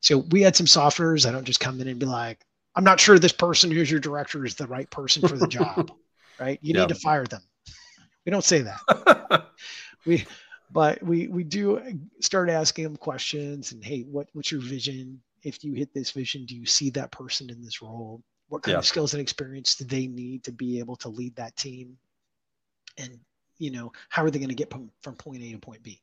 so 0.00 0.18
we 0.30 0.42
had 0.42 0.54
some 0.54 0.66
softeners. 0.66 1.28
I 1.28 1.32
don't 1.32 1.44
just 1.44 1.60
come 1.60 1.80
in 1.80 1.88
and 1.88 1.98
be 1.98 2.06
like, 2.06 2.44
I'm 2.74 2.84
not 2.84 3.00
sure 3.00 3.18
this 3.18 3.32
person 3.32 3.70
who's 3.70 3.90
your 3.90 4.00
director 4.00 4.44
is 4.44 4.54
the 4.54 4.66
right 4.66 4.88
person 4.90 5.26
for 5.26 5.36
the 5.36 5.48
job, 5.58 5.92
right? 6.38 6.58
You 6.62 6.74
need 6.74 6.88
to 6.88 6.94
fire 6.94 7.24
them. 7.24 7.42
We 8.24 8.30
don't 8.30 8.44
say 8.44 8.62
that. 8.62 9.46
we, 10.06 10.24
but 10.70 11.02
we 11.02 11.28
we 11.28 11.42
do 11.42 11.80
start 12.20 12.48
asking 12.48 12.84
them 12.84 12.96
questions 12.96 13.72
and 13.72 13.84
hey, 13.84 14.02
what 14.02 14.28
what's 14.32 14.52
your 14.52 14.60
vision? 14.60 15.20
If 15.42 15.64
you 15.64 15.72
hit 15.72 15.92
this 15.94 16.10
vision, 16.10 16.44
do 16.44 16.54
you 16.54 16.66
see 16.66 16.90
that 16.90 17.10
person 17.10 17.50
in 17.50 17.62
this 17.62 17.82
role? 17.82 18.22
What 18.48 18.62
kind 18.62 18.74
yeah. 18.74 18.78
of 18.78 18.86
skills 18.86 19.14
and 19.14 19.20
experience 19.20 19.74
do 19.74 19.84
they 19.84 20.06
need 20.06 20.44
to 20.44 20.52
be 20.52 20.78
able 20.78 20.96
to 20.96 21.08
lead 21.08 21.34
that 21.36 21.56
team? 21.56 21.96
And 22.98 23.18
you 23.58 23.70
know, 23.70 23.92
how 24.08 24.24
are 24.24 24.30
they 24.30 24.38
going 24.38 24.48
to 24.48 24.54
get 24.54 24.70
from, 24.70 24.90
from 25.02 25.14
point 25.14 25.42
A 25.42 25.52
to 25.52 25.58
point 25.58 25.82
B? 25.82 26.00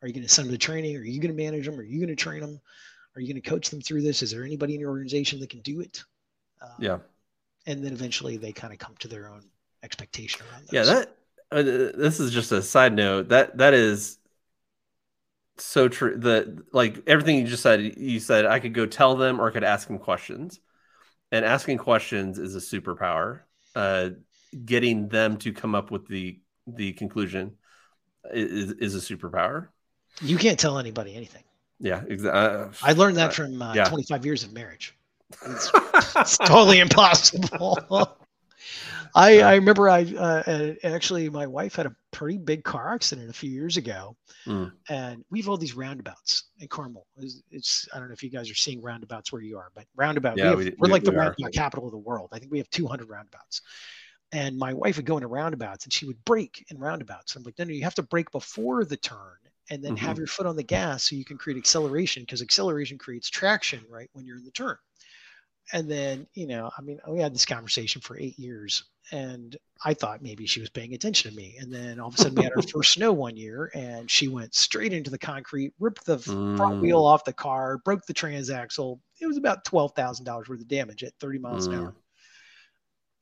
Are 0.00 0.08
you 0.08 0.14
going 0.14 0.24
to 0.24 0.28
send 0.28 0.48
them 0.48 0.54
to 0.54 0.58
training? 0.58 0.96
Are 0.96 1.02
you 1.02 1.20
going 1.20 1.36
to 1.36 1.42
manage 1.42 1.66
them? 1.66 1.78
Are 1.78 1.84
you 1.84 1.98
going 1.98 2.08
to 2.08 2.16
train 2.16 2.40
them? 2.40 2.60
Are 3.14 3.20
you 3.20 3.32
going 3.32 3.42
to 3.42 3.48
coach 3.48 3.70
them 3.70 3.80
through 3.80 4.02
this? 4.02 4.22
Is 4.22 4.30
there 4.30 4.44
anybody 4.44 4.74
in 4.74 4.80
your 4.80 4.90
organization 4.90 5.40
that 5.40 5.50
can 5.50 5.60
do 5.60 5.80
it? 5.80 6.02
Um, 6.60 6.70
yeah. 6.78 6.98
And 7.66 7.84
then 7.84 7.92
eventually 7.92 8.36
they 8.36 8.52
kind 8.52 8.72
of 8.72 8.78
come 8.78 8.94
to 9.00 9.08
their 9.08 9.28
own 9.28 9.42
expectation 9.82 10.42
around 10.50 10.66
those. 10.66 10.72
Yeah, 10.72 10.84
that 10.84 11.16
uh, 11.50 11.62
this 11.62 12.18
is 12.18 12.32
just 12.32 12.50
a 12.52 12.62
side 12.62 12.94
note. 12.94 13.28
That 13.28 13.58
that 13.58 13.74
is 13.74 14.18
so 15.58 15.88
true. 15.88 16.16
The 16.18 16.64
like 16.72 17.02
everything 17.06 17.36
you 17.36 17.46
just 17.46 17.62
said. 17.62 17.96
You 17.96 18.18
said 18.20 18.46
I 18.46 18.58
could 18.58 18.74
go 18.74 18.86
tell 18.86 19.16
them 19.16 19.40
or 19.40 19.48
I 19.48 19.52
could 19.52 19.64
ask 19.64 19.86
them 19.86 19.98
questions, 19.98 20.60
and 21.30 21.44
asking 21.44 21.78
questions 21.78 22.38
is 22.38 22.56
a 22.56 22.58
superpower. 22.58 23.40
Uh, 23.76 24.10
getting 24.64 25.08
them 25.08 25.36
to 25.38 25.52
come 25.52 25.74
up 25.74 25.90
with 25.90 26.08
the 26.08 26.40
the 26.66 26.92
conclusion 26.94 27.56
is, 28.32 28.72
is 28.72 28.94
a 28.94 29.14
superpower. 29.14 29.68
You 30.20 30.36
can't 30.36 30.58
tell 30.58 30.78
anybody 30.78 31.14
anything. 31.14 31.44
Yeah, 31.82 32.02
exactly. 32.06 32.30
Uh, 32.30 32.68
I 32.82 32.92
learned 32.92 33.16
that 33.16 33.34
from 33.34 33.60
uh, 33.60 33.74
yeah. 33.74 33.84
25 33.84 34.24
years 34.24 34.44
of 34.44 34.52
marriage. 34.52 34.96
It's, 35.46 35.70
it's 36.16 36.38
totally 36.38 36.78
impossible. 36.78 37.78
I, 39.14 39.40
I 39.40 39.54
remember 39.56 39.90
I 39.90 40.04
uh, 40.04 40.74
actually 40.84 41.28
my 41.28 41.46
wife 41.46 41.74
had 41.74 41.86
a 41.86 41.94
pretty 42.12 42.38
big 42.38 42.64
car 42.64 42.94
accident 42.94 43.28
a 43.28 43.32
few 43.32 43.50
years 43.50 43.76
ago, 43.76 44.16
mm. 44.46 44.72
and 44.88 45.24
we 45.30 45.40
have 45.40 45.48
all 45.48 45.58
these 45.58 45.74
roundabouts 45.74 46.44
in 46.60 46.68
Carmel. 46.68 47.06
It's, 47.18 47.42
it's, 47.50 47.88
I 47.92 47.98
don't 47.98 48.08
know 48.08 48.14
if 48.14 48.22
you 48.22 48.30
guys 48.30 48.50
are 48.50 48.54
seeing 48.54 48.80
roundabouts 48.80 49.30
where 49.30 49.42
you 49.42 49.58
are, 49.58 49.70
but 49.74 49.84
roundabout 49.96 50.38
yeah, 50.38 50.54
we 50.54 50.68
are 50.68 50.74
we, 50.78 50.88
like 50.88 51.02
we 51.02 51.10
the 51.10 51.16
roundabout 51.16 51.52
capital 51.52 51.86
of 51.86 51.92
the 51.92 51.98
world. 51.98 52.30
I 52.32 52.38
think 52.38 52.52
we 52.52 52.58
have 52.58 52.70
200 52.70 53.10
roundabouts, 53.10 53.60
and 54.30 54.56
my 54.56 54.72
wife 54.72 54.96
would 54.96 55.06
go 55.06 55.18
into 55.18 55.28
roundabouts 55.28 55.84
and 55.84 55.92
she 55.92 56.06
would 56.06 56.24
brake 56.24 56.64
in 56.70 56.78
roundabouts. 56.78 57.36
I'm 57.36 57.42
like, 57.42 57.58
no, 57.58 57.64
no, 57.64 57.72
you 57.72 57.84
have 57.84 57.96
to 57.96 58.02
brake 58.02 58.30
before 58.30 58.84
the 58.84 58.96
turn 58.96 59.36
and 59.70 59.82
then 59.82 59.96
mm-hmm. 59.96 60.06
have 60.06 60.18
your 60.18 60.26
foot 60.26 60.46
on 60.46 60.56
the 60.56 60.62
gas 60.62 61.04
so 61.04 61.16
you 61.16 61.24
can 61.24 61.38
create 61.38 61.56
acceleration 61.56 62.22
because 62.22 62.42
acceleration 62.42 62.98
creates 62.98 63.30
traction 63.30 63.80
right 63.88 64.10
when 64.12 64.26
you're 64.26 64.36
in 64.36 64.44
the 64.44 64.50
turn. 64.50 64.76
And 65.72 65.90
then, 65.90 66.26
you 66.34 66.46
know, 66.46 66.70
I 66.76 66.82
mean, 66.82 66.98
we 67.06 67.20
had 67.20 67.34
this 67.34 67.46
conversation 67.46 68.00
for 68.00 68.18
eight 68.18 68.38
years 68.38 68.84
and 69.10 69.56
I 69.84 69.94
thought 69.94 70.22
maybe 70.22 70.46
she 70.46 70.60
was 70.60 70.70
paying 70.70 70.94
attention 70.94 71.30
to 71.30 71.36
me. 71.36 71.56
And 71.58 71.72
then 71.72 72.00
all 72.00 72.08
of 72.08 72.14
a 72.14 72.18
sudden 72.18 72.34
we 72.34 72.44
had 72.44 72.52
our 72.54 72.62
first 72.62 72.92
snow 72.92 73.12
one 73.12 73.36
year 73.36 73.70
and 73.74 74.10
she 74.10 74.28
went 74.28 74.54
straight 74.54 74.92
into 74.92 75.10
the 75.10 75.18
concrete, 75.18 75.72
ripped 75.78 76.04
the 76.04 76.18
mm. 76.18 76.56
front 76.56 76.80
wheel 76.80 77.04
off 77.04 77.24
the 77.24 77.32
car, 77.32 77.78
broke 77.78 78.04
the 78.06 78.14
transaxle. 78.14 79.00
It 79.20 79.26
was 79.26 79.36
about 79.36 79.64
$12,000 79.64 80.48
worth 80.48 80.60
of 80.60 80.68
damage 80.68 81.04
at 81.04 81.14
30 81.20 81.38
miles 81.38 81.68
mm. 81.68 81.72
an 81.72 81.80
hour. 81.80 81.94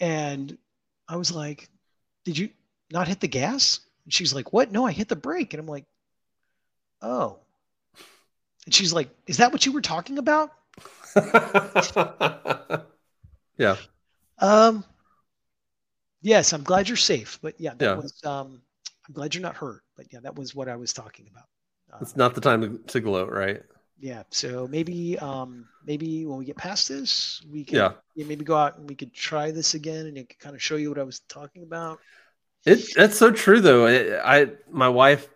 And 0.01 0.59
I 1.09 1.17
was 1.17 1.33
like, 1.33 1.69
Did 2.25 2.39
you 2.39 2.51
not 2.91 3.09
hit 3.09 3.21
the 3.21 3.29
gas? 3.29 3.81
And 4.05 4.13
she's 4.13 4.35
like, 4.35 4.53
What? 4.53 4.71
No, 4.71 4.87
I 4.87 4.93
hit 4.93 5.09
the 5.09 5.17
brake. 5.17 5.55
And 5.55 5.61
I'm 5.61 5.67
like, 5.67 5.85
Oh. 7.03 7.39
And 8.67 8.75
she's 8.75 8.93
like, 8.93 9.09
Is 9.27 9.39
that 9.39 9.53
what 9.53 9.65
you 9.67 9.73
were 9.73 9.81
talking 9.81 10.19
about? 10.19 10.51
yeah. 13.57 13.77
Um, 14.39 14.85
yes, 16.23 16.53
I'm 16.53 16.63
glad 16.63 16.89
you're 16.89 16.97
safe. 16.97 17.39
But 17.43 17.55
yeah, 17.59 17.75
that 17.79 17.85
yeah. 17.85 17.95
was, 17.95 18.21
um, 18.25 18.63
I'm 19.09 19.15
glad 19.15 19.35
you're 19.35 19.43
not 19.43 19.57
hurt. 19.57 19.83
But 19.97 20.13
yeah, 20.13 20.21
that 20.21 20.37
was 20.37 20.55
what 20.55 20.69
I 20.69 20.77
was 20.77 20.93
talking 20.93 21.29
about. 21.31 22.01
it's 22.01 22.17
not 22.17 22.35
the 22.35 22.41
time 22.41 22.61
to, 22.61 22.79
to 22.93 23.01
gloat, 23.01 23.31
right? 23.31 23.63
yeah 24.01 24.23
so 24.31 24.67
maybe 24.67 25.19
um 25.19 25.67
maybe 25.85 26.25
when 26.25 26.39
we 26.39 26.45
get 26.45 26.57
past 26.57 26.89
this 26.89 27.43
we 27.53 27.65
can 27.65 27.77
yeah. 27.77 27.93
yeah. 28.15 28.27
maybe 28.27 28.45
go 28.45 28.57
out 28.57 28.79
and 28.79 28.89
we 28.89 28.95
could 28.95 29.13
try 29.13 29.51
this 29.51 29.75
again 29.75 30.07
and 30.07 30.17
it 30.17 30.29
could 30.29 30.39
kind 30.39 30.55
of 30.55 30.63
show 30.63 30.77
you 30.77 30.89
what 30.89 30.99
i 30.99 31.03
was 31.03 31.21
talking 31.29 31.63
about 31.63 31.99
it 32.65 32.81
that's 32.97 33.17
so 33.17 33.31
true 33.31 33.61
though 33.61 33.87
I, 33.87 34.41
I 34.41 34.51
my 34.71 34.89
wife 34.89 35.29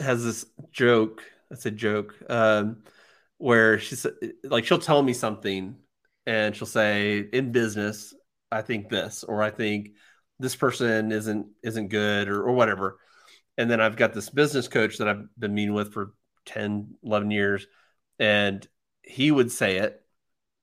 has 0.00 0.24
this 0.24 0.46
joke 0.72 1.22
that's 1.50 1.66
a 1.66 1.70
joke 1.70 2.14
um 2.28 2.78
where 3.38 3.78
she's 3.78 4.06
like 4.44 4.64
she'll 4.64 4.78
tell 4.78 5.02
me 5.02 5.12
something 5.12 5.76
and 6.26 6.56
she'll 6.56 6.66
say 6.66 7.18
in 7.32 7.52
business 7.52 8.14
i 8.50 8.62
think 8.62 8.88
this 8.88 9.24
or 9.24 9.42
i 9.42 9.50
think 9.50 9.90
this 10.38 10.56
person 10.56 11.12
isn't 11.12 11.46
isn't 11.62 11.88
good 11.88 12.28
or, 12.28 12.42
or 12.42 12.52
whatever. 12.52 12.98
And 13.56 13.70
then 13.70 13.80
i've 13.80 13.96
got 13.96 14.12
this 14.12 14.30
business 14.30 14.66
coach 14.66 14.98
that 14.98 15.08
i've 15.08 15.26
been 15.38 15.54
meeting 15.54 15.74
with 15.74 15.92
for 15.92 16.14
10 16.46 16.96
11 17.04 17.30
years 17.30 17.66
and 18.18 18.66
he 19.02 19.30
would 19.30 19.52
say 19.52 19.78
it, 19.78 20.00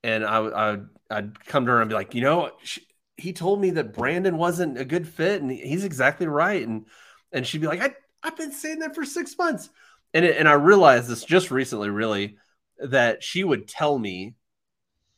and 0.03 0.25
I, 0.25 0.39
I 0.39 0.77
I'd 1.09 1.45
come 1.45 1.65
to 1.65 1.71
her 1.73 1.81
and 1.81 1.89
be 1.89 1.95
like, 1.95 2.15
you 2.15 2.21
know, 2.21 2.51
she, 2.63 2.81
he 3.17 3.33
told 3.33 3.61
me 3.61 3.71
that 3.71 3.93
Brandon 3.93 4.37
wasn't 4.37 4.79
a 4.79 4.85
good 4.85 5.07
fit, 5.07 5.41
and 5.41 5.51
he's 5.51 5.83
exactly 5.83 6.27
right, 6.27 6.65
and 6.65 6.85
and 7.31 7.45
she'd 7.45 7.61
be 7.61 7.67
like, 7.67 7.81
I 7.81 7.93
I've 8.23 8.37
been 8.37 8.51
saying 8.51 8.79
that 8.79 8.95
for 8.95 9.05
six 9.05 9.37
months, 9.37 9.69
and 10.13 10.25
it, 10.25 10.37
and 10.37 10.47
I 10.47 10.53
realized 10.53 11.07
this 11.07 11.23
just 11.23 11.51
recently, 11.51 11.89
really, 11.89 12.37
that 12.79 13.23
she 13.23 13.43
would 13.43 13.67
tell 13.67 13.97
me, 13.97 14.35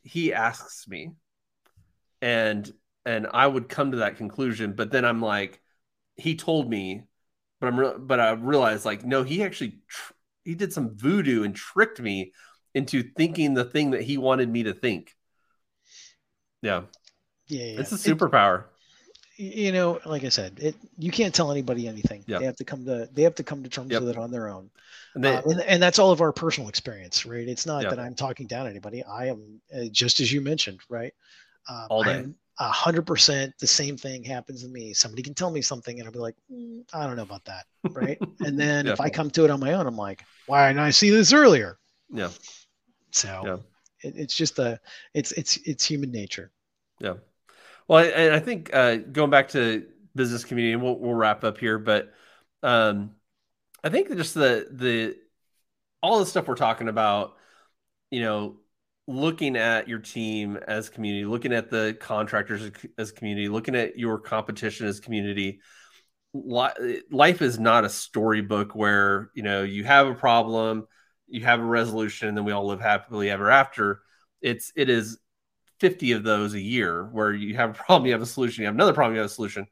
he 0.04 0.34
asks 0.34 0.88
me, 0.88 1.12
and 2.22 2.72
and 3.06 3.28
I 3.34 3.46
would 3.48 3.70
come 3.70 3.92
to 3.92 3.98
that 3.98 4.18
conclusion, 4.18 4.74
but 4.74 4.92
then 4.92 5.04
I'm 5.04 5.22
like, 5.22 5.62
he 6.16 6.36
told 6.36 6.70
me, 6.70 7.04
but 7.60 7.68
I'm 7.68 7.80
re- 7.80 7.98
but 7.98 8.20
I 8.20 8.32
realized 8.32 8.86
like 8.86 9.04
no, 9.06 9.24
he 9.24 9.44
actually 9.44 9.80
tr- 9.88 10.14
he 10.44 10.56
did 10.56 10.74
some 10.74 10.96
voodoo 10.96 11.44
and 11.44 11.56
tricked 11.56 12.00
me 12.00 12.34
into 12.74 13.04
thinking 13.04 13.54
the 13.54 13.66
thing 13.66 13.92
that 13.92 14.02
he 14.02 14.18
wanted 14.18 14.50
me 14.50 14.64
to 14.64 14.74
think. 14.74 15.16
Yeah. 16.62 16.84
Yeah. 17.48 17.66
yeah. 17.66 17.80
It's 17.82 17.92
a 17.92 17.96
superpower. 17.96 18.66
You 19.44 19.72
know, 19.72 20.00
like 20.06 20.24
I 20.24 20.30
said, 20.30 20.60
it 20.62 20.76
you 20.98 21.12
can't 21.12 21.34
tell 21.34 21.52
anybody 21.52 21.88
anything. 21.88 22.24
Yep. 22.28 22.40
They 22.40 22.46
have 22.46 22.56
to 22.58 22.64
come 22.66 22.86
to 22.86 23.10
they 23.14 23.24
have 23.24 23.36
to 23.36 23.44
come 23.44 23.64
to 23.64 23.70
terms 23.70 23.92
Yep. 23.92 24.02
with 24.02 24.10
it 24.10 24.18
on 24.18 24.32
their 24.32 24.48
own. 24.50 24.70
And 25.16 25.24
they, 25.24 25.36
Uh, 25.36 25.42
and, 25.46 25.62
and 25.62 25.84
that's 25.84 26.00
all 26.00 26.12
of 26.12 26.22
our 26.22 26.32
personal 26.32 26.70
experience, 26.70 27.26
right? 27.26 27.48
It's 27.48 27.66
not 27.66 27.84
Yeah. 27.84 27.90
that 27.92 28.00
I'm 28.00 28.16
talking 28.16 28.48
down 28.48 28.68
anybody. 28.68 29.04
I 29.04 29.28
am 29.28 29.62
uh, 29.76 29.86
just 29.92 30.20
as 30.20 30.32
you 30.32 30.42
mentioned, 30.42 30.80
right? 30.90 31.14
Um, 31.70 31.88
All 31.90 32.04
day. 32.04 32.26
A 32.60 32.70
hundred 32.70 33.08
percent 33.08 33.54
the 33.60 33.68
same 33.68 33.98
thing 33.98 34.24
happens 34.24 34.62
to 34.64 34.70
me. 34.70 34.94
Somebody 34.94 35.24
can 35.24 35.34
tell 35.34 35.50
me 35.50 35.62
something, 35.62 35.98
and 36.00 36.06
I'll 36.08 36.14
be 36.14 36.20
like, 36.20 36.36
"Mm, 36.52 36.84
I 36.94 37.08
don't 37.08 37.16
know 37.16 37.24
about 37.24 37.46
that, 37.46 37.66
right? 37.90 38.20
And 38.46 38.60
then 38.60 38.88
if 38.88 39.00
I 39.02 39.10
come 39.10 39.32
to 39.32 39.44
it 39.46 39.50
on 39.52 39.60
my 39.60 39.74
own, 39.74 39.88
I'm 39.88 39.98
like, 39.98 40.24
why 40.46 40.68
didn't 40.68 40.82
I 40.82 40.92
see 40.92 41.10
this 41.10 41.34
earlier? 41.34 41.80
yeah, 42.14 42.30
So 43.12 43.42
Yeah. 43.46 43.58
it, 44.04 44.16
it's 44.18 44.36
just 44.36 44.60
a, 44.60 44.80
it's 45.14 45.32
it's 45.34 45.58
it's 45.66 45.86
human 45.86 46.12
nature. 46.12 46.52
yeah. 47.00 47.16
Well, 47.88 48.04
I- 48.06 48.36
I 48.36 48.40
think 48.40 48.74
uh, 48.74 48.98
going 48.98 49.30
back 49.30 49.50
to 49.50 49.86
business 50.16 50.44
community, 50.44 50.74
and 50.74 50.82
we'll 50.82 50.98
we'll 51.00 51.14
wrap 51.14 51.44
up 51.44 51.58
here, 51.58 51.78
but 51.80 52.14
um, 52.62 53.12
I 53.84 53.90
think 53.90 54.10
just 54.16 54.34
the 54.36 54.68
the 54.72 55.18
all 56.02 56.20
the 56.20 56.26
stuff 56.26 56.48
we're 56.48 56.56
talking 56.56 56.90
about, 56.90 57.36
you 58.12 58.22
know, 58.22 58.58
looking 59.08 59.58
at 59.58 59.88
your 59.90 60.00
team 60.00 60.58
as 60.58 60.90
community, 60.90 61.26
looking 61.26 61.54
at 61.54 61.70
the 61.72 61.98
contractors 62.00 62.72
as 62.98 63.12
community, 63.12 63.50
looking 63.50 63.76
at 63.76 63.98
your 63.98 64.20
competition 64.20 64.88
as 64.88 65.00
community. 65.00 65.62
Life 66.34 67.42
is 67.42 67.60
not 67.60 67.86
a 67.86 67.90
storybook 67.90 68.74
where 68.74 69.30
you 69.36 69.44
know 69.44 69.64
you 69.64 69.84
have 69.84 70.08
a 70.08 70.16
problem, 70.16 70.88
you 71.28 71.44
have 71.46 71.60
a 71.60 71.64
resolution, 71.66 72.28
and 72.28 72.36
then 72.38 72.44
we 72.46 72.52
all 72.52 72.66
live 72.68 72.82
happily 72.82 73.30
ever 73.30 73.52
after. 73.52 74.02
It's 74.42 74.72
it 74.76 74.90
is 74.90 75.20
50 75.84 76.14
of 76.14 76.24
those 76.24 76.54
a 76.54 76.62
year 76.62 77.10
where 77.12 77.34
you 77.34 77.56
have 77.58 77.72
a 77.72 77.74
problem, 77.74 78.06
you 78.06 78.14
have 78.14 78.22
a 78.22 78.26
solution, 78.26 78.62
you 78.62 78.68
have 78.68 78.76
another 78.76 78.94
problem, 78.94 79.16
you 79.16 79.22
have 79.22 79.30
a 79.30 79.34
solution. 79.34 79.68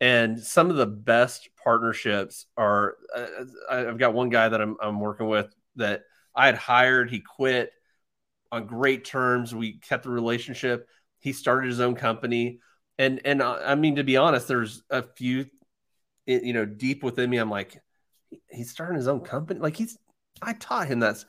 And 0.00 0.38
some 0.38 0.70
of 0.70 0.76
the 0.76 0.86
best 0.86 1.48
partnerships 1.62 2.46
are 2.56 2.94
uh, 3.14 3.26
I- 3.68 3.88
I've 3.88 3.98
got 3.98 4.14
one 4.14 4.28
guy 4.28 4.48
that 4.48 4.60
I'm, 4.60 4.76
I'm 4.80 5.00
working 5.00 5.26
with 5.26 5.52
that 5.74 6.02
I 6.36 6.46
had 6.46 6.54
hired, 6.54 7.10
he 7.10 7.18
quit 7.18 7.72
on 8.52 8.66
great 8.66 9.04
terms. 9.04 9.52
We 9.52 9.78
kept 9.78 10.04
the 10.04 10.10
relationship. 10.10 10.88
He 11.18 11.32
started 11.32 11.68
his 11.68 11.80
own 11.80 11.96
company. 11.96 12.60
And, 12.98 13.20
and 13.24 13.42
uh, 13.42 13.58
I 13.64 13.74
mean, 13.74 13.96
to 13.96 14.04
be 14.04 14.16
honest, 14.16 14.46
there's 14.46 14.84
a 14.90 15.02
few, 15.02 15.46
you 16.26 16.52
know, 16.52 16.64
deep 16.64 17.02
within 17.02 17.28
me. 17.28 17.38
I'm 17.38 17.50
like, 17.50 17.80
he's 18.48 18.70
starting 18.70 18.96
his 18.96 19.08
own 19.08 19.20
company. 19.20 19.60
Like 19.60 19.76
he's, 19.76 19.98
I 20.40 20.52
taught 20.54 20.86
him 20.88 21.00
that, 21.00 21.24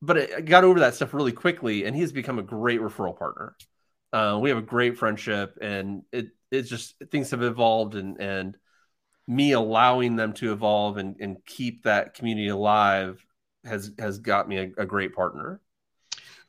but 0.00 0.34
I 0.36 0.40
got 0.40 0.64
over 0.64 0.80
that 0.80 0.94
stuff 0.94 1.14
really 1.14 1.32
quickly, 1.32 1.84
and 1.84 1.94
he's 1.96 2.12
become 2.12 2.38
a 2.38 2.42
great 2.42 2.80
referral 2.80 3.16
partner. 3.16 3.56
Uh, 4.12 4.38
we 4.40 4.48
have 4.50 4.58
a 4.58 4.62
great 4.62 4.98
friendship, 4.98 5.56
and 5.60 6.02
it 6.12 6.28
it's 6.50 6.68
just 6.68 6.96
things 7.10 7.30
have 7.30 7.42
evolved, 7.42 7.94
and 7.94 8.20
and 8.20 8.56
me 9.28 9.52
allowing 9.52 10.16
them 10.16 10.32
to 10.34 10.52
evolve 10.52 10.98
and 10.98 11.16
and 11.20 11.44
keep 11.46 11.84
that 11.84 12.14
community 12.14 12.48
alive 12.48 13.24
has 13.64 13.92
has 13.98 14.18
got 14.18 14.48
me 14.48 14.58
a, 14.58 14.82
a 14.82 14.86
great 14.86 15.14
partner. 15.14 15.60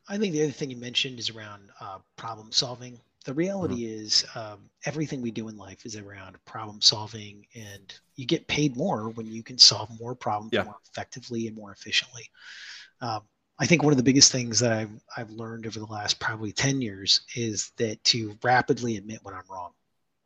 I 0.08 0.18
think 0.18 0.34
the 0.34 0.44
other 0.44 0.52
thing 0.52 0.70
you 0.70 0.78
mentioned 0.78 1.20
is 1.20 1.30
around 1.30 1.70
uh, 1.80 2.00
problem 2.18 2.52
solving. 2.52 3.00
The 3.26 3.34
reality 3.34 3.86
Mm-hmm. 3.86 3.86
is, 3.86 4.26
um, 4.36 4.70
everything 4.86 5.22
we 5.22 5.32
do 5.32 5.48
in 5.48 5.58
life 5.58 5.86
is 5.86 5.96
around 5.96 6.38
problem 6.46 6.82
solving, 6.82 7.46
and 7.56 7.94
you 8.16 8.26
get 8.26 8.48
paid 8.48 8.76
more 8.76 9.10
when 9.10 9.28
you 9.28 9.44
can 9.44 9.58
solve 9.58 9.90
more 10.00 10.14
problems 10.14 10.52
Yeah. 10.52 10.66
more 10.66 10.76
effectively 10.92 11.48
and 11.48 11.56
more 11.56 11.72
efficiently. 11.72 12.30
Um, 13.02 13.22
I 13.64 13.66
think 13.66 13.82
one 13.82 13.94
of 13.94 13.98
the 13.98 14.04
biggest 14.04 14.30
things 14.30 14.60
that 14.60 14.74
I've 14.74 14.92
I've 15.16 15.30
learned 15.30 15.66
over 15.66 15.80
the 15.80 15.86
last 15.86 16.20
probably 16.20 16.52
ten 16.52 16.82
years 16.82 17.22
is 17.34 17.72
that 17.78 18.04
to 18.04 18.38
rapidly 18.44 18.98
admit 18.98 19.20
when 19.24 19.34
I'm 19.34 19.46
wrong. 19.50 19.72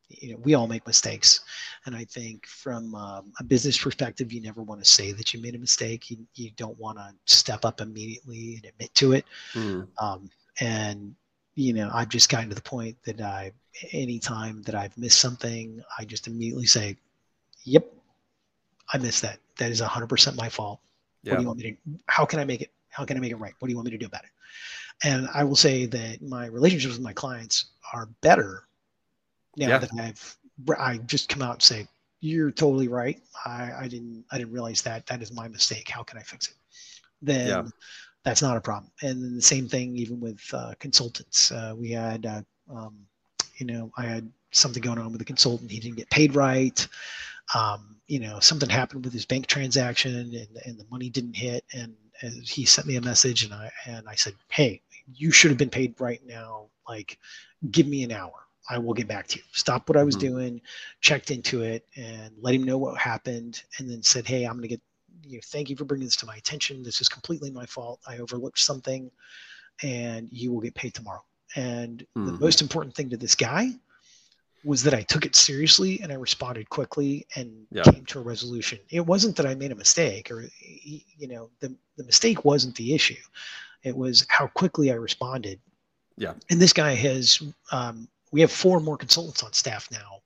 You 0.10 0.32
know, 0.32 0.40
we 0.42 0.56
all 0.56 0.66
make 0.66 0.88
mistakes, 0.88 1.42
and 1.86 1.96
I 1.96 2.04
think 2.06 2.48
from 2.48 2.96
um, 2.96 3.32
a 3.40 3.44
business 3.44 3.78
perspective, 3.78 4.34
you 4.34 4.42
never 4.42 4.64
want 4.64 4.84
to 4.84 4.90
say 4.90 5.12
that 5.12 5.36
you 5.36 5.40
made 5.40 5.54
a 5.54 5.60
mistake. 5.60 6.10
You 6.10 6.26
you 6.34 6.50
don't 6.56 6.80
want 6.80 6.98
to 6.98 7.14
step 7.26 7.64
up 7.64 7.80
immediately 7.80 8.56
and 8.56 8.66
admit 8.66 8.96
to 8.96 9.12
it. 9.12 9.26
Hmm. 9.54 9.82
Um, 10.00 10.32
and 10.60 11.14
you 11.54 11.74
know, 11.74 11.92
I've 11.94 12.10
just 12.10 12.30
gotten 12.30 12.50
to 12.50 12.56
the 12.56 12.62
point 12.62 12.98
that 13.06 13.22
I, 13.22 13.52
anytime 13.92 14.64
that 14.64 14.74
I've 14.74 14.98
missed 14.98 15.20
something, 15.20 15.84
I 16.00 16.06
just 16.06 16.26
immediately 16.26 16.66
say, 16.66 16.98
"Yep, 17.66 17.86
I 18.92 18.98
missed 18.98 19.22
that. 19.22 19.38
That 19.58 19.70
is 19.70 19.80
100% 19.80 20.36
my 20.36 20.50
fault. 20.50 20.80
What 21.24 21.36
do 21.36 21.42
you 21.42 21.48
want 21.48 21.60
me 21.60 21.72
to? 21.72 21.78
How 22.08 22.26
can 22.26 22.40
I 22.40 22.46
make 22.46 22.62
it? 22.62 22.72
How 22.98 23.06
can 23.06 23.18
I 23.18 23.20
make 23.20 23.32
it 23.32 23.43
right? 23.45 23.54
What 23.60 23.68
do 23.68 23.72
you 23.72 23.78
want 23.78 23.86
me 23.86 23.91
to 23.91 24.04
do 24.06 24.08
about 24.08 24.24
it?" 24.24 24.32
And 25.04 25.30
I 25.39 25.43
will 25.43 25.56
say 25.68 25.86
that 25.86 26.22
my 26.22 26.48
relationships 26.48 26.95
with 26.95 27.04
my 27.04 27.14
clients 27.14 27.56
are 27.93 28.10
better 28.22 28.68
now 29.56 29.68
Yeah. 29.70 29.78
that 29.80 29.91
I've 30.00 30.38
I 30.80 30.98
just 31.14 31.30
come 31.30 31.43
out 31.43 31.58
and 31.58 31.62
say, 31.62 31.88
"You're 32.20 32.52
totally 32.52 32.88
right. 32.88 33.22
I, 33.45 33.72
I 33.84 33.88
didn't 33.88 34.26
I 34.32 34.39
didn't 34.39 34.54
realize 34.54 34.82
that. 34.82 35.06
That 35.06 35.22
is 35.22 35.32
my 35.32 35.48
mistake. 35.48 35.88
How 35.89 36.04
can 36.04 36.18
I 36.18 36.24
fix 36.24 36.48
it?" 36.48 36.56
Then 37.22 37.48
Yeah. 37.48 37.64
that's 38.24 38.41
not 38.41 38.58
a 38.58 38.62
problem. 38.62 38.91
And 39.02 39.24
then 39.24 39.36
the 39.36 39.41
same 39.41 39.68
thing 39.70 39.95
even 39.95 40.20
with 40.20 40.41
uh, 40.54 40.74
consultants. 40.80 41.52
Uh, 41.52 41.74
we 41.78 41.91
had, 41.91 42.26
uh, 42.26 42.41
um, 42.76 42.95
you 43.58 43.66
know, 43.66 43.91
I 43.98 44.06
had 44.06 44.30
something 44.52 44.82
going 44.82 45.00
on 45.00 45.12
with 45.12 45.22
a 45.22 45.26
consultant. 45.26 45.72
He 45.72 45.80
didn't 45.80 45.98
get 45.98 46.10
paid 46.10 46.36
right. 46.36 46.88
Um, 47.56 47.95
you 48.08 48.20
know, 48.20 48.39
something 48.39 48.70
happened 48.70 49.04
with 49.06 49.14
his 49.14 49.26
bank 49.26 49.48
transaction, 49.48 50.16
and, 50.16 50.34
and 50.66 50.80
the 50.80 50.86
money 50.89 51.10
didn't 51.10 51.36
hit. 51.36 51.64
And, 51.74 51.95
and 52.22 52.43
he 52.43 52.65
sent 52.65 52.88
me 52.88 52.95
a 52.95 53.01
message, 53.01 53.43
and 53.43 53.53
I 53.53 53.72
and 53.86 54.07
I 54.07 54.15
said, 54.15 54.34
"Hey, 54.49 54.82
you 55.13 55.32
should 55.32 55.51
have 55.51 55.57
been 55.57 55.70
paid 55.70 55.99
right 55.99 56.26
now. 56.26 56.68
Like, 56.88 57.18
give 57.72 57.88
me 57.88 58.03
an 58.03 58.11
hour. 58.11 58.34
I 58.70 58.78
will 58.78 58.93
get 58.93 59.07
back 59.07 59.28
to 59.28 59.38
you." 59.38 59.43
Stop 59.51 59.88
what 59.89 59.97
I 59.97 60.03
was 60.03 60.15
Mhm. 60.15 60.20
doing, 60.20 60.61
checked 61.01 61.32
into 61.32 61.61
it, 61.63 61.88
and 61.95 62.34
let 62.39 62.55
him 62.55 62.63
know 62.63 62.78
what 62.78 62.97
happened, 62.97 63.63
and 63.78 63.89
then 63.89 64.03
said, 64.03 64.28
"Hey, 64.28 64.45
I'm 64.45 64.53
going 64.53 64.63
to 64.63 64.68
get 64.68 64.82
you 65.24 65.38
know, 65.38 65.41
thank 65.45 65.70
you 65.70 65.76
for 65.76 65.86
bringing 65.86 66.07
this 66.07 66.15
to 66.18 66.26
my 66.26 66.36
attention. 66.36 66.84
This 66.84 67.01
is 67.01 67.09
completely 67.09 67.51
my 67.51 67.65
fault. 67.65 67.99
I 68.07 68.18
overlooked 68.20 68.59
something, 68.59 69.11
and 69.84 70.30
you 70.32 70.51
will 70.51 70.61
get 70.61 70.76
paid 70.76 70.93
tomorrow. 70.93 71.24
And 71.55 72.05
the 72.24 72.34
Mhm. 72.34 72.39
most 72.39 72.61
important 72.61 72.95
thing 72.95 73.09
to 73.09 73.18
this 73.18 73.36
guy 73.36 73.72
was 74.63 74.84
that 74.84 74.93
I 74.93 75.03
took 75.03 75.26
it 75.26 75.36
seriously 75.36 76.01
and 76.01 76.11
I 76.11 76.15
responded 76.15 76.70
quickly 76.70 77.26
and 77.36 77.68
Yeah. 77.72 77.84
came 77.84 78.05
to 78.05 78.20
a 78.20 78.22
resolution. 78.24 78.80
It 78.89 79.05
wasn't 79.05 79.36
that 79.38 79.45
I 79.45 79.55
made 79.55 79.72
a 79.72 79.76
mistake 79.76 80.30
or, 80.30 80.49
you 80.61 81.28
know, 81.28 81.49
the, 81.59 81.76
the 81.98 82.04
mistake 82.04 82.45
wasn't 82.45 82.76
the 82.76 82.93
issue. 82.93 83.16
It 83.84 83.95
was 83.95 84.26
how 84.30 84.48
quickly 84.48 84.91
I 84.91 84.95
responded. 84.95 85.60
Yeah. 86.18 86.34
And 86.50 86.60
this 86.62 86.74
guy 86.74 86.93
has, 86.95 87.41
um, 87.72 88.08
we 88.32 88.41
have 88.41 88.52
four 88.52 88.80
more 88.80 88.98
consultants 88.98 89.43
on 89.43 89.54
staff 89.54 89.88
now 89.91 90.22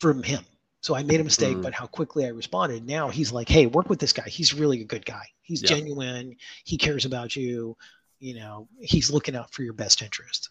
from 0.00 0.22
him. 0.22 0.44
So 0.80 0.94
I 0.94 1.02
made 1.02 1.20
a 1.20 1.24
mistake, 1.24 1.56
Mhm. 1.56 1.62
but 1.62 1.74
how 1.74 1.86
quickly 1.86 2.24
I 2.24 2.28
responded. 2.28 2.86
Now 2.86 3.08
he's 3.08 3.32
like, 3.32 3.48
"Hey, 3.48 3.66
work 3.66 3.90
with 3.90 3.98
this 3.98 4.12
guy. 4.12 4.28
He's 4.28 4.54
really 4.54 4.80
a 4.80 4.84
good 4.84 5.04
guy. 5.04 5.26
He's 5.42 5.62
Yeah. 5.62 5.68
genuine. 5.68 6.36
He 6.64 6.78
cares 6.78 7.04
about 7.04 7.34
you. 7.34 7.76
You 8.20 8.34
know, 8.34 8.68
he's 8.80 9.10
looking 9.10 9.34
out 9.34 9.52
for 9.52 9.62
your 9.62 9.72
best 9.72 10.02
interest." 10.02 10.50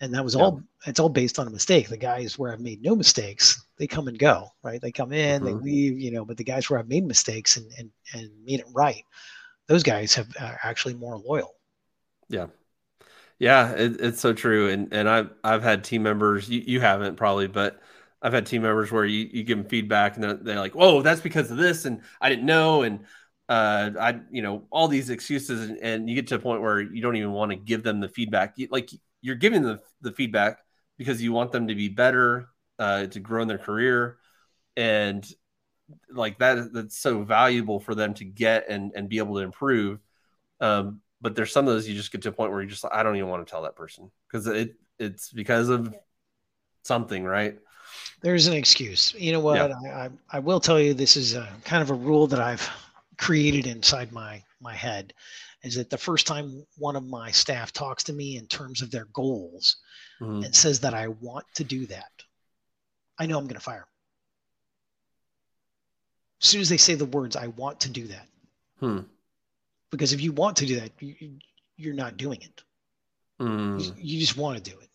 And 0.00 0.14
that 0.14 0.24
was 0.24 0.34
Yeah. 0.34 0.42
all. 0.42 0.62
It's 0.86 1.00
all 1.00 1.08
based 1.08 1.38
on 1.38 1.46
a 1.46 1.50
mistake. 1.50 1.88
The 1.88 1.96
guys 1.96 2.38
where 2.38 2.52
I've 2.52 2.60
made 2.60 2.82
no 2.82 2.94
mistakes, 2.94 3.64
they 3.78 3.86
come 3.86 4.08
and 4.08 4.18
go, 4.18 4.50
right? 4.62 4.80
They 4.80 4.92
come 4.92 5.12
in, 5.12 5.44
they 5.44 5.52
Mhm. 5.52 5.62
leave, 5.62 5.98
you 5.98 6.10
know. 6.10 6.24
But 6.24 6.36
the 6.36 6.44
guys 6.44 6.68
where 6.68 6.78
I've 6.78 6.88
made 6.88 7.04
mistakes 7.04 7.56
and 7.56 7.70
and 7.78 7.90
and 8.12 8.44
made 8.44 8.60
it 8.60 8.66
right, 8.72 9.04
those 9.68 9.82
guys 9.82 10.14
have 10.14 10.28
are 10.40 10.58
actually 10.62 10.94
more 10.94 11.18
loyal. 11.18 11.54
Yeah. 12.28 12.46
Yeah, 13.38 13.72
it, 13.72 14.00
it's 14.00 14.20
so 14.20 14.32
true. 14.32 14.70
And 14.70 14.92
and 14.92 15.08
I've 15.08 15.30
I've 15.44 15.62
had 15.62 15.84
team 15.84 16.02
members, 16.02 16.48
you, 16.48 16.62
you 16.66 16.80
haven't 16.80 17.16
probably, 17.16 17.48
but 17.48 17.80
I've 18.22 18.32
had 18.32 18.46
team 18.46 18.62
members 18.62 18.90
where 18.90 19.04
you, 19.04 19.28
you 19.30 19.44
give 19.44 19.58
them 19.58 19.68
feedback 19.68 20.14
and 20.14 20.24
they're, 20.24 20.34
they're 20.34 20.58
like, 20.58 20.74
whoa, 20.74 21.02
that's 21.02 21.20
because 21.20 21.50
of 21.50 21.58
this. 21.58 21.84
And 21.84 22.00
I 22.20 22.30
didn't 22.30 22.46
know. 22.46 22.82
And 22.82 23.00
uh, 23.48 23.90
I, 24.00 24.20
you 24.30 24.40
know, 24.42 24.66
all 24.70 24.88
these 24.88 25.10
excuses. 25.10 25.68
And, 25.68 25.78
and 25.78 26.08
you 26.08 26.14
get 26.14 26.26
to 26.28 26.36
a 26.36 26.38
point 26.38 26.62
where 26.62 26.80
you 26.80 27.02
don't 27.02 27.16
even 27.16 27.32
want 27.32 27.50
to 27.50 27.56
give 27.56 27.82
them 27.82 28.00
the 28.00 28.08
feedback. 28.08 28.54
You, 28.56 28.68
like 28.70 28.90
you're 29.20 29.36
giving 29.36 29.62
the, 29.62 29.80
the 30.00 30.12
feedback 30.12 30.58
because 30.96 31.22
you 31.22 31.32
want 31.32 31.52
them 31.52 31.68
to 31.68 31.74
be 31.74 31.88
better, 31.88 32.48
uh, 32.78 33.06
to 33.06 33.20
grow 33.20 33.42
in 33.42 33.48
their 33.48 33.58
career. 33.58 34.16
And 34.76 35.26
like 36.10 36.38
that, 36.38 36.72
that's 36.72 36.96
so 36.98 37.22
valuable 37.22 37.80
for 37.80 37.94
them 37.94 38.14
to 38.14 38.24
get 38.24 38.68
and, 38.68 38.92
and 38.94 39.08
be 39.08 39.18
able 39.18 39.36
to 39.36 39.42
improve. 39.42 40.00
Um, 40.60 41.00
but 41.20 41.34
there's 41.34 41.52
some 41.52 41.66
of 41.66 41.74
those 41.74 41.88
you 41.88 41.94
just 41.94 42.12
get 42.12 42.22
to 42.22 42.28
a 42.28 42.32
point 42.32 42.52
where 42.52 42.62
you 42.62 42.68
just 42.68 42.84
I 42.90 43.02
don't 43.02 43.16
even 43.16 43.28
want 43.28 43.46
to 43.46 43.50
tell 43.50 43.62
that 43.62 43.76
person 43.76 44.10
because 44.28 44.46
it 44.46 44.74
it's 44.98 45.32
because 45.32 45.68
of 45.68 45.94
something, 46.84 47.24
right? 47.24 47.58
There's 48.22 48.46
an 48.46 48.54
excuse. 48.54 49.14
You 49.14 49.32
know 49.32 49.40
what? 49.40 49.72
I, 49.72 49.74
I 49.88 50.10
I 50.30 50.38
will 50.38 50.60
tell 50.60 50.80
you 50.80 50.94
this 50.94 51.16
is 51.16 51.34
a 51.34 51.48
kind 51.64 51.82
of 51.82 51.90
a 51.90 51.94
rule 51.94 52.26
that 52.28 52.40
I've 52.40 52.68
created 53.18 53.66
inside 53.66 54.12
my 54.12 54.42
my 54.60 54.74
head 54.74 55.12
is 55.62 55.74
that 55.74 55.90
the 55.90 55.98
first 55.98 56.26
time 56.26 56.64
one 56.76 56.96
of 56.96 57.04
my 57.04 57.30
staff 57.30 57.72
talks 57.72 58.04
to 58.04 58.12
me 58.12 58.36
in 58.36 58.46
terms 58.46 58.82
of 58.82 58.90
their 58.90 59.06
goals 59.06 59.76
Mhm. 60.20 60.44
and 60.44 60.54
says 60.54 60.80
that 60.80 60.94
I 60.94 61.08
want 61.08 61.46
to 61.54 61.64
do 61.64 61.86
that, 61.86 62.12
I 63.18 63.26
know 63.26 63.38
I'm 63.38 63.46
going 63.46 63.54
to 63.54 63.60
fire. 63.60 63.86
As 66.46 66.50
soon 66.50 66.60
as 66.60 66.68
they 66.68 66.76
say 66.76 66.94
the 66.94 67.06
words 67.06 67.34
"I 67.34 67.48
want 67.48 67.80
to 67.80 67.88
do 67.90 68.06
that," 68.06 68.28
Hmm. 68.78 69.00
because 69.90 70.12
if 70.12 70.20
you 70.20 70.30
want 70.30 70.56
to 70.58 70.66
do 70.66 70.78
that, 70.78 70.92
you, 71.00 71.16
you- 71.18 71.38
you're 71.76 71.92
not 71.92 72.16
doing 72.16 72.40
it. 72.40 72.62
You, 73.40 73.46
Mm. 73.46 73.94
you 73.98 74.20
just 74.20 74.36
want 74.36 74.56
to 74.56 74.70
do 74.70 74.78
it. 74.78 74.88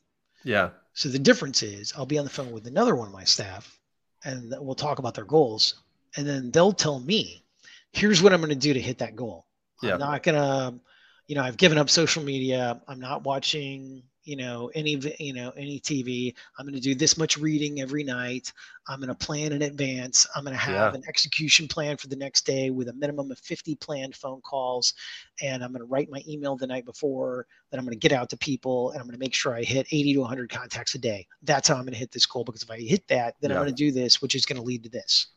Yeah. 0.46 0.70
So 0.94 1.10
the 1.10 1.20
difference 1.20 1.62
is 1.62 1.92
I'll 1.98 2.06
be 2.06 2.18
on 2.18 2.24
the 2.24 2.32
phone 2.32 2.52
with 2.54 2.68
another 2.68 2.96
one 2.96 3.08
of 3.08 3.14
my 3.14 3.26
staff 3.26 3.78
and 4.24 4.52
we'll 4.60 4.76
talk 4.76 4.98
about 4.98 5.14
their 5.14 5.26
goals. 5.26 5.76
And 6.16 6.26
then 6.26 6.52
they'll 6.52 6.72
tell 6.74 7.00
me, 7.02 7.44
here's 7.92 8.24
what 8.24 8.32
I'm 8.34 8.40
going 8.40 8.50
to 8.50 8.56
do 8.56 8.74
to 8.74 8.82
hit 8.82 8.98
that 9.00 9.16
goal. 9.18 9.46
Yeah. 9.84 9.94
I'm 9.96 10.00
not 10.00 10.24
going 10.24 10.36
to, 10.42 10.80
you 11.28 11.36
know, 11.36 11.44
I've 11.44 11.58
given 11.58 11.78
up 11.78 11.90
social 11.90 12.24
media. 12.24 12.82
I'm 12.88 13.00
not 13.02 13.24
watching 13.24 14.02
you 14.24 14.36
know 14.36 14.70
any 14.76 15.00
you 15.20 15.34
know 15.34 15.50
any 15.58 15.80
tv 15.80 16.34
i'm 16.58 16.66
going 16.66 16.76
to 16.76 16.80
do 16.82 16.94
this 16.94 17.18
much 17.18 17.38
reading 17.38 17.82
every 17.82 18.04
night. 18.04 18.52
I'm 18.88 19.00
going 19.00 19.10
to 19.10 19.16
plan 19.16 19.52
in 19.54 19.62
advance. 19.62 20.26
I'm 20.36 20.44
going 20.44 20.56
to 20.56 20.60
have 20.60 20.94
Yeah. 20.94 21.00
an 21.00 21.04
execution 21.08 21.68
plan 21.68 21.98
for 21.98 22.08
the 22.08 22.16
next 22.16 22.48
day 22.48 22.72
with 22.72 22.90
a 22.90 22.94
minimum 22.94 23.30
of 23.32 23.38
50 23.38 23.76
planned 23.76 24.16
phone 24.16 24.42
calls 24.42 24.94
and 25.42 25.64
i'm 25.64 25.72
going 25.72 25.82
to 25.82 25.86
write 25.86 26.10
my 26.10 26.22
email 26.28 26.56
the 26.56 26.68
night 26.68 26.86
before. 26.86 27.46
That 27.70 27.78
i'm 27.78 27.86
going 27.86 27.98
to 27.98 28.08
get 28.08 28.12
out 28.12 28.30
to 28.32 28.38
people 28.38 28.92
and 28.92 29.00
i'm 29.00 29.06
going 29.06 29.14
to 29.14 29.20
make 29.20 29.34
sure 29.36 29.56
i 29.56 29.62
hit 29.62 29.88
80 29.92 30.14
to 30.16 30.20
100 30.22 30.50
contacts 30.50 30.96
a 30.96 31.00
day. 31.00 31.28
That's 31.44 31.68
how 31.68 31.76
i'm 31.76 31.82
going 31.82 31.94
to 31.94 32.00
hit 32.00 32.12
this 32.12 32.26
goal 32.26 32.44
because 32.44 32.64
if 32.64 32.72
i 32.72 32.80
hit 32.80 33.08
that 33.08 33.36
then 33.40 33.52
i'm 33.52 33.58
going 33.58 33.70
to 33.70 33.74
do 33.76 33.92
this 33.92 34.22
which 34.22 34.36
is 34.36 34.46
going 34.46 34.58
to 34.58 34.64
lead 34.66 34.84
to 34.84 34.90
this. 34.90 35.28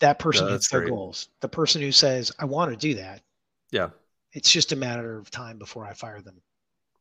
That 0.00 0.18
person 0.18 0.46
Yeah, 0.46 0.52
hits 0.52 0.68
their 0.68 0.80
great. 0.80 0.90
goals. 0.90 1.28
The 1.40 1.48
person 1.48 1.80
who 1.80 1.92
says 1.92 2.32
i 2.38 2.44
want 2.44 2.70
to 2.72 2.76
do 2.76 2.94
that 2.94 3.22
Yeah. 3.70 3.90
it's 4.32 4.50
just 4.50 4.72
a 4.72 4.76
matter 4.76 5.16
of 5.18 5.30
time 5.30 5.58
before 5.58 5.86
i 5.86 5.92
fire 5.92 6.20
them 6.20 6.40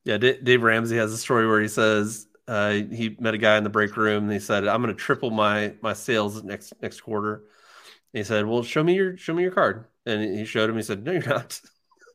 Yeah, 0.08 0.16
Dave 0.16 0.64
Ramsey 0.64 0.96
has 0.96 1.12
a 1.12 1.18
story 1.18 1.46
where 1.46 1.60
he 1.60 1.68
says 1.68 2.28
uh, 2.48 2.72
he 2.72 3.18
met 3.20 3.34
a 3.34 3.38
guy 3.38 3.58
in 3.58 3.66
the 3.66 3.70
break 3.70 3.98
room 3.98 4.24
and 4.24 4.32
he 4.32 4.40
said, 4.40 4.66
"I'm 4.66 4.82
going 4.82 4.96
to 4.96 4.98
triple 4.98 5.32
my 5.32 5.74
my 5.82 5.92
sales 5.92 6.42
next 6.44 6.74
next 6.82 7.02
quarter." 7.02 7.44
And 8.14 8.20
he 8.20 8.24
said, 8.24 8.46
"Well, 8.46 8.64
show 8.64 8.82
me 8.86 8.96
your 8.96 9.18
show 9.18 9.34
me 9.34 9.44
your 9.44 9.52
card." 9.52 9.84
And 10.06 10.24
he 10.24 10.46
showed 10.46 10.70
him. 10.70 10.78
He 10.78 10.82
said, 10.82 11.04
"No, 11.04 11.12
you're 11.12 11.28
not." 11.28 11.60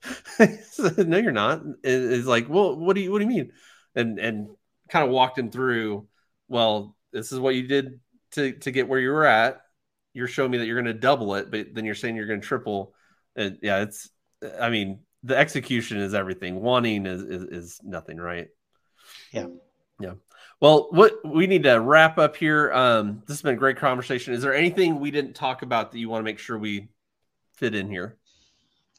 said, 0.70 1.07
"No, 1.07 1.18
you're 1.18 1.32
not." 1.32 1.61
It's 1.84 2.26
like, 2.26 2.49
"Well, 2.49 2.76
what 2.76 2.97
do 2.97 3.03
you 3.03 3.12
what 3.12 3.18
do 3.18 3.24
you 3.26 3.30
mean?" 3.30 3.53
And 3.95 4.18
and 4.18 4.49
kind 4.88 5.05
of 5.05 5.11
walked 5.11 5.38
him 5.38 5.51
through. 5.51 6.09
Well, 6.49 6.97
this 7.12 7.30
is 7.30 7.38
what 7.38 7.57
you 7.57 7.68
did 7.68 8.01
to 8.32 8.53
to 8.53 8.70
get 8.70 8.88
where 8.88 9.01
you 9.01 9.11
were 9.11 9.26
at. 9.26 9.61
You're 10.14 10.28
showing 10.28 10.51
me 10.51 10.57
that 10.59 10.66
you're 10.66 10.80
going 10.80 10.95
to 10.95 10.99
double 10.99 11.34
it, 11.34 11.51
but 11.51 11.74
then 11.74 11.84
you're 11.84 11.95
saying 11.95 12.16
you're 12.16 12.26
going 12.26 12.40
to 12.40 12.47
triple. 12.47 12.95
And 13.36 13.59
yeah, 13.61 13.82
it's. 13.82 14.09
I 14.59 14.70
mean, 14.70 15.01
the 15.23 15.37
execution 15.37 15.99
is 15.99 16.14
everything. 16.14 16.61
Wanting 16.61 17.07
is, 17.07 17.23
is 17.23 17.43
is 17.45 17.81
nothing, 17.83 18.18
right? 18.18 18.49
Yeah. 19.33 19.47
Yeah. 20.01 20.14
Well, 20.61 20.89
what 20.91 21.14
we 21.25 21.47
need 21.47 21.64
to 21.64 21.75
wrap 21.81 22.18
up 22.18 22.37
here. 22.37 22.73
Um, 22.73 23.23
this 23.27 23.37
has 23.37 23.43
been 23.43 23.55
a 23.55 23.59
great 23.59 23.77
conversation. 23.77 24.35
Is 24.35 24.43
there 24.43 24.55
anything 24.55 25.01
we 25.01 25.11
didn't 25.11 25.35
talk 25.35 25.62
about 25.62 25.93
that 25.93 25.99
you 25.99 26.09
want 26.09 26.20
to 26.20 26.25
make 26.25 26.39
sure 26.39 26.59
we 26.59 26.89
fit 27.55 27.75
in 27.75 27.89
here? 27.89 28.16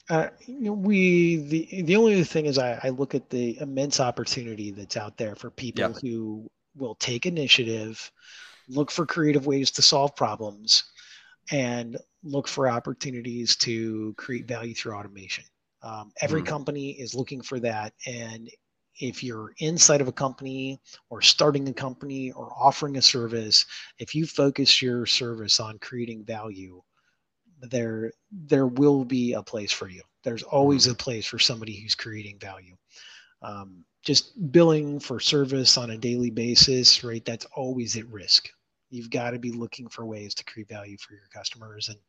Uh, 0.10 0.28
we 0.48 1.38
the 1.38 1.84
the 1.84 1.96
only 1.96 2.14
other 2.16 2.24
thing 2.26 2.46
is 2.46 2.58
I, 2.58 2.80
I 2.84 2.90
look 2.90 3.16
at 3.16 3.30
the 3.30 3.58
immense 3.60 4.00
opportunity 4.00 4.72
that's 4.72 4.98
out 4.98 5.18
there 5.18 5.36
for 5.36 5.50
people 5.50 5.82
Yeah. 5.82 6.00
who 6.02 6.50
will 6.76 6.96
take 6.96 7.26
initiative, 7.26 8.12
look 8.68 8.92
for 8.92 9.06
creative 9.06 9.46
ways 9.46 9.72
to 9.72 9.82
solve 9.82 10.16
problems, 10.16 10.84
and 11.52 11.98
look 12.24 12.48
for 12.48 12.68
opportunities 12.70 13.56
to 13.58 14.14
create 14.18 14.48
value 14.48 14.74
through 14.74 14.96
automation. 14.96 15.46
Um, 15.84 16.12
every 16.22 16.42
Hmm. 16.42 16.44
company 16.44 16.92
is 16.92 17.16
looking 17.16 17.42
for 17.42 17.60
that, 17.60 17.94
and 18.08 18.50
if 19.00 19.24
you're 19.24 19.54
inside 19.60 20.02
of 20.02 20.08
a 20.08 20.14
company 20.14 20.80
or 21.10 21.22
starting 21.22 21.68
a 21.70 21.74
company 21.74 22.32
or 22.32 22.52
offering 22.58 22.98
a 22.98 23.02
service, 23.02 23.66
if 24.00 24.16
you 24.16 24.26
focus 24.26 24.82
your 24.82 25.06
service 25.06 25.60
on 25.60 25.80
creating 25.80 26.26
value, 26.26 26.82
there 27.62 28.12
there 28.32 28.68
will 28.68 29.04
be 29.06 29.34
a 29.34 29.44
place 29.44 29.72
for 29.72 29.90
you. 29.90 30.02
There's 30.24 30.44
always 30.44 30.88
a 30.88 30.96
place 30.96 31.26
for 31.26 31.40
somebody 31.40 31.80
who's 31.82 31.96
creating 31.96 32.40
value. 32.40 32.76
Um, 33.42 33.86
just 34.04 34.52
billing 34.52 35.00
for 35.00 35.20
service 35.20 35.78
on 35.78 35.92
a 35.92 35.98
daily 35.98 36.30
basis, 36.32 37.04
right? 37.04 37.24
That's 37.26 37.46
always 37.56 37.98
at 37.98 38.08
risk. 38.08 38.50
You've 38.90 39.10
got 39.10 39.32
to 39.32 39.40
be 39.40 39.52
looking 39.52 39.88
for 39.90 40.06
ways 40.06 40.34
to 40.36 40.46
create 40.46 40.70
value 40.70 40.98
for 40.98 41.14
your 41.14 41.28
customers. 41.34 41.90
And 41.90 42.00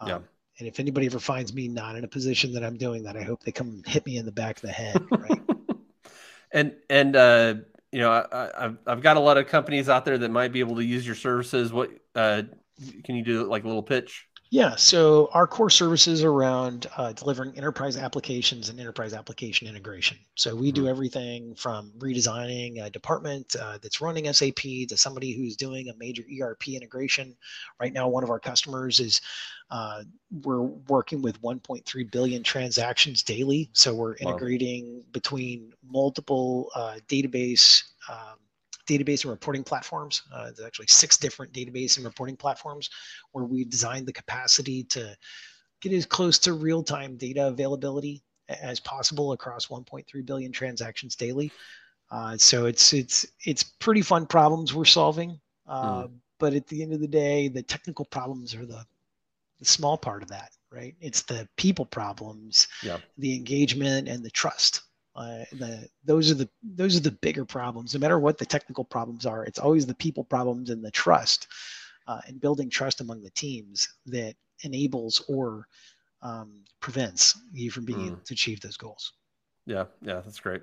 um, 0.00 0.20
Yeah. 0.20 0.39
And 0.58 0.68
if 0.68 0.80
anybody 0.80 1.06
ever 1.06 1.18
finds 1.18 1.54
me 1.54 1.68
not 1.68 1.96
in 1.96 2.04
a 2.04 2.08
position 2.08 2.52
that 2.52 2.64
I'm 2.64 2.76
doing 2.76 3.04
that, 3.04 3.16
I 3.16 3.22
hope 3.22 3.42
they 3.42 3.52
come 3.52 3.82
hit 3.86 4.04
me 4.06 4.16
in 4.16 4.26
the 4.26 4.32
back 4.32 4.56
of 4.56 4.62
the 4.62 4.72
head. 4.72 5.02
Right? 5.10 5.40
and 6.52 6.74
and 6.88 7.16
uh, 7.16 7.54
you 7.92 8.00
know, 8.00 8.10
I, 8.10 8.64
I've 8.64 8.78
I've 8.86 9.02
got 9.02 9.16
a 9.16 9.20
lot 9.20 9.38
of 9.38 9.46
companies 9.46 9.88
out 9.88 10.04
there 10.04 10.18
that 10.18 10.30
might 10.30 10.52
be 10.52 10.60
able 10.60 10.76
to 10.76 10.84
use 10.84 11.06
your 11.06 11.14
services. 11.14 11.72
What 11.72 11.90
uh, 12.14 12.42
can 13.04 13.16
you 13.16 13.24
do? 13.24 13.44
Like 13.44 13.64
a 13.64 13.66
little 13.66 13.82
pitch? 13.82 14.28
Yeah, 14.52 14.74
so 14.74 15.28
our 15.32 15.46
core 15.46 15.70
services 15.70 16.24
around 16.24 16.88
uh, 16.96 17.12
delivering 17.12 17.56
enterprise 17.56 17.96
applications 17.96 18.68
and 18.68 18.80
enterprise 18.80 19.14
application 19.14 19.68
integration. 19.68 20.18
So 20.34 20.56
we 20.56 20.72
do 20.72 20.82
Mhm. 20.82 20.88
everything 20.88 21.54
from 21.54 21.92
redesigning 21.98 22.82
a 22.84 22.90
department 22.90 23.54
uh, 23.54 23.78
that's 23.80 24.00
running 24.00 24.32
SAP 24.32 24.56
to 24.88 24.96
somebody 24.96 25.32
who's 25.34 25.54
doing 25.54 25.88
a 25.88 25.94
major 25.98 26.24
ERP 26.42 26.70
integration. 26.70 27.36
Right 27.78 27.92
now, 27.92 28.08
one 28.08 28.24
of 28.24 28.30
our 28.30 28.40
customers 28.40 28.98
is 28.98 29.20
uh, 29.70 30.02
we're 30.42 30.62
working 30.62 31.22
with 31.22 31.40
1.3 31.42 32.10
billion 32.10 32.42
transactions 32.42 33.22
daily. 33.22 33.70
So 33.72 33.94
we're 33.94 34.16
Wow. 34.20 34.20
integrating 34.32 35.04
between 35.12 35.72
multiple 35.84 36.70
uh, 36.74 36.98
database. 37.06 37.84
Um, 38.08 38.38
database 38.90 39.22
and 39.24 39.30
reporting 39.30 39.64
platforms. 39.64 40.22
Uh, 40.34 40.44
there's 40.46 40.66
actually 40.66 40.86
six 40.88 41.16
different 41.16 41.52
database 41.52 41.96
and 41.96 42.04
reporting 42.04 42.36
platforms 42.36 42.90
where 43.32 43.44
we 43.44 43.64
designed 43.64 44.06
the 44.06 44.12
capacity 44.12 44.82
to 44.84 45.16
get 45.80 45.92
as 45.92 46.06
close 46.06 46.38
to 46.38 46.52
real-time 46.52 47.16
data 47.16 47.46
availability 47.46 48.22
as 48.48 48.80
possible 48.80 49.32
across 49.32 49.66
1.3 49.68 50.26
billion 50.26 50.52
transactions 50.52 51.14
daily. 51.16 51.52
Uh, 52.10 52.36
so 52.36 52.66
it's 52.66 52.92
it's 52.92 53.24
it's 53.46 53.62
pretty 53.62 54.02
fun 54.02 54.26
problems 54.26 54.74
we're 54.74 54.84
solving. 54.84 55.38
Uh, 55.66 56.08
But 56.40 56.54
at 56.54 56.66
the 56.66 56.82
end 56.82 56.92
of 56.94 57.00
the 57.00 57.06
day, 57.24 57.48
the 57.48 57.62
technical 57.62 58.04
problems 58.06 58.54
are 58.54 58.66
the 58.66 58.84
the 59.60 59.64
small 59.66 59.96
part 59.98 60.22
of 60.22 60.28
that, 60.30 60.50
right? 60.72 60.94
It's 61.00 61.22
the 61.22 61.46
people 61.56 61.84
problems, 61.84 62.66
Yeah. 62.82 62.98
the 63.18 63.34
engagement, 63.36 64.08
and 64.08 64.24
the 64.24 64.30
trust. 64.30 64.80
Uh, 65.20 65.44
the 65.52 65.88
those 66.04 66.30
are 66.32 66.34
the 66.34 66.48
those 66.62 66.96
are 66.96 67.00
the 67.00 67.10
bigger 67.12 67.44
problems. 67.44 67.94
No 67.94 68.00
matter 68.00 68.18
what 68.18 68.38
the 68.38 68.46
technical 68.46 68.84
problems 68.84 69.26
are, 69.26 69.44
it's 69.44 69.58
always 69.60 69.86
the 69.86 69.94
people 69.94 70.24
problems 70.24 70.70
and 70.70 70.84
the 70.84 70.90
trust, 70.90 71.48
uh, 72.08 72.20
and 72.26 72.40
building 72.40 72.70
trust 72.70 73.02
among 73.02 73.22
the 73.22 73.30
teams 73.30 73.88
that 74.06 74.34
enables 74.64 75.22
or 75.28 75.66
um, 76.22 76.64
prevents 76.80 77.38
you 77.52 77.70
from 77.70 77.84
being 77.84 78.00
Mm. 78.00 78.06
able 78.06 78.20
to 78.24 78.34
achieve 78.34 78.60
those 78.62 78.78
goals. 78.78 79.12
Yeah, 79.66 79.86
yeah, 80.02 80.20
that's 80.20 80.40
great. 80.40 80.62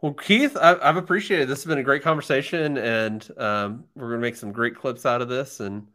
Well, 0.00 0.14
Keith, 0.14 0.56
I, 0.56 0.76
I've 0.82 0.96
appreciated. 0.96 1.48
This 1.48 1.60
has 1.62 1.66
been 1.66 1.78
a 1.78 1.82
great 1.84 2.02
conversation, 2.02 2.78
and 2.78 3.28
um, 3.38 3.84
we're 3.94 4.08
going 4.08 4.20
to 4.20 4.26
make 4.26 4.36
some 4.36 4.52
great 4.52 4.76
clips 4.76 5.06
out 5.06 5.22
of 5.22 5.28
this. 5.28 5.60
And 5.60 5.86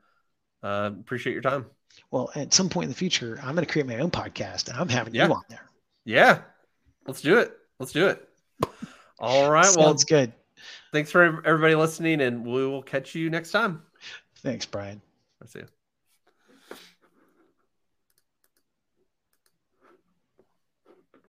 uh, 0.63 0.91
appreciate 0.99 1.33
your 1.33 1.43
time. 1.43 1.67
Well, 2.11 2.29
at 2.35 2.53
some 2.53 2.69
point 2.69 2.85
in 2.85 2.89
the 2.91 2.95
future, 2.95 3.39
I'm 3.41 3.55
going 3.55 3.65
to 3.65 3.71
create 3.71 3.87
my 3.87 3.97
own 3.99 4.11
podcast, 4.11 4.69
and 4.69 4.77
I'm 4.77 4.89
having 4.89 5.15
Yeah. 5.15 5.27
you 5.27 5.33
on 5.33 5.43
there. 5.49 5.69
Yeah, 6.05 6.41
let's 7.07 7.21
do 7.21 7.39
it. 7.39 7.59
Let's 7.80 7.91
do 7.91 8.07
it. 8.07 8.27
All 9.19 9.49
right. 9.49 9.65
Well, 9.75 9.88
Sounds 9.88 10.03
good. 10.03 10.34
thanks 10.91 11.11
for 11.11 11.23
everybody 11.45 11.75
listening, 11.75 12.21
and 12.21 12.45
we 12.45 12.65
will 12.65 12.84
catch 12.84 13.15
you 13.15 13.30
next 13.30 13.51
time. 13.51 13.82
Thanks, 14.38 14.65
Brian. 14.65 15.01
Let's 15.39 15.53
see. 15.53 15.61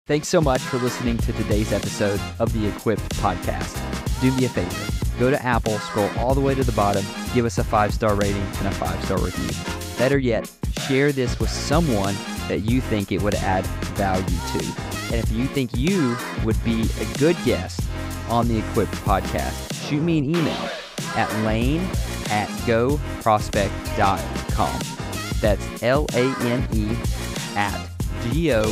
Thanks 0.08 0.28
so 0.28 0.42
much 0.42 0.62
for 0.62 0.78
listening 0.78 1.18
to 1.20 1.34
today's 1.34 1.72
episode 1.72 2.20
of 2.40 2.52
the 2.54 2.68
Equipped 2.68 3.08
Podcast. 3.18 3.76
Do 4.22 4.36
me 4.36 4.46
a 4.46 4.50
favor 4.50 5.00
go 5.20 5.30
to 5.30 5.46
Apple, 5.46 5.78
scroll 5.80 6.10
all 6.18 6.34
the 6.34 6.42
way 6.42 6.56
to 6.56 6.64
the 6.64 6.72
bottom, 6.72 7.06
give 7.34 7.46
us 7.46 7.58
a 7.58 7.64
five 7.64 7.94
star 7.94 8.16
rating 8.16 8.42
and 8.42 8.68
a 8.68 8.72
five 8.72 9.04
star 9.06 9.20
review. 9.20 9.50
Better 9.98 10.18
yet, 10.18 10.50
share 10.88 11.12
this 11.12 11.40
with 11.40 11.50
someone 11.50 12.16
that 12.48 12.60
you 12.60 12.80
think 12.82 13.12
it 13.12 13.22
would 13.22 13.36
add 13.36 13.66
value 13.98 14.24
to. 14.26 14.99
And 15.12 15.24
if 15.24 15.32
you 15.32 15.48
think 15.48 15.72
you 15.76 16.16
would 16.44 16.62
be 16.64 16.88
a 17.02 17.06
good 17.18 17.36
guest 17.46 17.82
on 18.30 18.48
the 18.48 18.60
Equipped 18.60 18.94
Podcast, 19.04 19.74
shoot 19.88 20.02
me 20.02 20.20
an 20.20 20.26
email 20.26 20.70
at 21.16 21.32
lane 21.44 21.82
at 22.30 22.48
goprospex.com. 22.66 24.80
That's 25.42 25.84
L 25.84 26.06
A 26.14 26.36
N 26.46 26.68
E 26.74 26.96
at 27.56 27.90
G 28.24 28.54
O 28.54 28.64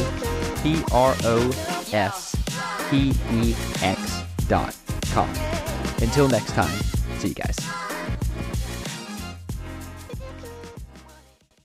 P 0.61 0.83
R 0.91 1.15
O 1.23 1.49
S 1.93 2.35
P 2.89 3.13
E 3.31 3.55
X 3.81 4.23
dot 4.47 4.75
com. 5.11 5.29
Until 6.01 6.27
next 6.27 6.51
time, 6.51 6.77
see 7.17 7.29
you 7.29 7.33
guys. 7.33 7.57